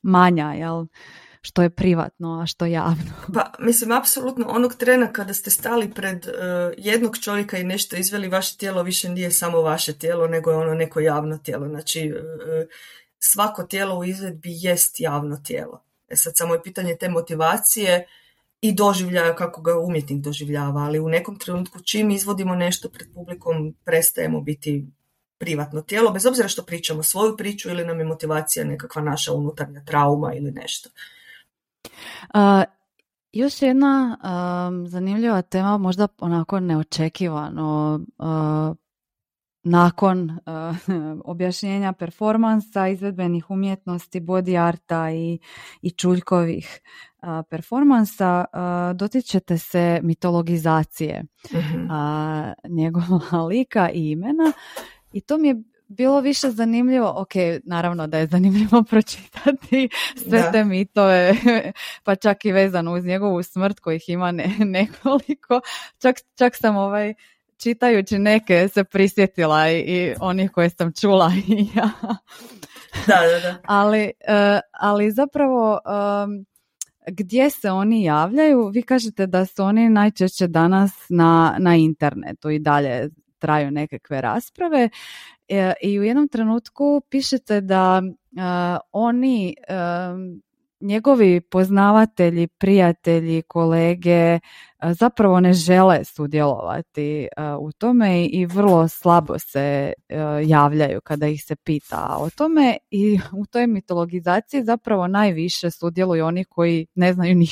manja 0.01 0.53
jel 0.53 0.85
što 1.41 1.61
je 1.61 1.69
privatno, 1.69 2.41
a 2.41 2.45
što 2.45 2.65
javno. 2.65 3.03
Pa, 3.35 3.51
mislim, 3.59 3.91
apsolutno 3.91 4.45
onog 4.49 4.75
trena 4.75 5.13
kada 5.13 5.33
ste 5.33 5.49
stali 5.49 5.93
pred 5.93 6.25
uh, 6.25 6.33
jednog 6.77 7.17
čovjeka 7.17 7.57
i 7.57 7.63
nešto 7.63 7.95
izveli, 7.95 8.27
vaše 8.27 8.57
tijelo 8.57 8.83
više 8.83 9.09
nije 9.09 9.31
samo 9.31 9.61
vaše 9.61 9.93
tijelo, 9.93 10.27
nego 10.27 10.51
je 10.51 10.57
ono 10.57 10.73
neko 10.73 10.99
javno 10.99 11.37
tijelo. 11.37 11.67
Znači, 11.67 12.13
uh, 12.13 12.67
svako 13.19 13.63
tijelo 13.63 13.99
u 13.99 14.05
izvedbi 14.05 14.49
jest 14.51 14.99
javno 14.99 15.37
tijelo. 15.37 15.83
E 16.09 16.15
sad 16.15 16.33
samo 16.35 16.53
je 16.53 16.63
pitanje 16.63 16.95
te 16.95 17.09
motivacije 17.09 18.07
i 18.61 18.73
doživljaja 18.73 19.35
kako 19.35 19.61
ga 19.61 19.79
umjetnik 19.79 20.21
doživljava, 20.21 20.81
ali 20.81 20.99
u 20.99 21.09
nekom 21.09 21.39
trenutku 21.39 21.79
čim 21.83 22.11
izvodimo 22.11 22.55
nešto 22.55 22.89
pred 22.89 23.07
publikom 23.13 23.75
prestajemo 23.85 24.41
biti 24.41 24.85
privatno 25.37 25.81
tijelo, 25.81 26.11
bez 26.11 26.25
obzira 26.25 26.47
što 26.47 26.63
pričamo 26.63 27.03
svoju 27.03 27.37
priču 27.37 27.69
ili 27.69 27.85
nam 27.85 27.99
je 27.99 28.05
motivacija 28.05 28.65
nekakva 28.65 29.01
naša 29.01 29.33
unutarnja 29.33 29.83
trauma 29.85 30.33
ili 30.33 30.51
nešto. 30.51 30.89
Još 33.31 33.61
jedna 33.61 34.17
zanimljiva 34.87 35.41
tema, 35.41 35.77
možda 35.77 36.07
onako 36.19 36.59
neočekivano, 36.59 37.99
nakon 39.63 40.39
objašnjenja 41.25 41.93
performansa, 41.93 42.87
izvedbenih 42.87 43.49
umjetnosti, 43.49 44.21
body 44.21 44.67
arta 44.67 45.11
i, 45.11 45.39
i 45.81 45.91
čuljkovih 45.91 46.81
performansa, 47.49 48.45
dotičete 48.95 49.57
se 49.57 49.99
mitologizacije 50.03 51.23
mm 51.51 51.89
njegova 52.69 53.41
lika 53.49 53.89
i 53.89 54.11
imena 54.11 54.53
i 55.13 55.21
to 55.21 55.37
mi 55.37 55.47
je 55.47 55.63
bilo 55.89 56.21
više 56.21 56.49
zanimljivo, 56.49 57.13
ok, 57.15 57.31
naravno 57.63 58.07
da 58.07 58.17
je 58.17 58.27
zanimljivo 58.27 58.83
pročitati 58.89 59.89
sve 60.15 60.39
da. 60.39 60.51
te 60.51 60.63
mitove, 60.63 61.33
pa 62.05 62.15
čak 62.15 62.45
i 62.45 62.51
vezano 62.51 62.93
uz 62.93 63.05
njegovu 63.05 63.43
smrt 63.43 63.79
kojih 63.79 64.09
ima 64.09 64.31
nekoliko, 64.77 65.61
čak, 66.01 66.15
čak 66.35 66.55
sam 66.55 66.77
ovaj 66.77 67.13
čitajući 67.57 68.19
neke 68.19 68.67
se 68.67 68.83
prisjetila 68.83 69.69
i, 69.69 69.79
i 69.79 70.13
onih 70.19 70.51
koje 70.51 70.69
sam 70.69 70.91
čula 71.01 71.31
i 71.47 71.67
ja. 71.75 71.89
Da, 73.07 73.15
da, 73.15 73.39
da. 73.39 73.57
ali, 73.65 74.03
uh, 74.03 74.59
ali 74.71 75.11
zapravo 75.11 75.79
um, 76.25 76.45
gdje 77.07 77.49
se 77.49 77.71
oni 77.71 78.03
javljaju, 78.03 78.67
vi 78.67 78.81
kažete 78.81 79.27
da 79.27 79.45
su 79.45 79.63
oni 79.63 79.89
najčešće 79.89 80.47
danas 80.47 80.91
na, 81.09 81.55
na 81.59 81.75
internetu 81.75 82.49
i 82.49 82.59
dalje 82.59 83.09
traju 83.39 83.71
nekakve 83.71 84.21
rasprave 84.21 84.79
e, 84.83 84.89
i 85.81 85.99
u 85.99 86.03
jednom 86.03 86.27
trenutku 86.27 87.01
pišete 87.09 87.61
da 87.61 88.01
uh, 88.01 88.41
oni 88.91 89.55
njegovi 90.81 91.41
poznavatelji, 91.41 92.47
prijatelji, 92.47 93.41
kolege 93.41 94.39
zapravo 94.91 95.39
ne 95.39 95.53
žele 95.53 96.03
sudjelovati 96.03 97.27
u 97.59 97.71
tome 97.71 98.25
i 98.25 98.45
vrlo 98.45 98.87
slabo 98.87 99.39
se 99.39 99.93
javljaju 100.45 101.01
kada 101.01 101.27
ih 101.27 101.43
se 101.43 101.55
pita. 101.55 102.17
O 102.19 102.29
tome 102.29 102.77
i 102.91 103.19
u 103.33 103.45
toj 103.45 103.67
mitologizaciji 103.67 104.63
zapravo 104.63 105.07
najviše 105.07 105.71
sudjeluju 105.71 106.25
oni 106.25 106.45
koji 106.45 106.87
ne 106.95 107.13
znaju 107.13 107.35
ni 107.35 107.47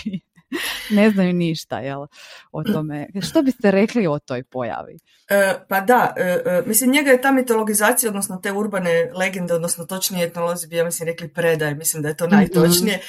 ne 0.89 1.09
znaju 1.09 1.33
ništa 1.33 1.79
jel, 1.79 2.05
o 2.51 2.63
tome. 2.63 3.07
Što 3.21 3.41
biste 3.41 3.71
rekli 3.71 4.07
o 4.07 4.19
toj 4.19 4.43
pojavi? 4.43 4.99
E, 5.29 5.55
pa 5.67 5.81
da, 5.81 6.13
e, 6.17 6.23
e, 6.23 6.63
mislim 6.65 6.91
njega 6.91 7.11
je 7.11 7.21
ta 7.21 7.31
mitologizacija, 7.31 8.09
odnosno 8.09 8.39
te 8.43 8.51
urbane 8.51 9.11
legende, 9.13 9.53
odnosno 9.53 9.85
točnije 9.85 10.27
etnolozi 10.27 10.67
bi 10.67 10.75
ja 10.75 10.85
mislim 10.85 11.07
rekli 11.07 11.27
predaje, 11.27 11.75
mislim 11.75 12.03
da 12.03 12.09
je 12.09 12.17
to 12.17 12.27
mhm. 12.27 12.35
najtočnije. 12.35 12.99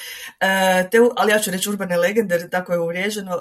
te, 0.91 0.97
ali 1.15 1.31
ja 1.31 1.39
ću 1.39 1.51
reći 1.51 1.69
urbane 1.69 1.97
legende, 1.97 2.35
jer 2.35 2.49
tako 2.49 2.73
je 2.73 2.79
uvriježeno. 2.79 3.39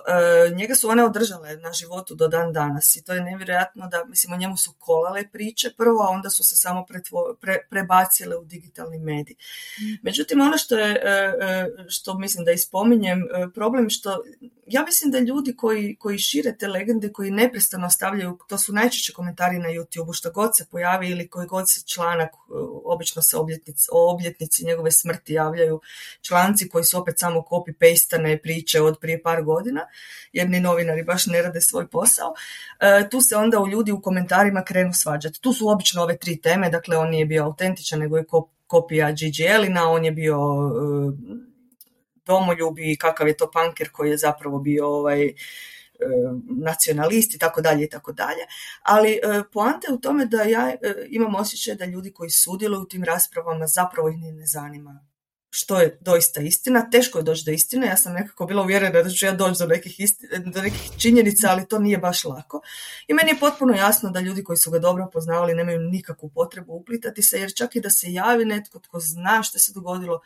njega 0.55 0.74
su 0.74 0.89
one 0.89 1.05
održale 1.05 1.57
na 1.57 1.72
životu 1.72 2.14
do 2.14 2.28
dan 2.28 2.53
danas 2.53 2.97
i 2.97 3.05
to 3.05 3.12
je 3.12 3.20
nevjerojatno 3.20 3.89
da, 3.89 4.05
mislim, 4.05 4.32
o 4.32 4.36
njemu 4.36 4.57
su 4.57 4.74
kolale 4.78 5.28
priče 5.32 5.70
prvo, 5.76 6.03
a 6.03 6.09
onda 6.09 6.30
su 6.30 6.45
se 6.45 6.57
samo 6.57 6.86
prebacile 7.70 8.36
u 8.36 8.45
digitalni 8.45 8.99
medij. 8.99 9.36
Mhm. 9.80 9.93
Međutim, 10.03 10.41
ono 10.41 10.59
što 10.59 10.78
je, 10.78 11.03
što 11.89 12.18
mislim 12.18 12.45
da 12.45 12.53
ispominjem, 12.53 13.26
problem 13.55 13.91
što 13.91 14.22
ja 14.66 14.84
mislim 14.84 15.10
da 15.10 15.18
ljudi 15.18 15.56
koji, 15.56 15.96
koji 15.96 16.18
šire 16.18 16.56
te 16.58 16.68
legende, 16.68 17.12
koji 17.12 17.30
neprestano 17.30 17.90
stavljaju, 17.90 18.38
to 18.48 18.58
su 18.58 18.72
najčešće 18.72 19.12
komentari 19.12 19.58
na 19.58 19.68
YouTube, 19.68 20.16
što 20.16 20.30
god 20.30 20.56
se 20.56 20.66
pojavi 20.70 21.08
ili 21.08 21.28
koji 21.28 21.46
god 21.46 21.70
se 21.70 21.80
članak, 21.86 22.28
e, 22.28 22.34
obično 22.84 23.22
se 23.22 23.36
obljetnici, 23.36 23.88
o 23.92 24.12
obljetnici 24.12 24.64
njegove 24.64 24.90
smrti 24.90 25.32
javljaju 25.32 25.80
članci 26.20 26.68
koji 26.68 26.84
su 26.84 26.98
opet 26.98 27.18
samo 27.18 27.40
copy-pastane 27.50 28.42
priče 28.42 28.80
od 28.80 28.98
prije 29.00 29.22
par 29.22 29.42
godina, 29.42 29.80
jer 30.32 30.50
ni 30.50 30.60
novinari 30.60 31.02
baš 31.02 31.26
ne 31.26 31.42
rade 31.42 31.60
svoj 31.60 31.88
posao. 31.88 32.34
E, 32.80 33.08
tu 33.10 33.20
se 33.20 33.36
onda 33.36 33.60
u 33.60 33.68
ljudi 33.68 33.92
u 33.92 34.02
komentarima 34.02 34.64
krenu 34.64 34.92
svađati. 34.92 35.40
Tu 35.40 35.52
su 35.52 35.68
obično 35.68 36.02
ove 36.02 36.16
tri 36.16 36.40
teme, 36.40 36.70
dakle 36.70 36.96
on 36.96 37.10
nije 37.10 37.26
bio 37.26 37.44
autentičan, 37.44 37.98
nego 37.98 38.16
je 38.16 38.24
kopija 38.66 39.12
Gigi 39.12 39.44
Elina, 39.44 39.90
on 39.90 40.04
je 40.04 40.12
bio 40.12 40.36
e, 40.36 41.47
domoljubi, 42.28 42.96
kakav 43.00 43.28
je 43.28 43.36
to 43.36 43.50
panker 43.50 43.90
koji 43.92 44.10
je 44.10 44.16
zapravo 44.16 44.58
bio 44.58 44.86
ovaj, 44.86 45.26
e, 45.26 45.34
nacionalist 46.64 47.34
i 47.34 47.38
tako 47.38 47.60
dalje 47.60 47.84
i 47.84 47.90
tako 47.90 48.12
dalje. 48.12 48.44
Ali 48.82 49.12
e, 49.12 49.42
poanta 49.52 49.88
je 49.88 49.94
u 49.94 50.00
tome 50.00 50.26
da 50.26 50.42
ja 50.42 50.68
e, 50.70 50.76
imam 51.08 51.34
osjećaj 51.34 51.74
da 51.74 51.84
ljudi 51.84 52.12
koji 52.12 52.30
sudjeluju 52.30 52.82
u 52.82 52.88
tim 52.88 53.04
raspravama 53.04 53.66
zapravo 53.66 54.08
ih 54.08 54.18
ne 54.18 54.46
zanima 54.46 55.08
što 55.50 55.80
je 55.80 55.98
doista 56.00 56.40
istina. 56.40 56.90
Teško 56.90 57.18
je 57.18 57.22
doći 57.22 57.44
do 57.44 57.52
istine, 57.52 57.86
ja 57.86 57.96
sam 57.96 58.12
nekako 58.12 58.46
bila 58.46 58.62
uvjerena 58.62 59.02
da 59.02 59.10
ću 59.10 59.26
ja 59.26 59.32
doći 59.32 59.58
do 59.58 59.66
nekih, 59.66 59.96
do 60.54 60.62
nekih 60.62 60.90
činjenica, 60.98 61.48
ali 61.50 61.68
to 61.68 61.78
nije 61.78 61.98
baš 61.98 62.24
lako. 62.24 62.60
I 63.08 63.14
meni 63.14 63.30
je 63.30 63.40
potpuno 63.40 63.74
jasno 63.74 64.10
da 64.10 64.20
ljudi 64.20 64.44
koji 64.44 64.56
su 64.56 64.70
ga 64.70 64.78
dobro 64.78 65.10
poznavali 65.12 65.54
nemaju 65.54 65.80
nikakvu 65.80 66.30
potrebu 66.34 66.72
uplitati 66.72 67.22
se, 67.22 67.40
jer 67.40 67.54
čak 67.54 67.76
i 67.76 67.80
da 67.80 67.90
se 67.90 68.12
javi 68.12 68.44
netko 68.44 68.78
tko 68.78 69.00
zna 69.00 69.42
što 69.42 69.58
se 69.58 69.72
dogodilo, 69.72 70.20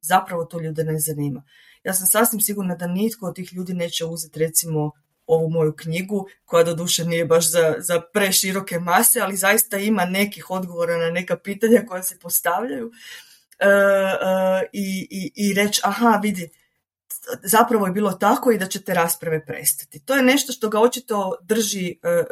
zapravo 0.00 0.44
to 0.44 0.60
ljude 0.60 0.84
ne 0.84 0.98
zanima. 0.98 1.42
Ja 1.84 1.94
sam 1.94 2.06
sasvim 2.06 2.40
sigurna 2.40 2.74
da 2.74 2.86
nitko 2.86 3.26
od 3.26 3.34
tih 3.34 3.52
ljudi 3.52 3.74
neće 3.74 4.04
uzeti 4.04 4.38
recimo 4.38 4.90
ovu 5.26 5.50
moju 5.50 5.74
knjigu, 5.76 6.26
koja 6.44 6.64
doduše 6.64 7.04
nije 7.04 7.24
baš 7.24 7.50
za, 7.50 7.74
za 7.78 8.00
preširoke 8.12 8.78
mase, 8.78 9.20
ali 9.20 9.36
zaista 9.36 9.78
ima 9.78 10.04
nekih 10.04 10.50
odgovora 10.50 10.96
na 10.96 11.10
neka 11.10 11.36
pitanja 11.36 11.84
koja 11.88 12.02
se 12.02 12.18
postavljaju. 12.18 12.90
E, 13.58 13.68
e, 13.68 14.68
i, 14.72 15.08
i, 15.10 15.32
i 15.34 15.54
reći, 15.54 15.80
aha, 15.84 16.20
vidi, 16.22 16.50
zapravo 17.42 17.86
je 17.86 17.92
bilo 17.92 18.12
tako 18.12 18.52
i 18.52 18.58
da 18.58 18.66
će 18.66 18.82
te 18.82 18.94
rasprave 18.94 19.46
prestati. 19.46 20.00
To 20.00 20.14
je 20.14 20.22
nešto 20.22 20.52
što 20.52 20.68
ga 20.68 20.80
očito 20.80 21.34
drži 21.42 21.88
e, 21.88 22.24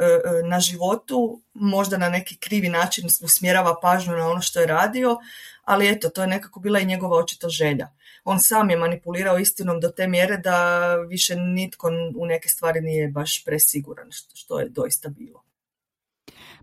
na 0.49 0.59
životu, 0.59 1.41
možda 1.53 1.97
na 1.97 2.09
neki 2.09 2.37
krivi 2.37 2.69
način 2.69 3.05
usmjerava 3.21 3.75
pažnju 3.81 4.13
na 4.13 4.29
ono 4.29 4.41
što 4.41 4.59
je 4.59 4.67
radio, 4.67 5.17
ali 5.63 5.89
eto, 5.89 6.09
to 6.09 6.21
je 6.21 6.27
nekako 6.27 6.59
bila 6.59 6.79
i 6.79 6.85
njegova 6.85 7.17
očita 7.17 7.49
želja. 7.49 7.87
On 8.23 8.39
sam 8.39 8.69
je 8.69 8.77
manipulirao 8.77 9.39
istinom 9.39 9.79
do 9.79 9.89
te 9.89 10.07
mjere 10.07 10.37
da 10.37 10.85
više 10.95 11.35
nitko 11.35 11.91
u 12.15 12.25
neke 12.25 12.49
stvari 12.49 12.81
nije 12.81 13.07
baš 13.07 13.45
presiguran, 13.45 14.07
što 14.33 14.59
je 14.59 14.69
doista 14.69 15.09
bilo. 15.09 15.43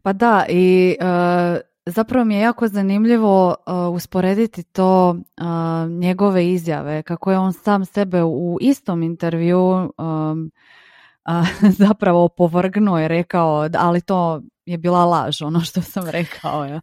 Pa 0.03 0.13
da, 0.13 0.47
i 0.49 0.97
zapravo 1.87 2.25
mi 2.25 2.35
je 2.35 2.41
jako 2.41 2.69
zanimljivo 2.69 3.49
uh, 3.49 3.95
usporediti 3.95 4.63
to 4.63 5.11
uh, 5.11 5.91
njegove 5.91 6.49
izjave, 6.49 7.03
kako 7.03 7.31
je 7.31 7.39
on 7.39 7.53
sam 7.53 7.85
sebe 7.85 8.23
u 8.23 8.59
istom 8.61 9.03
intervju 9.03 9.93
um, 9.99 10.51
zapravo 11.87 12.29
povrgnuo 12.29 13.01
i 13.01 13.09
rekao, 13.09 13.69
ali 13.79 14.01
to 14.01 14.43
je 14.67 14.79
bila 14.79 15.05
laž, 15.05 15.43
ono 15.43 15.61
što 15.61 15.83
sam 15.83 16.09
rekao. 16.09 16.65
Ja. 16.65 16.81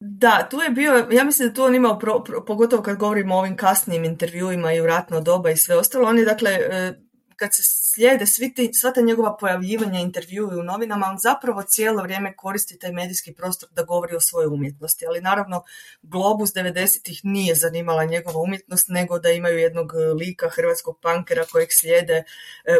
Da, 0.00 0.46
tu 0.50 0.56
je 0.56 0.70
bio, 0.70 1.08
ja 1.10 1.24
mislim 1.24 1.48
da 1.48 1.54
tu 1.54 1.62
on 1.62 1.74
imao, 1.74 1.98
pogotovo 2.46 2.82
kad 2.82 2.96
govorimo 2.96 3.34
o 3.34 3.38
ovim 3.38 3.56
kasnijim 3.56 4.04
intervjuima 4.04 4.72
i 4.72 4.80
u 4.80 4.86
ratno 4.86 5.20
doba 5.20 5.50
i 5.50 5.56
sve 5.56 5.76
ostalo, 5.76 6.08
on 6.08 6.18
je 6.18 6.24
dakle 6.24 6.50
e, 6.50 6.92
kad 7.40 7.54
se 7.54 7.62
slijede 7.62 8.26
svi 8.26 8.54
ti, 8.54 8.70
sva 8.74 8.90
ta 8.92 9.00
njegova 9.00 9.36
pojavljivanja, 9.40 10.00
intervju 10.00 10.48
u 10.48 10.62
novinama, 10.62 11.06
on 11.06 11.18
zapravo 11.18 11.62
cijelo 11.62 12.02
vrijeme 12.02 12.36
koristi 12.36 12.78
taj 12.78 12.92
medijski 12.92 13.32
prostor 13.34 13.68
da 13.72 13.82
govori 13.82 14.16
o 14.16 14.20
svojoj 14.20 14.46
umjetnosti. 14.46 15.06
Ali 15.06 15.20
naravno, 15.20 15.62
Globus 16.02 16.50
90-ih 16.50 17.20
nije 17.24 17.54
zanimala 17.54 18.04
njegova 18.04 18.40
umjetnost, 18.40 18.88
nego 18.88 19.18
da 19.18 19.30
imaju 19.30 19.58
jednog 19.58 19.92
lika 20.20 20.48
hrvatskog 20.48 20.98
pankera 21.02 21.44
kojeg 21.52 21.68
slijede 21.72 22.14
e, 22.14 22.24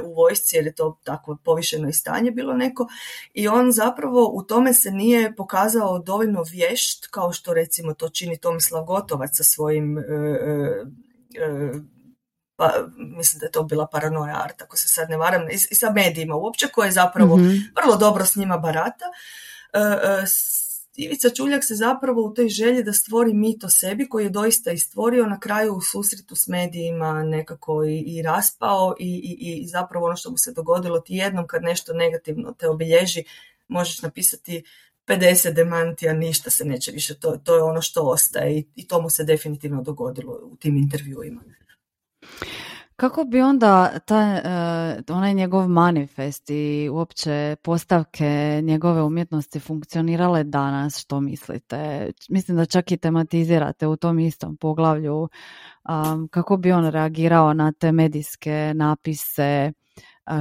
u 0.05 0.15
vojsci, 0.15 0.57
jer 0.57 0.67
je 0.67 0.75
to 0.75 1.01
tako 1.05 1.37
povišeno 1.45 1.89
i 1.89 1.93
stanje 1.93 2.31
bilo 2.31 2.55
neko. 2.55 2.89
I 3.35 3.49
on 3.49 3.73
zapravo 3.73 4.31
u 4.33 4.43
tome 4.43 4.75
se 4.75 4.91
nije 4.91 5.37
pokazao 5.37 5.99
dovoljno 5.99 6.45
vješt, 6.53 7.07
kao 7.11 7.33
što 7.33 7.55
recimo 7.55 7.95
to 7.95 8.09
čini 8.09 8.39
Tomislav 8.39 8.85
Gotovac 8.85 9.31
sa 9.33 9.45
svojim 9.45 9.99
e, 9.99 10.03
e, 11.39 11.73
pa 12.61 12.73
mislim 12.97 13.41
da 13.41 13.47
je 13.47 13.53
to 13.53 13.63
bila 13.63 13.87
paranoja 13.87 14.43
art, 14.45 14.63
ako 14.63 14.77
se 14.77 14.89
sad 14.89 15.11
ne 15.11 15.17
varam, 15.17 15.51
i, 15.51 15.59
sa 15.59 15.91
medijima 15.91 16.35
uopće, 16.35 16.69
koje 16.69 16.91
zapravo 16.91 17.37
mm 17.37 17.51
vrlo 17.83 17.97
dobro 17.97 18.25
s 18.25 18.37
njima 18.37 18.59
barata. 18.59 19.05
E, 19.73 19.79
e, 19.79 20.25
Ivica 20.97 21.31
Čuljak 21.31 21.65
se 21.65 21.75
zapravo 21.75 22.23
u 22.23 22.35
toj 22.35 22.49
želji 22.49 22.83
da 22.83 22.93
stvori 22.93 23.35
mit 23.35 23.65
o 23.65 23.69
sebi 23.69 24.09
koji 24.09 24.25
je 24.25 24.31
doista 24.31 24.73
i 24.73 24.79
stvorio 24.79 25.27
na 25.27 25.41
kraju 25.41 25.75
u 25.75 25.81
susretu 25.81 26.37
s 26.37 26.49
medijima 26.49 27.23
nekako 27.23 27.85
i, 27.85 27.99
i 27.99 28.23
raspao 28.23 28.95
i, 28.99 29.37
i, 29.41 29.61
i 29.63 29.67
zapravo 29.67 30.07
ono 30.07 30.17
što 30.17 30.31
mu 30.31 30.39
se 30.39 30.53
dogodilo 30.53 31.01
ti 31.01 31.15
jednom 31.15 31.47
kad 31.47 31.63
nešto 31.63 31.93
negativno 31.93 32.53
te 32.53 32.69
obilježi 32.69 33.25
možeš 33.69 34.03
napisati 34.03 34.65
50 35.07 35.53
demantija, 35.53 36.13
ništa 36.13 36.51
se 36.51 36.65
neće 36.65 36.93
više, 36.93 37.15
to, 37.15 37.37
to 37.45 37.57
je 37.57 37.63
ono 37.63 37.83
što 37.83 38.03
ostaje 38.03 38.59
i, 38.59 38.65
i 38.75 38.89
to 38.89 39.03
mu 39.03 39.11
se 39.11 39.25
definitivno 39.25 39.83
dogodilo 39.83 40.41
u 40.43 40.57
tim 40.57 40.77
intervjuima. 40.77 41.43
Kako 42.97 43.25
bi 43.25 43.41
onda 43.41 43.99
ta, 43.99 44.41
uh, 45.09 45.17
onaj 45.17 45.35
njegov 45.35 45.69
manifest 45.69 46.51
i 46.51 46.89
uopće 46.93 47.57
postavke 47.63 48.61
njegove 48.65 49.03
umjetnosti 49.03 49.61
funkcionirale 49.61 50.45
danas, 50.45 50.99
što 50.99 51.21
mislite? 51.21 52.11
Mislim 52.29 52.57
da 52.57 52.67
čak 52.67 52.93
i 52.93 52.97
tematizirate 52.97 53.87
u 53.87 53.97
tom 53.97 54.19
istom 54.19 54.57
poglavlju 54.57 55.29
um, 55.89 56.29
kako 56.29 56.57
bi 56.57 56.73
on 56.73 56.91
reagirao 56.91 57.55
na 57.55 57.73
te 57.73 57.93
medijske 57.93 58.73
napise, 58.75 59.73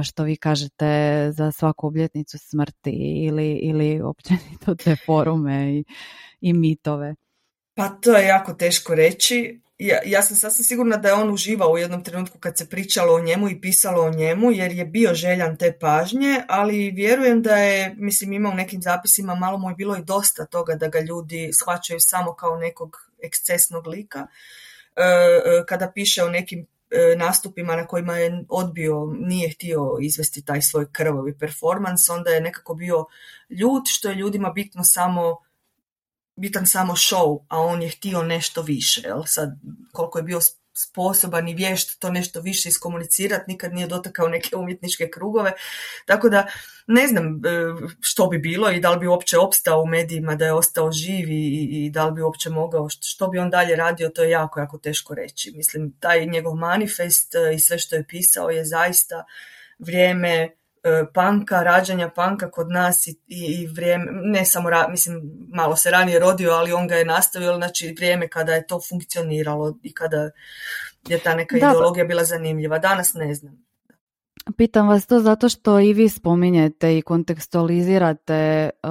što 0.02 0.24
vi 0.24 0.36
kažete 0.36 1.28
za 1.32 1.52
svaku 1.52 1.86
obljetnicu 1.86 2.38
smrti 2.38 2.90
ili, 3.26 3.52
ili 3.52 4.00
općenito 4.00 4.74
te 4.74 4.96
forume 5.06 5.74
i, 5.74 5.84
i 6.40 6.52
mitove? 6.52 7.14
Pa 7.74 7.88
to 7.88 8.16
je 8.16 8.26
jako 8.26 8.52
teško 8.52 8.94
reći 8.94 9.60
ja, 9.80 9.98
ja 10.04 10.22
sam 10.22 10.36
sasvim 10.36 10.64
sigurna 10.64 10.96
da 10.96 11.08
je 11.08 11.14
on 11.14 11.30
uživao 11.30 11.70
u 11.70 11.78
jednom 11.78 12.04
trenutku 12.04 12.38
kad 12.38 12.58
se 12.58 12.68
pričalo 12.68 13.14
o 13.14 13.20
njemu 13.20 13.48
i 13.50 13.60
pisalo 13.60 14.02
o 14.02 14.10
njemu 14.10 14.52
jer 14.52 14.72
je 14.72 14.84
bio 14.84 15.14
željan 15.14 15.56
te 15.56 15.78
pažnje, 15.80 16.42
ali 16.48 16.90
vjerujem 16.90 17.42
da 17.42 17.56
je, 17.56 17.94
mislim 17.98 18.32
ima 18.32 18.50
u 18.50 18.54
nekim 18.54 18.82
zapisima 18.82 19.34
malo 19.34 19.58
mu 19.58 19.70
je 19.70 19.74
bilo 19.74 19.96
i 19.96 20.04
dosta 20.04 20.46
toga 20.46 20.74
da 20.74 20.88
ga 20.88 21.00
ljudi 21.00 21.50
shvaćaju 21.52 22.00
samo 22.00 22.34
kao 22.34 22.56
nekog 22.56 22.96
ekscesnog 23.22 23.86
lika. 23.86 24.26
E, 24.96 25.02
e, 25.02 25.64
kada 25.66 25.92
piše 25.94 26.24
o 26.24 26.28
nekim 26.28 26.66
e, 26.90 27.16
nastupima 27.16 27.76
na 27.76 27.86
kojima 27.86 28.16
je 28.16 28.44
odbio, 28.48 29.06
nije 29.18 29.50
htio 29.50 29.98
izvesti 30.00 30.44
taj 30.44 30.62
svoj 30.62 30.92
krvovi 30.92 31.38
performans, 31.38 32.08
onda 32.08 32.30
je 32.30 32.40
nekako 32.40 32.74
bio 32.74 33.04
ljut 33.50 33.82
što 33.86 34.08
je 34.08 34.14
ljudima 34.14 34.50
bitno 34.50 34.84
samo 34.84 35.36
bitan 36.40 36.66
samo 36.66 36.92
show, 36.92 37.44
a 37.48 37.58
on 37.58 37.82
je 37.82 37.88
htio 37.88 38.22
nešto 38.22 38.62
više. 38.62 39.00
Jel? 39.04 39.22
Sad, 39.26 39.50
koliko 39.92 40.18
je 40.18 40.22
bio 40.22 40.40
sposoban 40.74 41.48
i 41.48 41.54
vješt 41.54 42.00
to 42.00 42.10
nešto 42.10 42.40
više 42.40 42.68
iskomunicirati, 42.68 43.44
nikad 43.48 43.74
nije 43.74 43.86
dotakao 43.86 44.28
neke 44.28 44.56
umjetničke 44.56 45.10
krugove. 45.10 45.52
Tako 46.06 46.28
da 46.28 46.46
ne 46.86 47.06
znam 47.06 47.26
e, 47.26 47.38
što 48.00 48.26
bi 48.26 48.38
bilo 48.38 48.70
i 48.70 48.80
da 48.80 48.90
li 48.90 48.98
bi 48.98 49.06
uopće 49.06 49.38
opstao 49.38 49.82
u 49.82 49.86
medijima, 49.86 50.34
da 50.34 50.44
je 50.44 50.52
ostao 50.52 50.92
živ 50.92 51.30
i, 51.30 51.68
i 51.70 51.90
da 51.90 52.06
li 52.06 52.12
bi 52.12 52.22
uopće 52.22 52.50
mogao, 52.50 52.88
što 52.88 53.28
bi 53.28 53.38
on 53.38 53.50
dalje 53.50 53.76
radio, 53.76 54.08
to 54.08 54.22
je 54.22 54.30
jako, 54.30 54.60
jako 54.60 54.78
teško 54.78 55.14
reći. 55.14 55.52
Mislim, 55.56 55.92
taj 56.00 56.26
njegov 56.26 56.54
manifest 56.54 57.34
e, 57.34 57.54
i 57.54 57.58
sve 57.58 57.78
što 57.78 57.96
je 57.96 58.06
pisao 58.06 58.50
je 58.50 58.64
zaista 58.64 59.24
vrijeme 59.78 60.59
panka, 61.14 61.62
rađanja 61.62 62.10
panka 62.14 62.50
kod 62.50 62.70
nas 62.70 63.06
i, 63.06 63.16
i 63.28 63.66
vrijeme, 63.66 64.06
ne 64.12 64.44
samo, 64.44 64.70
ra, 64.70 64.88
mislim, 64.88 65.20
malo 65.54 65.76
se 65.76 65.90
ranije 65.90 66.18
rodio, 66.18 66.50
ali 66.50 66.72
on 66.72 66.88
ga 66.88 66.94
je 66.94 67.04
nastavio, 67.04 67.56
znači 67.56 67.94
vrijeme 67.96 68.28
kada 68.28 68.54
je 68.54 68.66
to 68.66 68.80
funkcioniralo 68.88 69.78
i 69.82 69.94
kada 69.94 70.30
je 71.08 71.18
ta 71.18 71.34
neka 71.34 71.56
da, 71.58 71.68
ideologija 71.68 72.04
bila 72.04 72.24
zanimljiva. 72.24 72.78
Danas 72.78 73.14
ne 73.14 73.34
znam. 73.34 73.64
Pitam 74.56 74.88
vas 74.88 75.06
to 75.06 75.20
zato 75.20 75.48
što 75.48 75.80
i 75.80 75.92
vi 75.92 76.08
spominjete 76.08 76.98
i 76.98 77.02
kontekstualizirate 77.02 78.70
uh, 78.82 78.90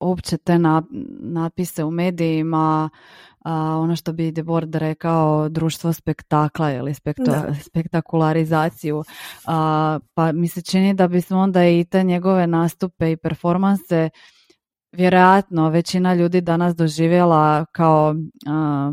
uopće 0.00 0.36
te 0.36 0.58
napise 1.20 1.84
u 1.84 1.90
medijima, 1.90 2.90
ono 3.54 3.96
što 3.96 4.12
bi 4.12 4.32
Debord 4.32 4.74
rekao 4.74 5.48
društvo 5.48 5.92
spektakla 5.92 6.72
ili 6.72 6.94
spektakularizaciju. 7.62 9.04
pa 10.14 10.32
mi 10.32 10.48
se 10.48 10.62
čini 10.62 10.94
da 10.94 11.08
bismo 11.08 11.38
onda 11.38 11.64
i 11.64 11.84
te 11.84 12.02
njegove 12.02 12.46
nastupe 12.46 13.12
i 13.12 13.16
performanse 13.16 14.10
vjerojatno 14.92 15.70
većina 15.70 16.14
ljudi 16.14 16.40
danas 16.40 16.76
doživjela 16.76 17.64
kao 17.72 18.14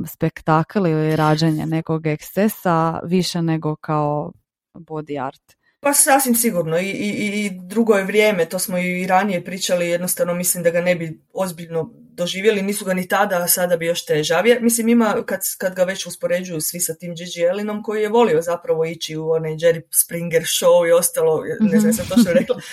spektakl 0.08 0.88
ili 0.88 1.16
rađenje 1.16 1.66
nekog 1.66 2.08
ekscesa 2.08 3.00
više 3.04 3.42
nego 3.42 3.76
kao 3.76 4.32
body 4.74 5.26
art. 5.26 5.65
Pa 5.86 5.94
sasvim 5.94 6.36
sigurno 6.36 6.80
I, 6.80 6.90
i, 6.90 7.46
i 7.46 7.52
drugo 7.64 7.94
je 7.94 8.04
vrijeme, 8.04 8.46
to 8.46 8.60
smo 8.60 8.78
i 8.78 9.08
ranije 9.08 9.44
pričali, 9.44 9.90
jednostavno 9.90 10.34
mislim 10.34 10.64
da 10.64 10.70
ga 10.70 10.82
ne 10.82 10.96
bi 10.96 11.22
ozbiljno 11.34 11.92
doživjeli, 11.94 12.62
nisu 12.62 12.86
ga 12.86 12.94
ni 12.94 13.08
tada, 13.08 13.38
a 13.44 13.48
sada 13.48 13.78
bi 13.78 13.86
još 13.86 14.06
težavije. 14.06 14.60
Mislim 14.60 14.90
ima, 14.90 15.24
kad, 15.26 15.42
kad 15.58 15.76
ga 15.76 15.84
već 15.84 16.06
uspoređuju 16.06 16.62
svi 16.62 16.80
sa 16.80 16.94
tim 16.94 17.16
Gigi 17.16 17.42
Ellinom 17.50 17.84
koji 17.84 18.02
je 18.02 18.10
volio 18.10 18.42
zapravo 18.42 18.86
ići 18.86 19.18
u 19.18 19.30
onaj 19.30 19.52
Jerry 19.52 19.82
Springer 19.92 20.42
show 20.42 20.90
i 20.90 20.92
ostalo, 20.92 21.44
ne 21.60 21.80
znam 21.80 21.94
sam 21.94 22.06
to 22.10 22.22
što 22.22 22.34
rekla, 22.34 22.62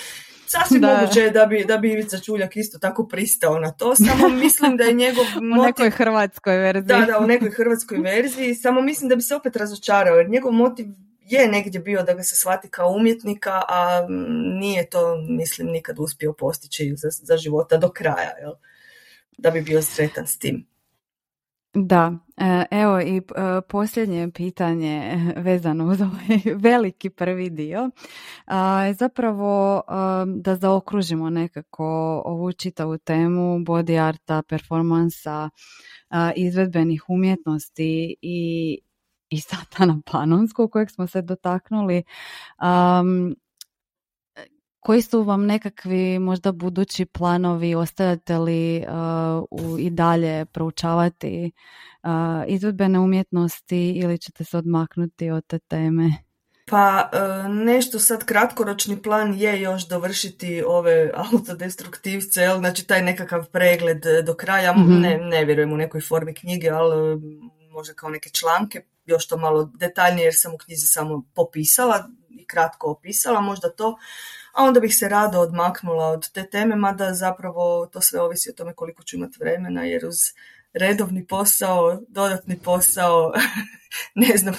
Sasvim 0.46 0.80
da. 0.80 0.96
moguće 1.00 1.20
je 1.20 1.30
da 1.30 1.46
bi, 1.46 1.64
da 1.64 1.78
bi 1.78 1.92
Ivica 1.92 2.18
Čuljak 2.18 2.56
isto 2.56 2.78
tako 2.78 3.08
pristao 3.08 3.58
na 3.58 3.72
to, 3.72 3.96
samo 3.96 4.28
mislim 4.28 4.76
da 4.76 4.84
je 4.84 4.92
njegov 4.92 5.24
motiv... 5.56 5.60
u 5.60 5.64
nekoj 5.64 5.90
hrvatskoj 5.90 6.56
verziji. 6.56 6.86
Da, 6.86 7.06
da, 7.06 7.18
u 7.18 7.26
nekoj 7.26 7.50
hrvatskoj 7.50 7.98
verziji, 7.98 8.54
samo 8.54 8.82
mislim 8.82 9.08
da 9.08 9.16
bi 9.16 9.22
se 9.22 9.34
opet 9.34 9.56
razočarao, 9.56 10.16
jer 10.16 10.30
njegov 10.30 10.52
motiv 10.52 10.86
je 11.24 11.48
negdje 11.48 11.80
bio 11.80 12.02
da 12.02 12.14
ga 12.14 12.22
se 12.22 12.36
shvati 12.36 12.68
kao 12.68 12.90
umjetnika, 12.90 13.62
a 13.68 14.06
nije 14.60 14.90
to, 14.90 15.16
mislim, 15.28 15.68
nikad 15.68 15.96
uspio 15.98 16.32
postići 16.32 16.94
za, 16.96 17.08
za 17.10 17.36
života 17.36 17.76
do 17.76 17.88
kraja, 17.88 18.38
jel? 18.40 18.52
da 19.38 19.50
bi 19.50 19.62
bio 19.62 19.82
sretan 19.82 20.26
s 20.26 20.38
tim. 20.38 20.66
Da, 21.74 22.12
e, 22.36 22.64
evo 22.70 23.00
i 23.00 23.16
e, 23.16 23.22
posljednje 23.68 24.30
pitanje 24.34 25.18
vezano 25.36 25.86
uz 25.86 26.00
ovaj 26.00 26.54
veliki 26.70 27.10
prvi 27.10 27.50
dio 27.50 27.90
zapravo 28.98 29.82
da 30.26 30.56
zaokružimo 30.56 31.30
nekako 31.30 31.84
ovu 32.24 32.52
čitavu 32.52 32.98
temu 32.98 33.58
body 33.58 34.08
arta, 34.08 34.42
performansa, 34.48 35.50
izvedbenih 36.36 37.04
umjetnosti 37.08 38.16
i 38.22 38.78
i 39.32 39.40
Satana 39.48 40.00
Panonskog 40.12 40.72
kojeg 40.72 40.90
smo 40.90 41.06
se 41.06 41.22
dotaknuli. 41.22 42.02
Um, 42.62 43.36
koji 44.80 45.02
su 45.02 45.22
vam 45.22 45.46
nekakvi 45.46 46.18
možda 46.18 46.52
budući 46.52 47.04
planovi? 47.06 47.74
Ostajate 47.74 48.38
li 48.38 48.84
uh, 48.88 49.80
i 49.80 49.90
dalje 49.90 50.44
proučavati 50.44 51.52
uh, 52.02 52.10
izvedbene 52.46 52.98
umjetnosti 52.98 53.90
ili 53.90 54.18
ćete 54.18 54.44
se 54.44 54.58
odmaknuti 54.58 55.30
od 55.30 55.46
te 55.46 55.58
teme? 55.58 56.12
Pa 56.66 57.10
uh, 57.12 57.54
nešto 57.54 57.98
sad 57.98 58.24
kratkoročni 58.24 59.02
plan 59.02 59.34
je 59.34 59.60
još 59.60 59.88
dovršiti 59.88 60.62
ove 60.66 61.10
autodestruktivce, 61.32 62.40
jel? 62.40 62.58
znači 62.58 62.86
taj 62.86 63.02
nekakav 63.02 63.46
pregled 63.46 64.02
do 64.26 64.34
kraja, 64.34 64.72
mm 64.72 65.00
ne, 65.00 65.18
ne 65.18 65.44
vjerujem 65.44 65.72
u 65.72 65.76
nekoj 65.76 66.00
formi 66.00 66.34
knjige, 66.34 66.70
ali 66.70 67.20
možda 67.70 67.94
kao 67.94 68.10
neke 68.10 68.30
članke, 68.30 68.82
još 69.07 69.28
to 69.28 69.36
malo 69.36 69.70
detaljnije 69.74 70.24
jer 70.24 70.34
sam 70.36 70.55
u 70.55 70.59
knjizi 70.59 70.86
samo 70.86 71.22
popisala 71.34 72.09
i 72.30 72.46
kratko 72.46 72.90
opisala, 72.90 73.40
možda 73.40 73.70
to, 73.70 73.98
a 74.53 74.62
onda 74.62 74.80
bih 74.80 74.96
se 74.96 75.09
rado 75.09 75.40
odmaknula 75.40 76.07
od 76.07 76.32
te 76.32 76.50
teme, 76.50 76.76
mada 76.76 77.14
zapravo 77.14 77.86
to 77.86 78.00
sve 78.00 78.20
ovisi 78.20 78.50
o 78.50 78.53
tome 78.53 78.74
koliko 78.74 79.03
ću 79.03 79.16
imati 79.16 79.36
vremena, 79.40 79.84
jer 79.84 80.07
uz 80.07 80.16
redovni 80.74 81.26
posao, 81.26 82.00
dodatni 82.08 82.58
posao, 82.58 83.32
ne 84.26 84.36
znam 84.36 84.54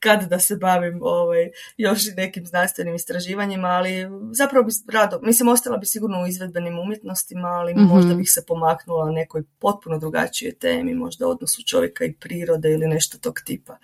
kada 0.00 0.26
da 0.26 0.38
se 0.38 0.56
bavim 0.56 0.98
ovaj, 1.02 1.50
još 1.76 2.06
i 2.06 2.14
nekim 2.16 2.46
znanstvenim 2.46 2.94
istraživanjima, 2.94 3.68
ali 3.68 4.06
zapravo 4.32 4.64
bi 4.64 4.72
rado, 4.92 5.20
mislim 5.22 5.48
ostala 5.48 5.76
bi 5.76 5.86
sigurno 5.86 6.22
u 6.22 6.26
izvedbenim 6.26 6.78
umjetnostima, 6.78 7.48
ali 7.48 7.74
mm 7.74 7.88
možda 7.88 8.14
bih 8.14 8.30
se 8.30 8.44
pomaknula 8.46 9.10
nekoj 9.10 9.42
potpuno 9.58 9.98
drugačijoj 9.98 10.52
temi, 10.52 10.94
možda 10.94 11.28
odnosu 11.28 11.62
čovjeka 11.62 12.04
i 12.04 12.12
prirode 12.12 12.72
ili 12.72 12.86
nešto 12.86 13.18
tog 13.18 13.40
tipa, 13.44 13.76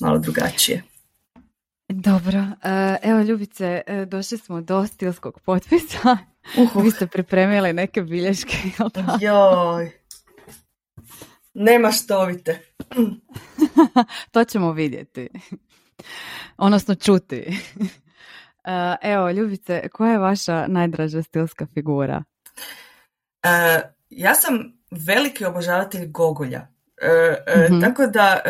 malo 0.00 0.18
drugačije. 0.18 0.82
Dobro, 1.88 2.38
e, 2.38 2.96
evo 3.02 3.20
Ljubice, 3.20 3.82
e, 3.86 4.04
došli 4.04 4.38
smo 4.38 4.60
do 4.60 4.86
stilskog 4.86 5.40
potpisa. 5.40 6.16
Uhuh. 6.58 6.84
Vi 6.84 6.90
ste 6.90 7.06
pripremili 7.06 7.72
neke 7.72 8.02
bilješke, 8.02 8.56
Joj, 9.20 9.92
nema 11.56 11.92
štovite. 11.92 12.58
to 14.32 14.44
ćemo 14.44 14.72
vidjeti. 14.72 15.28
Odnosno 16.56 16.94
čuti. 16.94 17.44
E, 18.68 18.96
evo, 19.02 19.30
Ljubice, 19.30 19.88
koja 19.92 20.12
je 20.12 20.18
vaša 20.18 20.66
najdraža 20.66 21.22
stilska 21.22 21.66
figura? 21.74 22.22
ja 24.10 24.34
sam 24.34 24.72
veliki 25.06 25.44
obožavatelj 25.44 26.06
Gogolja. 26.06 26.66
Mhm. 27.70 27.80
Tako 27.80 28.06
da, 28.06 28.40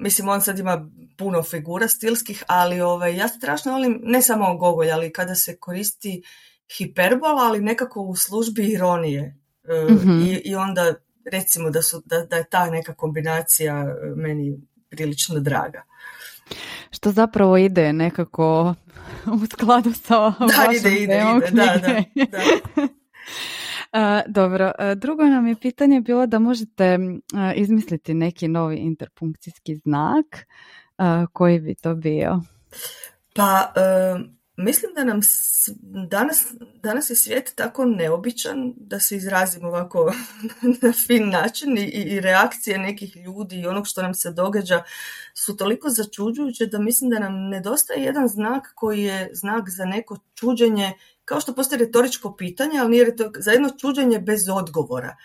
mislim, 0.00 0.28
on 0.28 0.40
sad 0.40 0.58
ima 0.58 0.90
puno 1.18 1.42
figura 1.42 1.88
stilskih, 1.88 2.44
ali 2.46 2.80
ovaj, 2.80 3.16
ja 3.16 3.28
strašno 3.28 3.72
volim, 3.72 4.00
ne 4.04 4.22
samo 4.22 4.56
Gogolj, 4.56 4.90
ali 4.90 5.12
kada 5.12 5.34
se 5.34 5.56
koristi 5.56 6.22
hiperbola, 6.78 7.42
ali 7.42 7.60
nekako 7.60 8.00
u 8.00 8.16
službi 8.16 8.66
ironije. 8.66 9.36
mm 10.04 10.22
I, 10.22 10.42
I 10.44 10.54
onda 10.54 10.94
recimo 11.32 11.70
da, 11.70 11.82
su, 11.82 12.02
da, 12.04 12.24
da 12.24 12.36
je 12.36 12.44
ta 12.44 12.70
neka 12.70 12.94
kombinacija 12.94 13.74
e, 13.74 14.14
meni 14.16 14.58
prilično 14.90 15.40
draga. 15.40 15.82
Što 16.90 17.12
zapravo 17.12 17.56
ide 17.56 17.92
nekako 17.92 18.74
u 19.42 19.46
skladu 19.46 19.92
sa 19.92 20.18
da, 20.38 20.44
vašom 20.44 20.74
ide, 20.76 20.90
ide, 20.90 21.22
ide. 21.36 21.50
Da, 21.50 21.76
da, 21.76 22.02
da. 23.92 24.22
dobro, 24.38 24.72
drugo 24.96 25.24
nam 25.24 25.46
je 25.46 25.54
pitanje 25.60 26.00
bilo 26.00 26.26
da 26.26 26.38
možete 26.38 26.98
izmisliti 27.54 28.14
neki 28.14 28.48
novi 28.48 28.76
interpunkcijski 28.76 29.76
znak 29.76 30.26
koji 31.32 31.60
bi 31.60 31.74
to 31.74 31.94
bio? 31.94 32.40
Pa, 33.34 33.72
mislim 34.58 34.92
da 34.94 35.04
nam 35.04 35.20
danas, 36.08 36.46
danas 36.82 37.10
je 37.10 37.16
svijet 37.16 37.52
tako 37.54 37.84
neobičan 37.84 38.74
da 38.76 39.00
se 39.00 39.16
izrazimo 39.16 39.68
ovako 39.68 40.12
na 40.82 40.92
fin 41.06 41.28
način 41.30 41.78
i, 41.78 41.84
i 41.84 42.20
reakcije 42.20 42.78
nekih 42.78 43.16
ljudi 43.16 43.60
i 43.60 43.66
onog 43.66 43.86
što 43.86 44.02
nam 44.02 44.14
se 44.14 44.32
događa 44.32 44.82
su 45.34 45.56
toliko 45.56 45.88
začuđujuće 45.90 46.66
da 46.66 46.78
mislim 46.78 47.10
da 47.10 47.18
nam 47.18 47.48
nedostaje 47.48 48.02
jedan 48.02 48.28
znak 48.28 48.72
koji 48.74 49.02
je 49.02 49.30
znak 49.32 49.68
za 49.68 49.84
neko 49.84 50.16
čuđenje, 50.34 50.92
kao 51.24 51.40
što 51.40 51.54
postoji 51.54 51.78
retoričko 51.78 52.36
pitanje, 52.36 52.78
ali 52.80 52.90
nije 52.90 53.16
za 53.38 53.50
jedno 53.50 53.70
čuđenje 53.80 54.18
bez 54.18 54.48
odgovora. 54.48 55.16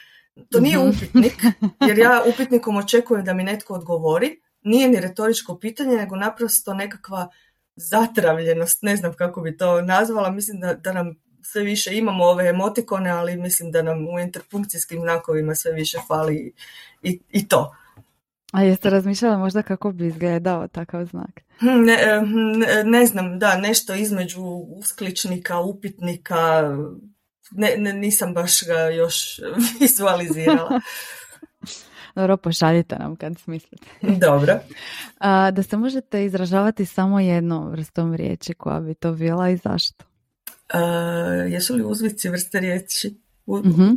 To 0.50 0.60
nije 0.60 0.78
mhm. 0.78 0.90
upitnik, 0.90 1.44
jer 1.88 1.98
ja 1.98 2.24
upitnikom 2.34 2.78
očekujem 2.78 3.26
da 3.26 3.34
mi 3.34 3.44
netko 3.44 3.74
odgovori, 3.74 4.42
nije 4.62 4.90
ni 4.90 5.00
retoričko 5.00 5.58
pitanje, 5.60 5.98
nego 5.98 6.16
naprosto 6.16 6.74
nekakva 6.74 7.30
zatravljenost, 7.76 8.82
ne 8.82 8.96
znam 8.96 9.14
kako 9.14 9.42
bi 9.42 9.58
to 9.58 9.82
nazvala, 9.82 10.32
mislim 10.32 10.60
da, 10.60 10.74
da 10.74 10.94
nam 10.94 11.16
sve 11.42 11.64
više 11.64 11.98
imamo 11.98 12.24
ove 12.24 12.48
emotikone, 12.48 13.10
ali 13.10 13.38
mislim 13.38 13.72
da 13.72 13.82
nam 13.82 14.08
u 14.08 14.20
interpunkcijskim 14.20 15.02
znakovima 15.02 15.56
sve 15.56 15.72
više 15.72 15.98
fali 16.08 16.54
i, 17.02 17.20
i 17.30 17.48
to. 17.48 17.76
A 18.54 18.64
jeste 18.64 18.90
razmišljala 18.90 19.38
možda 19.38 19.62
kako 19.62 19.92
bi 19.92 20.08
izgledao 20.08 20.68
takav 20.68 21.06
znak? 21.06 21.42
Hm, 21.60 21.84
ne, 21.86 21.94
eh, 21.94 22.22
ne, 22.58 22.84
ne 22.84 23.06
znam, 23.06 23.40
da, 23.40 23.58
nešto 23.58 23.94
između 23.94 24.42
uskličnika, 24.78 25.60
upitnika, 25.60 26.62
ne, 27.52 27.76
ne, 27.78 27.94
nisam 27.94 28.34
baš 28.34 28.64
ga 28.68 28.80
još 28.80 29.40
vizualizirala. 29.80 30.80
Dobro, 32.16 32.38
pošaljite 32.38 32.96
nam 32.96 33.16
kad 33.16 33.40
smislite. 33.40 33.86
Dobro. 34.28 34.60
A, 35.18 35.52
da 35.52 35.64
se 35.64 35.78
možete 35.78 36.26
izražavati 36.26 36.86
samo 36.86 37.20
jednom 37.20 37.70
vrstom 37.70 38.14
riječi 38.16 38.54
koja 38.54 38.80
bi 38.80 38.94
to 38.94 39.12
bila 39.12 39.50
i 39.50 39.58
zašto? 39.58 40.06
A, 40.74 40.80
jesu 41.50 41.76
li 41.76 41.84
uzvici 41.84 42.30
vrste 42.30 42.60
riječi? 42.60 43.16
Mhm. 43.48 43.90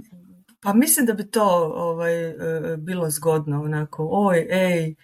Pa 0.63 0.73
mislim 0.73 1.07
da 1.07 1.13
bi 1.13 1.31
to 1.31 1.73
ovaj, 1.75 2.31
e, 2.31 2.35
bilo 2.77 3.11
zgodno, 3.11 3.63
onako, 3.63 4.09
oj, 4.11 4.47
ej, 4.51 4.95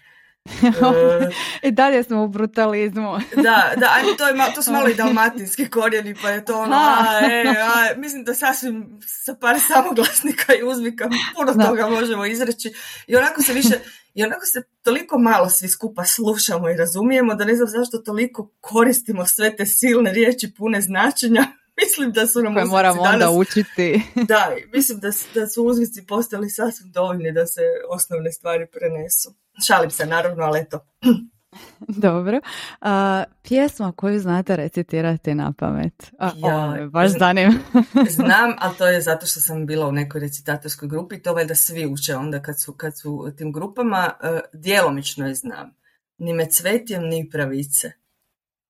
I 1.62 1.70
dalje 1.70 2.02
smo 2.02 2.24
u 2.24 2.28
brutalizmu. 2.28 3.12
da, 3.46 3.72
da, 3.76 3.94
to, 4.18 4.28
je, 4.28 4.34
to 4.54 4.62
su 4.62 4.72
malo 4.72 4.88
i 4.88 4.94
dalmatinski 4.94 5.70
korijeni, 5.70 6.14
pa 6.22 6.30
je 6.30 6.44
to 6.44 6.58
ono, 6.58 6.76
a, 6.76 7.04
e, 7.22 7.44
a, 7.60 7.98
mislim 8.00 8.24
da 8.24 8.34
sasvim 8.34 9.00
sa 9.06 9.34
par 9.34 9.56
samoglasnika 9.68 10.54
i 10.54 10.62
uzvika 10.62 11.08
puno 11.36 11.52
da. 11.52 11.66
toga 11.66 11.88
možemo 11.88 12.26
izreći. 12.26 12.72
I 13.06 13.16
onako 13.16 13.42
se 13.42 13.52
više, 13.52 13.78
i 14.14 14.24
onako 14.24 14.46
se 14.46 14.62
toliko 14.82 15.18
malo 15.18 15.50
svi 15.50 15.68
skupa 15.68 16.04
slušamo 16.04 16.70
i 16.70 16.76
razumijemo 16.76 17.34
da 17.34 17.44
ne 17.44 17.54
znam 17.54 17.68
zašto 17.68 17.98
toliko 17.98 18.50
koristimo 18.60 19.26
sve 19.26 19.56
te 19.56 19.66
silne 19.66 20.12
riječi 20.12 20.54
pune 20.56 20.80
značenja 20.80 21.44
mislim 21.82 22.12
da 22.12 22.26
su 22.26 22.42
nam 22.42 22.54
Koje 22.54 22.64
moramo 22.64 23.02
danas, 23.02 23.14
onda 23.14 23.30
učiti. 23.30 24.02
da, 24.28 24.56
mislim 24.72 25.00
da, 25.00 25.10
da 25.34 25.46
su 25.46 25.64
uzvici 25.64 26.06
postali 26.06 26.50
sasvim 26.50 26.92
dovoljni 26.92 27.32
da 27.32 27.46
se 27.46 27.60
osnovne 27.88 28.32
stvari 28.32 28.66
prenesu. 28.66 29.41
Šalim 29.66 29.90
se 29.90 30.06
naravno, 30.06 30.44
ali 30.44 30.60
eto. 30.60 30.80
Dobro. 32.04 32.40
A, 32.80 33.24
pjesma 33.42 33.92
koju 33.92 34.20
znate 34.20 34.56
recitirati 34.56 35.34
na 35.34 35.52
pamet? 35.58 36.12
A, 36.18 36.30
ja, 36.36 36.86
baš 36.86 37.10
zanima. 37.18 37.52
znam, 38.16 38.54
ali 38.62 38.76
to 38.78 38.86
je 38.86 39.00
zato 39.00 39.26
što 39.26 39.40
sam 39.40 39.66
bila 39.66 39.88
u 39.88 39.92
nekoj 39.92 40.20
recitatorskoj 40.20 40.88
grupi. 40.88 41.22
To 41.22 41.34
valjda 41.34 41.54
svi 41.54 41.86
uče 41.86 42.16
onda 42.16 42.42
kad 42.42 42.60
su, 42.60 42.72
kad 42.72 42.98
su 42.98 43.12
u 43.12 43.30
tim 43.30 43.52
grupama. 43.52 44.12
Uh, 44.22 44.40
djelomično 44.52 45.28
je 45.28 45.34
znam. 45.34 45.74
Ni 46.18 46.32
me 46.32 46.50
cvetjem, 46.50 47.02
ni 47.02 47.30
pravice. 47.30 47.92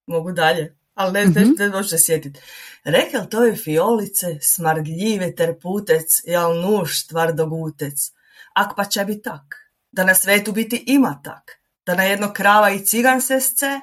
Mogu 0.07 0.33
dalje? 0.33 0.77
ali 0.95 1.13
ne, 1.13 1.27
mm-hmm. 1.27 1.55
ne, 1.59 1.67
ne 1.67 1.69
može 1.69 1.99
sjetiti. 1.99 2.41
Rekel 2.85 3.27
to 3.31 3.45
je 3.45 3.57
fiolice, 3.57 4.39
smardljive 4.41 5.35
terputec, 5.35 6.21
jal 6.27 6.61
nuž 6.61 7.07
tvardogutec. 7.09 8.13
Ak 8.55 8.77
pa 8.77 8.85
će 8.85 9.05
bi 9.05 9.23
tak, 9.23 9.57
da 9.93 10.05
na 10.05 10.15
svetu 10.15 10.53
biti 10.53 10.85
ima 10.87 11.21
tak, 11.25 11.61
da 11.87 11.95
na 11.95 12.03
jedno 12.03 12.33
krava 12.33 12.71
i 12.71 12.85
cigan 12.85 13.21
se 13.21 13.41
sce, 13.41 13.81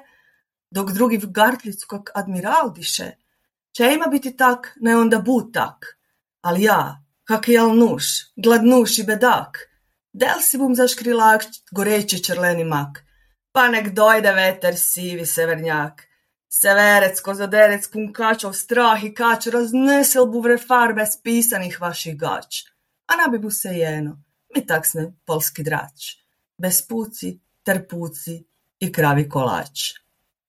dok 0.72 0.92
drugi 0.92 1.18
v 1.18 1.32
gartlicu 1.32 1.88
kak 1.88 2.12
admiral 2.16 2.74
diše. 2.74 3.12
Če 3.72 3.94
ima 3.94 4.08
biti 4.08 4.38
tak, 4.38 4.74
ne 4.82 4.98
onda 4.98 5.20
bu 5.20 5.42
tak. 5.52 5.98
Ali 6.42 6.64
ja, 6.64 7.02
kak 7.24 7.48
jal 7.48 7.76
nuž, 7.76 8.34
gladnuš 8.36 9.00
i 9.00 9.04
bedak, 9.04 9.60
del 10.14 10.42
si 10.42 10.58
bum 10.58 10.76
zaškrilak 10.76 11.46
goreći 11.72 12.24
črleni 12.24 12.64
mak, 12.64 13.04
pa 13.52 13.68
nek 13.70 13.94
dojde 13.94 14.34
veter 14.34 14.78
sivi 14.78 15.26
severnjak, 15.26 16.10
Severec, 16.50 17.20
kozoderec, 17.22 17.84
punkačov, 17.94 18.56
strah 18.58 19.04
i 19.06 19.12
kač, 19.14 19.52
raznesel 19.54 20.26
bu 20.26 20.42
vrefar 20.42 20.96
bez 20.98 21.14
pisanih 21.22 21.76
vaših 21.82 22.16
gač. 22.18 22.64
A 23.06 23.18
na 23.20 23.28
bi 23.30 23.38
bu 23.38 23.52
se 23.54 23.70
jeno, 23.78 24.16
mi 24.56 24.66
tak 24.66 24.88
sme 24.88 25.12
polski 25.26 25.64
drač. 25.64 26.16
Bez 26.58 26.82
puci, 26.88 27.40
terpuci 27.64 28.36
i 28.80 28.92
kravi 28.92 29.30
kolač. 29.30 29.94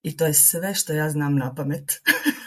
I 0.03 0.17
to 0.17 0.27
je 0.27 0.35
sve 0.35 0.75
što 0.75 0.93
ja 0.93 1.11
znam 1.11 1.37
na 1.37 1.55
pamet. 1.55 1.93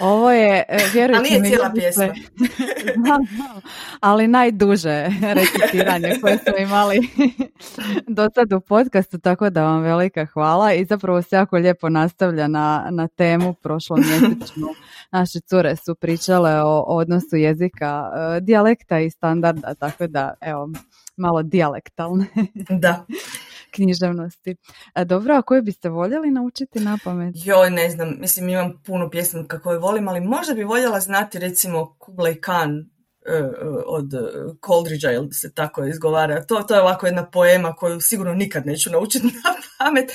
Ovo 0.00 0.30
je, 0.30 0.64
e, 0.68 0.78
vjerujte 0.92 1.22
mi... 1.22 1.28
nije 1.28 1.42
cijela 1.44 1.70
pjesma. 1.74 2.04
ali 4.00 4.28
najduže 4.28 5.06
recitiranje 5.22 6.18
koje 6.20 6.38
smo 6.38 6.56
imali 6.58 7.08
do 8.16 8.28
sad 8.34 8.52
u 8.52 8.60
podcastu, 8.60 9.18
tako 9.18 9.50
da 9.50 9.64
vam 9.64 9.82
velika 9.82 10.26
hvala 10.26 10.72
i 10.72 10.84
zapravo 10.84 11.22
se 11.22 11.36
jako 11.36 11.56
lijepo 11.56 11.88
nastavlja 11.88 12.48
na, 12.48 12.88
na 12.90 13.08
temu 13.08 13.54
prošlomjesečnu. 13.54 14.68
Naše 15.12 15.40
cure 15.40 15.76
su 15.76 15.94
pričale 15.94 16.62
o, 16.62 16.84
odnosu 16.86 17.36
jezika, 17.36 18.10
e, 18.36 18.40
dijalekta 18.40 19.00
i 19.00 19.10
standarda, 19.10 19.74
tako 19.74 20.06
da 20.06 20.34
evo, 20.40 20.68
malo 21.16 21.42
dijalektalne. 21.42 22.26
Da 22.68 23.06
književnosti. 23.74 24.56
Dobro, 25.06 25.34
a 25.34 25.42
koje 25.42 25.62
biste 25.62 25.88
voljeli 25.88 26.30
naučiti 26.30 26.80
na 26.80 26.98
pamet? 27.04 27.34
Joj, 27.44 27.70
ne 27.70 27.90
znam, 27.90 28.14
mislim 28.18 28.48
imam 28.48 28.82
puno 28.86 29.10
pjesma 29.10 29.44
koje 29.62 29.78
volim, 29.78 30.08
ali 30.08 30.20
možda 30.20 30.54
bi 30.54 30.64
voljela 30.64 31.00
znati 31.00 31.38
recimo 31.38 31.96
Kublai 31.98 32.40
Khan 32.40 32.78
e, 33.26 33.32
e, 33.32 33.44
od 33.86 34.10
Coleridgea, 34.66 35.12
ili 35.12 35.32
se 35.32 35.54
tako 35.54 35.84
izgovara. 35.84 36.46
To, 36.46 36.62
to 36.62 36.74
je 36.74 36.80
ovako 36.80 37.06
jedna 37.06 37.30
poema 37.30 37.74
koju 37.74 38.00
sigurno 38.00 38.34
nikad 38.34 38.66
neću 38.66 38.90
naučiti 38.90 39.26
na 39.44 39.54
pamet, 39.78 40.12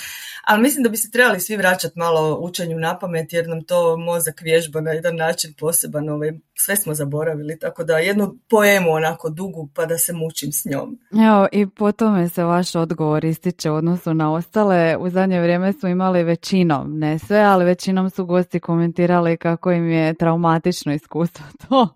ali 0.47 0.61
mislim 0.61 0.83
da 0.83 0.89
bi 0.89 0.97
se 0.97 1.11
trebali 1.11 1.39
svi 1.39 1.57
vraćati 1.57 1.99
malo 1.99 2.37
učenju 2.41 2.79
na 2.79 2.99
pamet 2.99 3.33
jer 3.33 3.47
nam 3.47 3.63
to 3.63 3.97
mozak 3.97 4.41
vježba 4.41 4.81
na 4.81 4.91
jedan 4.91 5.15
način 5.15 5.53
poseban. 5.59 6.09
Ovaj, 6.09 6.31
sve 6.65 6.75
smo 6.75 6.93
zaboravili, 6.93 7.59
tako 7.59 7.83
da 7.83 7.97
jednu 7.97 8.35
poemu 8.49 8.91
onako 8.91 9.29
dugu 9.29 9.69
pa 9.75 9.85
da 9.85 9.97
se 9.97 10.13
mučim 10.13 10.51
s 10.51 10.65
njom. 10.65 10.99
Evo 11.27 11.47
i 11.51 11.67
po 11.69 11.91
tome 11.91 12.29
se 12.29 12.43
vaš 12.43 12.75
odgovor 12.75 13.25
ističe 13.25 13.71
u 13.71 13.75
odnosu 13.75 14.13
na 14.13 14.33
ostale. 14.33 14.97
U 14.97 15.09
zadnje 15.09 15.41
vrijeme 15.41 15.73
smo 15.73 15.89
imali 15.89 16.23
većinom, 16.23 16.99
ne 16.99 17.19
sve, 17.19 17.39
ali 17.39 17.65
većinom 17.65 18.09
su 18.09 18.25
gosti 18.25 18.59
komentirali 18.59 19.37
kako 19.37 19.71
im 19.71 19.89
je 19.89 20.13
traumatično 20.13 20.93
iskustvo 20.93 21.45
to 21.69 21.89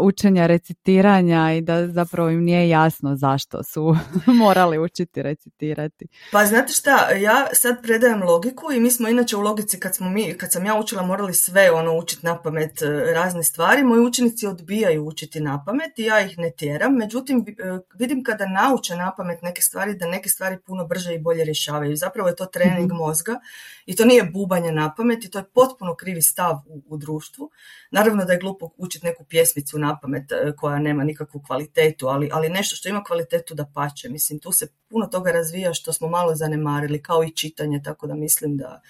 učenja 0.00 0.46
recitiranja 0.46 1.52
i 1.52 1.60
da 1.60 1.88
zapravo 1.88 2.30
im 2.30 2.44
nije 2.44 2.68
jasno 2.68 3.16
zašto 3.16 3.62
su 3.62 3.96
morali 4.42 4.78
učiti 4.78 5.22
recitirati. 5.22 6.06
Pa 6.32 6.46
znate 6.46 6.72
šta, 6.72 7.10
ja 7.10 7.46
sad 7.52 7.79
predajem 7.82 8.22
logiku 8.22 8.72
i 8.72 8.80
mi 8.80 8.90
smo 8.90 9.08
inače 9.08 9.36
u 9.36 9.40
logici 9.40 9.80
kad, 9.80 9.94
smo 9.96 10.10
mi, 10.10 10.34
kad 10.38 10.52
sam 10.52 10.66
ja 10.66 10.78
učila 10.80 11.02
morali 11.02 11.34
sve 11.34 11.70
ono 11.70 11.98
učiti 11.98 12.26
na 12.26 12.42
pamet 12.42 12.82
e, 12.82 12.86
razne 13.14 13.44
stvari. 13.44 13.84
Moji 13.84 14.00
učenici 14.00 14.46
odbijaju 14.46 15.06
učiti 15.06 15.40
na 15.40 15.64
pamet 15.66 15.98
i 15.98 16.04
ja 16.04 16.20
ih 16.20 16.38
ne 16.38 16.50
tjeram. 16.50 16.94
Međutim, 16.94 17.44
e, 17.48 17.78
vidim 17.94 18.24
kada 18.24 18.46
nauče 18.46 18.96
na 18.96 19.14
pamet 19.16 19.42
neke 19.42 19.62
stvari 19.62 19.94
da 19.94 20.06
neke 20.06 20.28
stvari 20.28 20.58
puno 20.66 20.84
brže 20.84 21.14
i 21.14 21.18
bolje 21.18 21.44
rješavaju. 21.44 21.96
Zapravo 21.96 22.28
je 22.28 22.36
to 22.36 22.46
trening 22.46 22.92
mhm. 22.92 22.96
mozga 22.96 23.40
i 23.86 23.96
to 23.96 24.04
nije 24.04 24.24
bubanje 24.24 24.72
na 24.72 24.94
pamet 24.94 25.24
i 25.24 25.30
to 25.30 25.38
je 25.38 25.44
potpuno 25.44 25.94
krivi 25.94 26.22
stav 26.22 26.56
u, 26.66 26.82
u 26.88 26.96
društvu. 26.96 27.50
Naravno 27.90 28.24
da 28.24 28.32
je 28.32 28.38
glupo 28.38 28.70
učiti 28.76 29.06
neku 29.06 29.24
pjesmicu 29.24 29.78
na 29.78 29.98
pamet 30.02 30.32
e, 30.32 30.52
koja 30.56 30.78
nema 30.78 31.04
nikakvu 31.04 31.42
kvalitetu, 31.46 32.06
ali, 32.06 32.30
ali 32.32 32.48
nešto 32.48 32.76
što 32.76 32.88
ima 32.88 33.04
kvalitetu 33.04 33.54
da 33.54 33.70
pače. 33.74 34.08
Mislim, 34.08 34.38
tu 34.38 34.52
se 34.52 34.68
puno 34.88 35.06
toga 35.06 35.30
razvija 35.30 35.74
što 35.74 35.92
smo 35.92 36.08
malo 36.08 36.34
zanemarili, 36.34 37.02
kao 37.02 37.24
i 37.24 37.30
čitanje, 37.30 37.80
tako 37.84 38.06
da 38.06 38.14
mislim 38.14 38.56
da, 38.56 38.80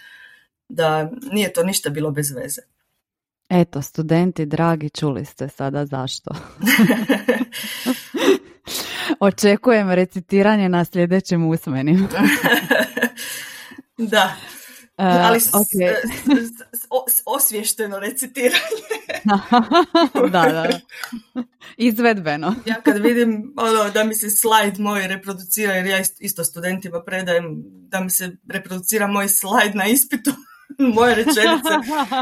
da 0.69 1.11
nije 1.33 1.53
to 1.53 1.63
ništa 1.65 1.91
bilo 1.91 2.11
bez 2.11 2.31
veze. 2.31 2.61
Eto, 3.49 3.83
studenti, 3.83 4.47
dragi, 4.47 4.91
čuli 4.91 5.25
ste 5.25 5.49
sada 5.49 5.87
zašto. 5.87 6.31
Očekujem 9.21 9.91
recitiranje 9.91 10.69
na 10.69 10.85
sljedećim 10.85 11.49
usmenim. 11.49 12.09
da. 14.13 14.37
Ali 15.01 15.41
s, 15.41 15.51
osvješteno 17.27 17.99
recitiranje. 17.99 18.61
da, 20.33 20.43
da. 20.43 20.69
Izvedbeno. 21.77 22.55
ja 22.67 22.75
kad 22.85 22.99
vidim 22.99 23.55
ono, 23.57 23.91
da 23.91 24.05
mi 24.05 24.15
se 24.15 24.31
slajd 24.31 24.79
moj 24.79 25.09
reproducira, 25.09 25.73
jer 25.73 25.87
ja 25.87 25.99
isto 26.19 26.45
studentima 26.45 27.03
predajem 27.03 27.63
da 27.65 28.01
mi 28.01 28.11
se 28.11 28.37
reproducira 28.49 29.07
moj 29.07 29.29
slajd 29.29 29.75
na 29.75 29.87
ispitu, 29.87 30.31
moje 30.95 31.15
rečenice, 31.15 31.69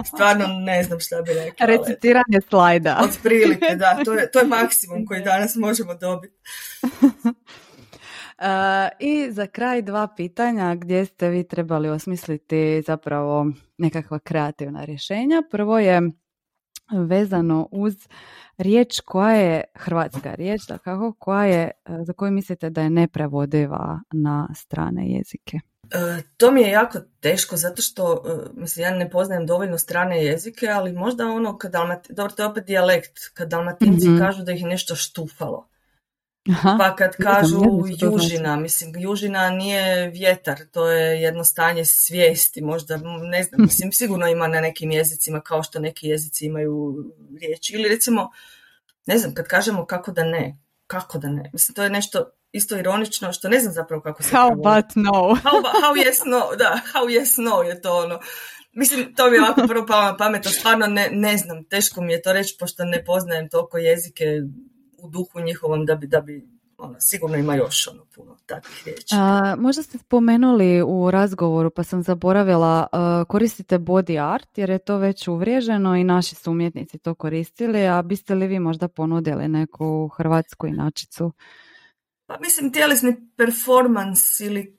stvarno 0.07 0.47
ne 0.47 0.85
znam 0.85 1.01
šta 1.01 1.23
bi 1.23 1.33
rekla. 1.33 1.67
Recitiranje 1.67 2.41
slajda. 2.49 3.01
Od 3.05 3.19
prilike, 3.23 3.75
da, 3.77 4.05
to 4.05 4.13
je, 4.15 4.31
to 4.31 4.39
je 4.39 4.47
maksimum 4.47 5.07
koji 5.07 5.23
danas 5.23 5.55
možemo 5.55 5.95
dobiti. 5.95 6.35
I 8.99 9.33
za 9.33 9.47
kraj 9.47 9.83
dva 9.83 10.09
pitanja 10.17 10.75
gdje 10.75 11.05
ste 11.05 11.29
vi 11.29 11.49
trebali 11.49 11.89
osmisliti 11.89 12.83
zapravo 12.87 13.47
nekakva 13.79 14.19
kreativna 14.19 14.85
rješenja. 14.85 15.43
Prvo 15.51 15.79
je 15.79 16.01
vezano 17.09 17.69
uz 17.73 17.95
riječ 18.59 19.01
koja 19.01 19.35
je 19.35 19.65
hrvatska 19.75 20.35
riječ, 20.35 20.61
da 20.69 20.79
kako, 20.79 21.13
koja 21.19 21.45
je, 21.45 21.71
za 22.07 22.13
koju 22.13 22.33
mislite 22.33 22.71
da 22.71 22.83
je 22.83 22.91
neprevodiva 22.91 24.01
na 24.13 24.49
strane 24.55 25.11
jezike? 25.11 25.61
E, 25.91 26.23
to 26.37 26.51
mi 26.51 26.61
je 26.61 26.71
jako 26.71 26.99
teško 27.21 27.57
zato 27.57 27.83
što, 27.83 28.25
e, 28.27 28.61
mislim, 28.61 28.83
ja 28.83 28.91
ne 28.91 29.11
poznajem 29.11 29.47
dovoljno 29.47 29.79
strane 29.79 30.25
jezike, 30.25 30.69
ali 30.69 30.93
možda 30.93 31.27
ono, 31.27 31.59
kad 31.59 31.73
Dalmat, 31.73 32.07
dobro, 32.11 32.33
to 32.33 32.43
je 32.43 32.47
opet 32.47 32.65
dijalekt, 32.65 33.19
kad 33.35 33.49
dalmatinci 33.49 34.09
mm 34.09 34.19
kažu 34.19 34.43
da 34.43 34.53
ih 34.53 34.61
je 34.61 34.69
nešto 34.69 34.97
štufalo. 34.97 35.69
Aha, 36.51 36.77
pa 36.79 36.97
kad 36.97 37.17
kažu 37.17 37.61
južina, 37.99 38.43
znači. 38.43 38.63
mislim, 38.63 38.93
južina 38.99 39.51
nije 39.51 40.09
vjetar, 40.09 40.59
to 40.73 40.89
je 40.91 41.23
jedno 41.23 41.45
stanje 41.45 41.85
svijesti, 41.85 42.63
možda, 42.63 42.97
ne 43.31 43.43
znam, 43.43 43.63
mislim, 43.67 43.93
sigurno 43.93 44.27
ima 44.27 44.49
na 44.49 44.61
nekim 44.61 44.91
jezicima 44.91 45.41
kao 45.41 45.63
što 45.63 45.79
neki 45.79 46.09
jezici 46.09 46.47
imaju 46.47 47.05
riječi. 47.41 47.75
Ili 47.75 47.89
recimo, 47.89 48.31
ne 49.07 49.19
znam, 49.19 49.35
kad 49.35 49.47
kažemo 49.47 49.87
kako 49.87 50.13
da 50.13 50.25
ne, 50.25 50.59
kako 50.87 51.19
da 51.19 51.29
ne, 51.29 51.51
mislim, 51.53 51.75
to 51.75 51.83
je 51.83 51.91
nešto 51.91 52.31
isto 52.53 52.79
ironično, 52.79 53.33
što 53.33 53.49
ne 53.49 53.59
znam 53.59 53.73
zapravo 53.73 54.03
kako 54.03 54.23
se... 54.23 54.37
How 54.37 54.55
but 54.57 54.95
no. 54.95 55.13
how, 55.45 55.63
how 55.63 55.95
yes 56.07 56.31
no, 56.31 56.57
da, 56.59 56.81
how 56.95 57.21
yes 57.21 57.45
no 57.45 57.63
je 57.63 57.83
to 57.83 57.99
ono. 57.99 58.21
Mislim, 58.73 59.15
to 59.15 59.31
mi 59.31 59.37
je 59.37 59.43
ovako 59.43 59.67
prvo 59.69 59.87
palo 59.87 60.03
na 60.03 60.17
pamet, 60.17 60.47
stvarno 60.47 60.87
ne, 60.87 61.09
ne 61.13 61.37
znam, 61.37 61.65
teško 61.65 62.01
mi 62.01 62.13
je 62.13 62.23
to 62.23 62.33
reći, 62.33 62.57
pošto 62.59 62.85
ne 62.85 63.05
poznajem 63.05 63.49
toliko 63.49 63.79
jezike 63.79 64.25
u 64.99 65.09
duhu 65.09 65.41
njihovom 65.41 65.87
da 65.87 65.95
bi, 65.95 66.07
da 66.07 66.21
bi 66.21 66.49
ono, 66.79 66.97
sigurno 67.01 67.37
ima 67.37 67.55
još 67.55 67.89
ono 67.89 68.05
puno 68.15 68.37
takvih 68.47 68.83
riječi. 68.85 69.15
A, 69.15 69.57
možda 69.59 69.83
ste 69.83 69.99
spomenuli 69.99 70.83
u 70.83 71.11
razgovoru, 71.11 71.71
pa 71.71 71.83
sam 71.83 72.03
zaboravila, 72.03 72.87
koristite 73.29 73.79
body 73.79 74.35
art 74.35 74.59
jer 74.59 74.71
je 74.71 74.79
to 74.79 74.97
već 74.97 75.29
uvriježeno 75.29 75.97
i 75.97 76.05
naši 76.05 76.35
su 76.35 76.51
umjetnici 76.51 76.99
to 76.99 77.15
koristili, 77.15 77.87
a 77.87 78.03
biste 78.03 78.35
li 78.35 78.47
vi 78.47 78.59
možda 78.59 78.89
ponudili 78.89 79.49
neku 79.49 80.09
hrvatsku 80.09 80.67
inačicu? 80.67 81.33
Pa 82.27 82.39
mislim, 82.41 82.73
tjelesni 82.73 83.17
performans 83.37 84.41
ili 84.41 84.79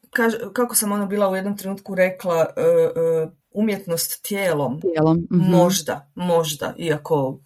kako 0.53 0.75
sam 0.75 0.91
ono 0.91 1.05
bila 1.05 1.29
u 1.29 1.35
jednom 1.35 1.57
trenutku 1.57 1.95
rekla, 1.95 2.45
e, 2.57 2.61
e, 2.61 3.27
umjetnost 3.51 4.23
tijelom. 4.27 4.81
Tijelom. 4.81 5.17
Mhm. 5.31 5.51
Možda, 5.51 6.11
možda, 6.15 6.73
iako 6.77 7.39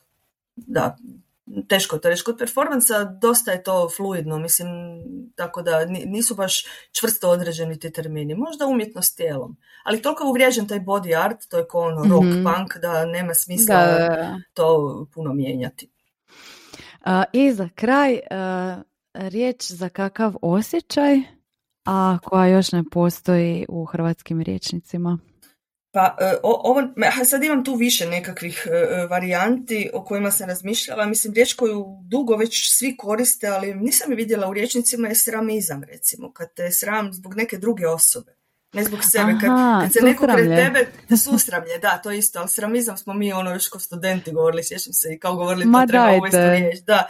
da, 0.55 0.97
teško 1.69 1.97
to 1.97 2.09
reći. 2.09 2.23
Kod 2.23 2.37
performansa 2.37 3.03
dosta 3.03 3.51
je 3.51 3.63
to 3.63 3.89
fluidno, 3.97 4.39
mislim, 4.39 4.67
tako 5.35 5.61
da 5.61 5.85
nisu 5.85 6.35
baš 6.35 6.65
čvrsto 6.91 7.29
određeni 7.29 7.79
ti 7.79 7.91
termini. 7.91 8.35
Možda 8.35 8.67
umjetnost 8.67 9.17
tijelom. 9.17 9.57
Ali 9.83 10.01
toliko 10.01 10.27
uvriježen 10.27 10.67
taj 10.67 10.79
body 10.79 11.25
art, 11.25 11.37
to 11.49 11.57
je 11.57 11.67
kao 11.67 11.81
ono 11.81 12.03
rock 12.15 12.25
mhm. 12.25 12.43
punk, 12.43 12.77
da 12.81 13.05
nema 13.05 13.33
smisla 13.33 13.77
to 14.53 15.07
puno 15.13 15.33
mijenjati. 15.33 15.89
I 17.33 17.51
za 17.51 17.69
kraj, 17.75 18.19
riječ 19.13 19.71
za 19.71 19.89
kakav 19.89 20.35
osjećaj, 20.41 21.21
a 21.85 22.17
koja 22.23 22.47
još 22.47 22.71
ne 22.71 22.83
postoji 22.91 23.65
u 23.69 23.85
hrvatskim 23.85 24.41
riječnicima? 24.41 25.19
Pa 25.93 26.17
e, 26.19 26.35
ovo, 26.43 26.83
sad 27.25 27.43
imam 27.43 27.63
tu 27.63 27.75
više 27.75 28.05
nekakvih 28.05 28.67
e, 28.71 28.75
e, 28.75 29.07
varijanti 29.07 29.89
o 29.93 30.03
kojima 30.03 30.31
sam 30.31 30.47
razmišljala. 30.47 31.05
Mislim, 31.05 31.33
riječ 31.33 31.53
koju 31.53 31.85
dugo 32.01 32.35
već 32.35 32.77
svi 32.77 32.97
koriste, 32.97 33.47
ali 33.47 33.73
nisam 33.73 34.11
je 34.11 34.15
vidjela 34.15 34.49
u 34.49 34.53
riječnicima 34.53 35.07
je 35.07 35.15
sramizam, 35.15 35.83
recimo, 35.83 36.33
kad 36.33 36.53
te 36.53 36.71
sram 36.71 37.13
zbog 37.13 37.35
neke 37.35 37.57
druge 37.57 37.87
osobe. 37.87 38.35
Ne 38.73 38.83
zbog 38.83 38.99
sebe, 39.11 39.31
kad, 39.41 39.49
kad 39.81 39.93
se 39.93 39.99
neko 40.01 40.27
pred 40.33 40.45
tebe, 40.45 40.87
susramlje, 41.23 41.77
da, 41.81 41.97
to 42.03 42.11
isto, 42.11 42.39
ali 42.39 42.49
sramizam 42.49 42.97
smo 42.97 43.13
mi 43.13 43.33
ono 43.33 43.51
još 43.51 43.67
kao 43.67 43.79
studenti 43.79 44.31
govorili, 44.31 44.63
sjećam 44.63 44.93
se 44.93 45.13
i 45.13 45.19
kao 45.19 45.35
govorili 45.35 45.65
Ma 45.65 45.81
to 45.81 45.87
treba 45.87 46.17
uvesti 46.17 46.37
riječ, 46.37 46.79
da 46.79 47.07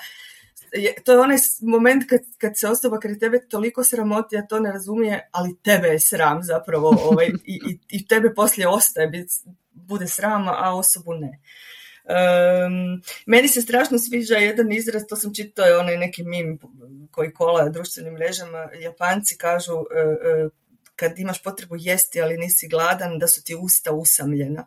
to 1.03 1.11
je 1.11 1.19
onaj 1.19 1.38
moment 1.61 2.03
kad, 2.09 2.19
kad 2.38 2.59
se 2.59 2.67
osoba 2.67 2.99
kraj 2.99 3.19
tebe 3.19 3.39
toliko 3.49 3.84
sramoti, 3.84 4.38
a 4.38 4.47
to 4.47 4.59
ne 4.59 4.71
razumije, 4.71 5.30
ali 5.32 5.57
tebe 5.63 5.88
je 5.88 5.99
sram 5.99 6.43
zapravo 6.43 6.97
ovaj, 7.09 7.28
i, 7.28 7.59
i, 7.69 7.80
i 7.89 8.07
tebe 8.07 8.34
poslije 8.34 8.67
ostaje, 8.67 9.26
bude 9.71 10.07
sram, 10.07 10.47
a 10.47 10.76
osobu 10.76 11.13
ne. 11.13 11.39
Um, 12.03 13.01
meni 13.26 13.47
se 13.47 13.61
strašno 13.61 13.99
sviđa 13.99 14.36
jedan 14.36 14.71
izraz, 14.71 15.03
to 15.09 15.15
sam 15.15 15.34
čitao 15.34 15.65
je 15.65 15.78
onaj 15.78 15.97
neki 15.97 16.24
mim 16.24 16.59
koji 17.11 17.34
kola 17.34 17.69
društvenim 17.69 18.13
mrežama, 18.13 18.69
Japanci 18.80 19.38
kažu 19.38 19.74
uh, 19.74 19.82
uh, 19.84 20.51
kad 20.95 21.19
imaš 21.19 21.43
potrebu 21.43 21.76
jesti 21.80 22.21
ali 22.21 22.38
nisi 22.38 22.67
gladan, 22.67 23.19
da 23.19 23.28
su 23.28 23.43
ti 23.43 23.55
usta 23.55 23.91
usamljena. 23.91 24.65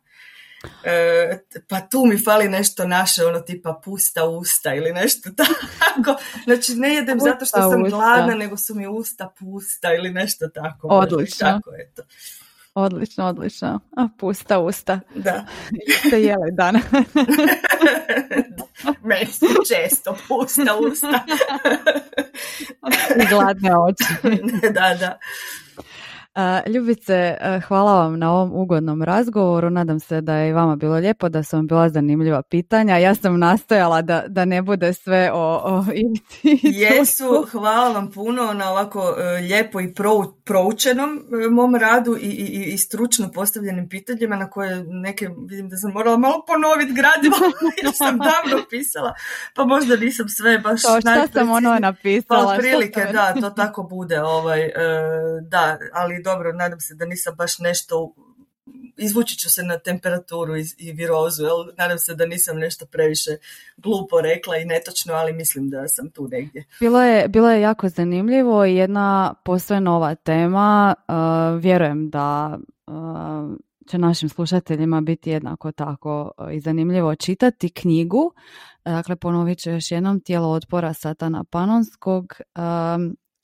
E, 0.84 1.38
pa 1.68 1.80
tu 1.80 2.04
mi 2.06 2.24
fali 2.24 2.48
nešto 2.48 2.86
naše, 2.86 3.24
ono 3.24 3.40
tipa 3.40 3.80
pusta 3.84 4.24
usta 4.24 4.74
ili 4.74 4.92
nešto 4.92 5.30
tako. 5.42 6.20
Znači 6.44 6.74
ne 6.74 6.94
jedem 6.94 7.20
zato 7.20 7.44
što 7.44 7.70
sam 7.70 7.84
gladna, 7.84 8.34
nego 8.34 8.56
su 8.56 8.74
mi 8.74 8.86
usta 8.86 9.32
pusta 9.38 9.94
ili 9.94 10.10
nešto 10.10 10.48
tako. 10.48 10.88
Odlično. 10.88 11.48
Tako, 11.48 11.70
eto. 11.78 12.02
Odlično, 12.74 13.26
odlično. 13.26 13.80
A, 13.96 14.08
pusta 14.18 14.58
usta. 14.58 15.00
Da. 15.14 15.44
Jeste 15.88 16.22
jeli 16.22 16.52
dan. 16.52 16.74
Meni 19.08 19.26
često 19.68 20.16
pusta 20.28 20.76
usta. 20.90 21.24
Gladne 23.30 23.70
oči. 23.78 24.04
da, 24.72 24.94
da. 25.00 25.18
Ljubice, 26.66 27.36
hvala 27.68 27.94
vam 27.94 28.18
na 28.18 28.32
ovom 28.32 28.52
ugodnom 28.52 29.02
razgovoru. 29.02 29.70
Nadam 29.70 30.00
se 30.00 30.20
da 30.20 30.34
je 30.34 30.48
i 30.48 30.52
vama 30.52 30.76
bilo 30.76 30.94
lijepo, 30.94 31.28
da 31.28 31.42
su 31.42 31.56
vam 31.56 31.66
bila 31.66 31.88
zanimljiva 31.88 32.42
pitanja. 32.42 32.96
Ja 32.96 33.14
sam 33.14 33.38
nastojala 33.38 34.02
da, 34.02 34.24
da 34.28 34.44
ne 34.44 34.62
bude 34.62 34.92
sve 34.92 35.30
o, 35.32 35.60
o 35.64 35.84
Jesu, 36.62 37.46
hvala 37.52 37.92
vam 37.92 38.10
puno 38.10 38.52
na 38.52 38.70
ovako 38.70 39.14
e, 39.18 39.40
lijepo 39.40 39.80
i 39.80 39.94
proučenom 40.44 41.24
e, 41.44 41.48
mom 41.50 41.74
radu 41.74 42.16
i, 42.16 42.30
i, 42.30 42.72
i 42.72 42.78
stručno 42.78 43.32
postavljenim 43.32 43.88
pitanjima 43.88 44.36
na 44.36 44.50
koje 44.50 44.84
neke 44.84 45.28
vidim 45.48 45.68
da 45.68 45.76
sam 45.76 45.92
morala 45.92 46.16
malo 46.16 46.44
ponoviti 46.46 46.92
gradivo 46.92 47.36
jer 47.82 47.92
sam 47.94 48.18
davno 48.18 48.64
pisala, 48.70 49.14
pa 49.54 49.64
možda 49.64 49.96
nisam 49.96 50.28
sve 50.28 50.58
baš 50.58 50.82
to, 50.82 51.00
šta 51.00 51.26
sam 51.32 51.50
ono 51.50 51.78
napisala? 51.78 52.44
Pa 52.44 52.52
otprilike, 52.52 53.00
da, 53.12 53.34
to 53.40 53.50
tako 53.50 53.82
bude. 53.82 54.20
Ovaj, 54.20 54.60
e, 54.60 54.72
da, 55.50 55.78
ali 55.92 56.22
dobro, 56.26 56.52
nadam 56.52 56.80
se 56.80 56.94
da 56.94 57.04
nisam 57.04 57.34
baš 57.36 57.58
nešto 57.58 58.14
izvući 58.96 59.38
ću 59.38 59.50
se 59.50 59.62
na 59.62 59.78
temperaturu 59.78 60.56
i, 60.56 60.92
virozu, 60.92 61.44
jel? 61.44 61.66
nadam 61.78 61.98
se 61.98 62.14
da 62.14 62.26
nisam 62.26 62.58
nešto 62.58 62.86
previše 62.86 63.30
glupo 63.76 64.20
rekla 64.20 64.56
i 64.56 64.64
netočno, 64.64 65.14
ali 65.14 65.32
mislim 65.32 65.70
da 65.70 65.88
sam 65.88 66.10
tu 66.10 66.28
negdje. 66.28 66.64
Bilo 66.80 67.02
je, 67.02 67.28
bilo 67.28 67.50
je 67.50 67.60
jako 67.60 67.88
zanimljivo 67.88 68.64
i 68.64 68.74
jedna 68.74 69.34
posve 69.44 69.80
nova 69.80 70.14
tema. 70.14 70.94
Uh, 71.08 71.62
vjerujem 71.62 72.10
da 72.10 72.58
uh, 72.86 72.94
će 73.86 73.98
našim 73.98 74.28
slušateljima 74.28 75.00
biti 75.00 75.30
jednako 75.30 75.72
tako 75.72 76.30
uh, 76.38 76.54
i 76.54 76.60
zanimljivo 76.60 77.14
čitati 77.14 77.70
knjigu. 77.70 78.32
Dakle, 78.84 79.16
ponovit 79.16 79.58
ću 79.58 79.70
još 79.70 79.90
jednom 79.90 80.20
tijelo 80.20 80.48
otpora 80.48 80.92
Satana 80.92 81.44
Panonskog. 81.44 82.34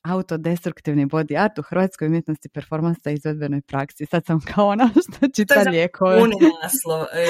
Autodestruktivni 0.03 1.07
body 1.07 1.45
art 1.45 1.59
u 1.59 1.63
hrvatskoj 1.63 2.09
umjetnosti 2.09 2.49
performansa 2.49 3.11
i 3.11 3.15
izvedbenoj 3.15 3.61
praksi. 3.61 4.07
Sad 4.07 4.27
sam 4.27 4.41
kao 4.41 4.67
ona 4.67 4.91
što 5.03 5.29
čita 5.29 5.71
lijekove. 5.71 6.21
Puni 6.21 6.35
naslov. 6.63 7.03
E, 7.03 7.27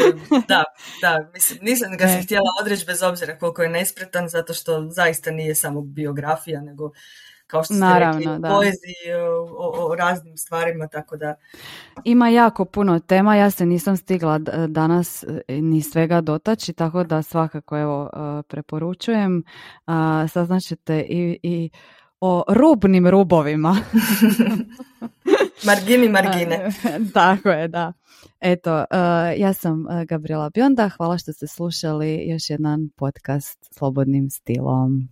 da, 0.49 0.65
da, 1.01 1.31
mislim, 1.35 1.59
nisam 1.62 1.97
ga 1.97 2.07
se 2.07 2.19
e. 2.19 2.23
htjela 2.23 2.47
odreći 2.62 2.86
bez 2.86 3.03
obzira 3.03 3.39
koliko 3.39 3.62
je 3.62 3.69
nespretan, 3.69 4.28
zato 4.28 4.55
što 4.55 4.89
zaista 4.90 5.31
nije 5.31 5.55
samo 5.55 5.81
biografija, 5.81 6.61
nego 6.61 6.90
kao 7.53 7.65
što 7.65 7.74
ste 7.74 7.81
Naravno, 7.81 8.19
rekli, 8.19 8.39
da. 8.39 8.49
poeziji, 8.49 9.15
o, 9.59 9.86
o, 9.86 9.94
raznim 9.94 10.36
stvarima, 10.36 10.89
tako 10.89 11.16
da... 11.16 11.35
Ima 12.05 12.28
jako 12.28 12.65
puno 12.65 13.01
tema, 13.01 13.36
ja 13.36 13.51
se 13.51 13.66
nisam 13.66 13.97
stigla 13.97 14.39
danas 14.69 15.23
e, 15.23 15.43
ni 15.49 15.82
svega 15.82 16.20
dotaći, 16.20 16.73
tako 16.73 17.05
da 17.05 17.23
svakako 17.23 17.78
evo 17.78 18.11
e, 18.12 18.43
preporučujem. 18.43 19.44
Saznaćete 20.28 21.01
i, 21.01 21.39
i 21.43 21.70
o 22.24 22.44
rubnim 22.49 23.09
rubovima. 23.09 23.77
Margini 25.66 26.09
margine. 26.09 26.73
Tako 27.15 27.49
je, 27.49 27.69
da. 27.69 27.93
Eto, 28.40 28.85
ja 29.36 29.53
sam 29.53 29.86
Gabriela 30.09 30.51
Bionda, 30.51 30.89
hvala 30.89 31.19
što 31.19 31.32
ste 31.32 31.47
slušali 31.47 32.24
još 32.28 32.51
jedan 32.51 32.90
podcast 32.97 33.74
Slobodnim 33.74 34.31
stilom. 34.31 35.09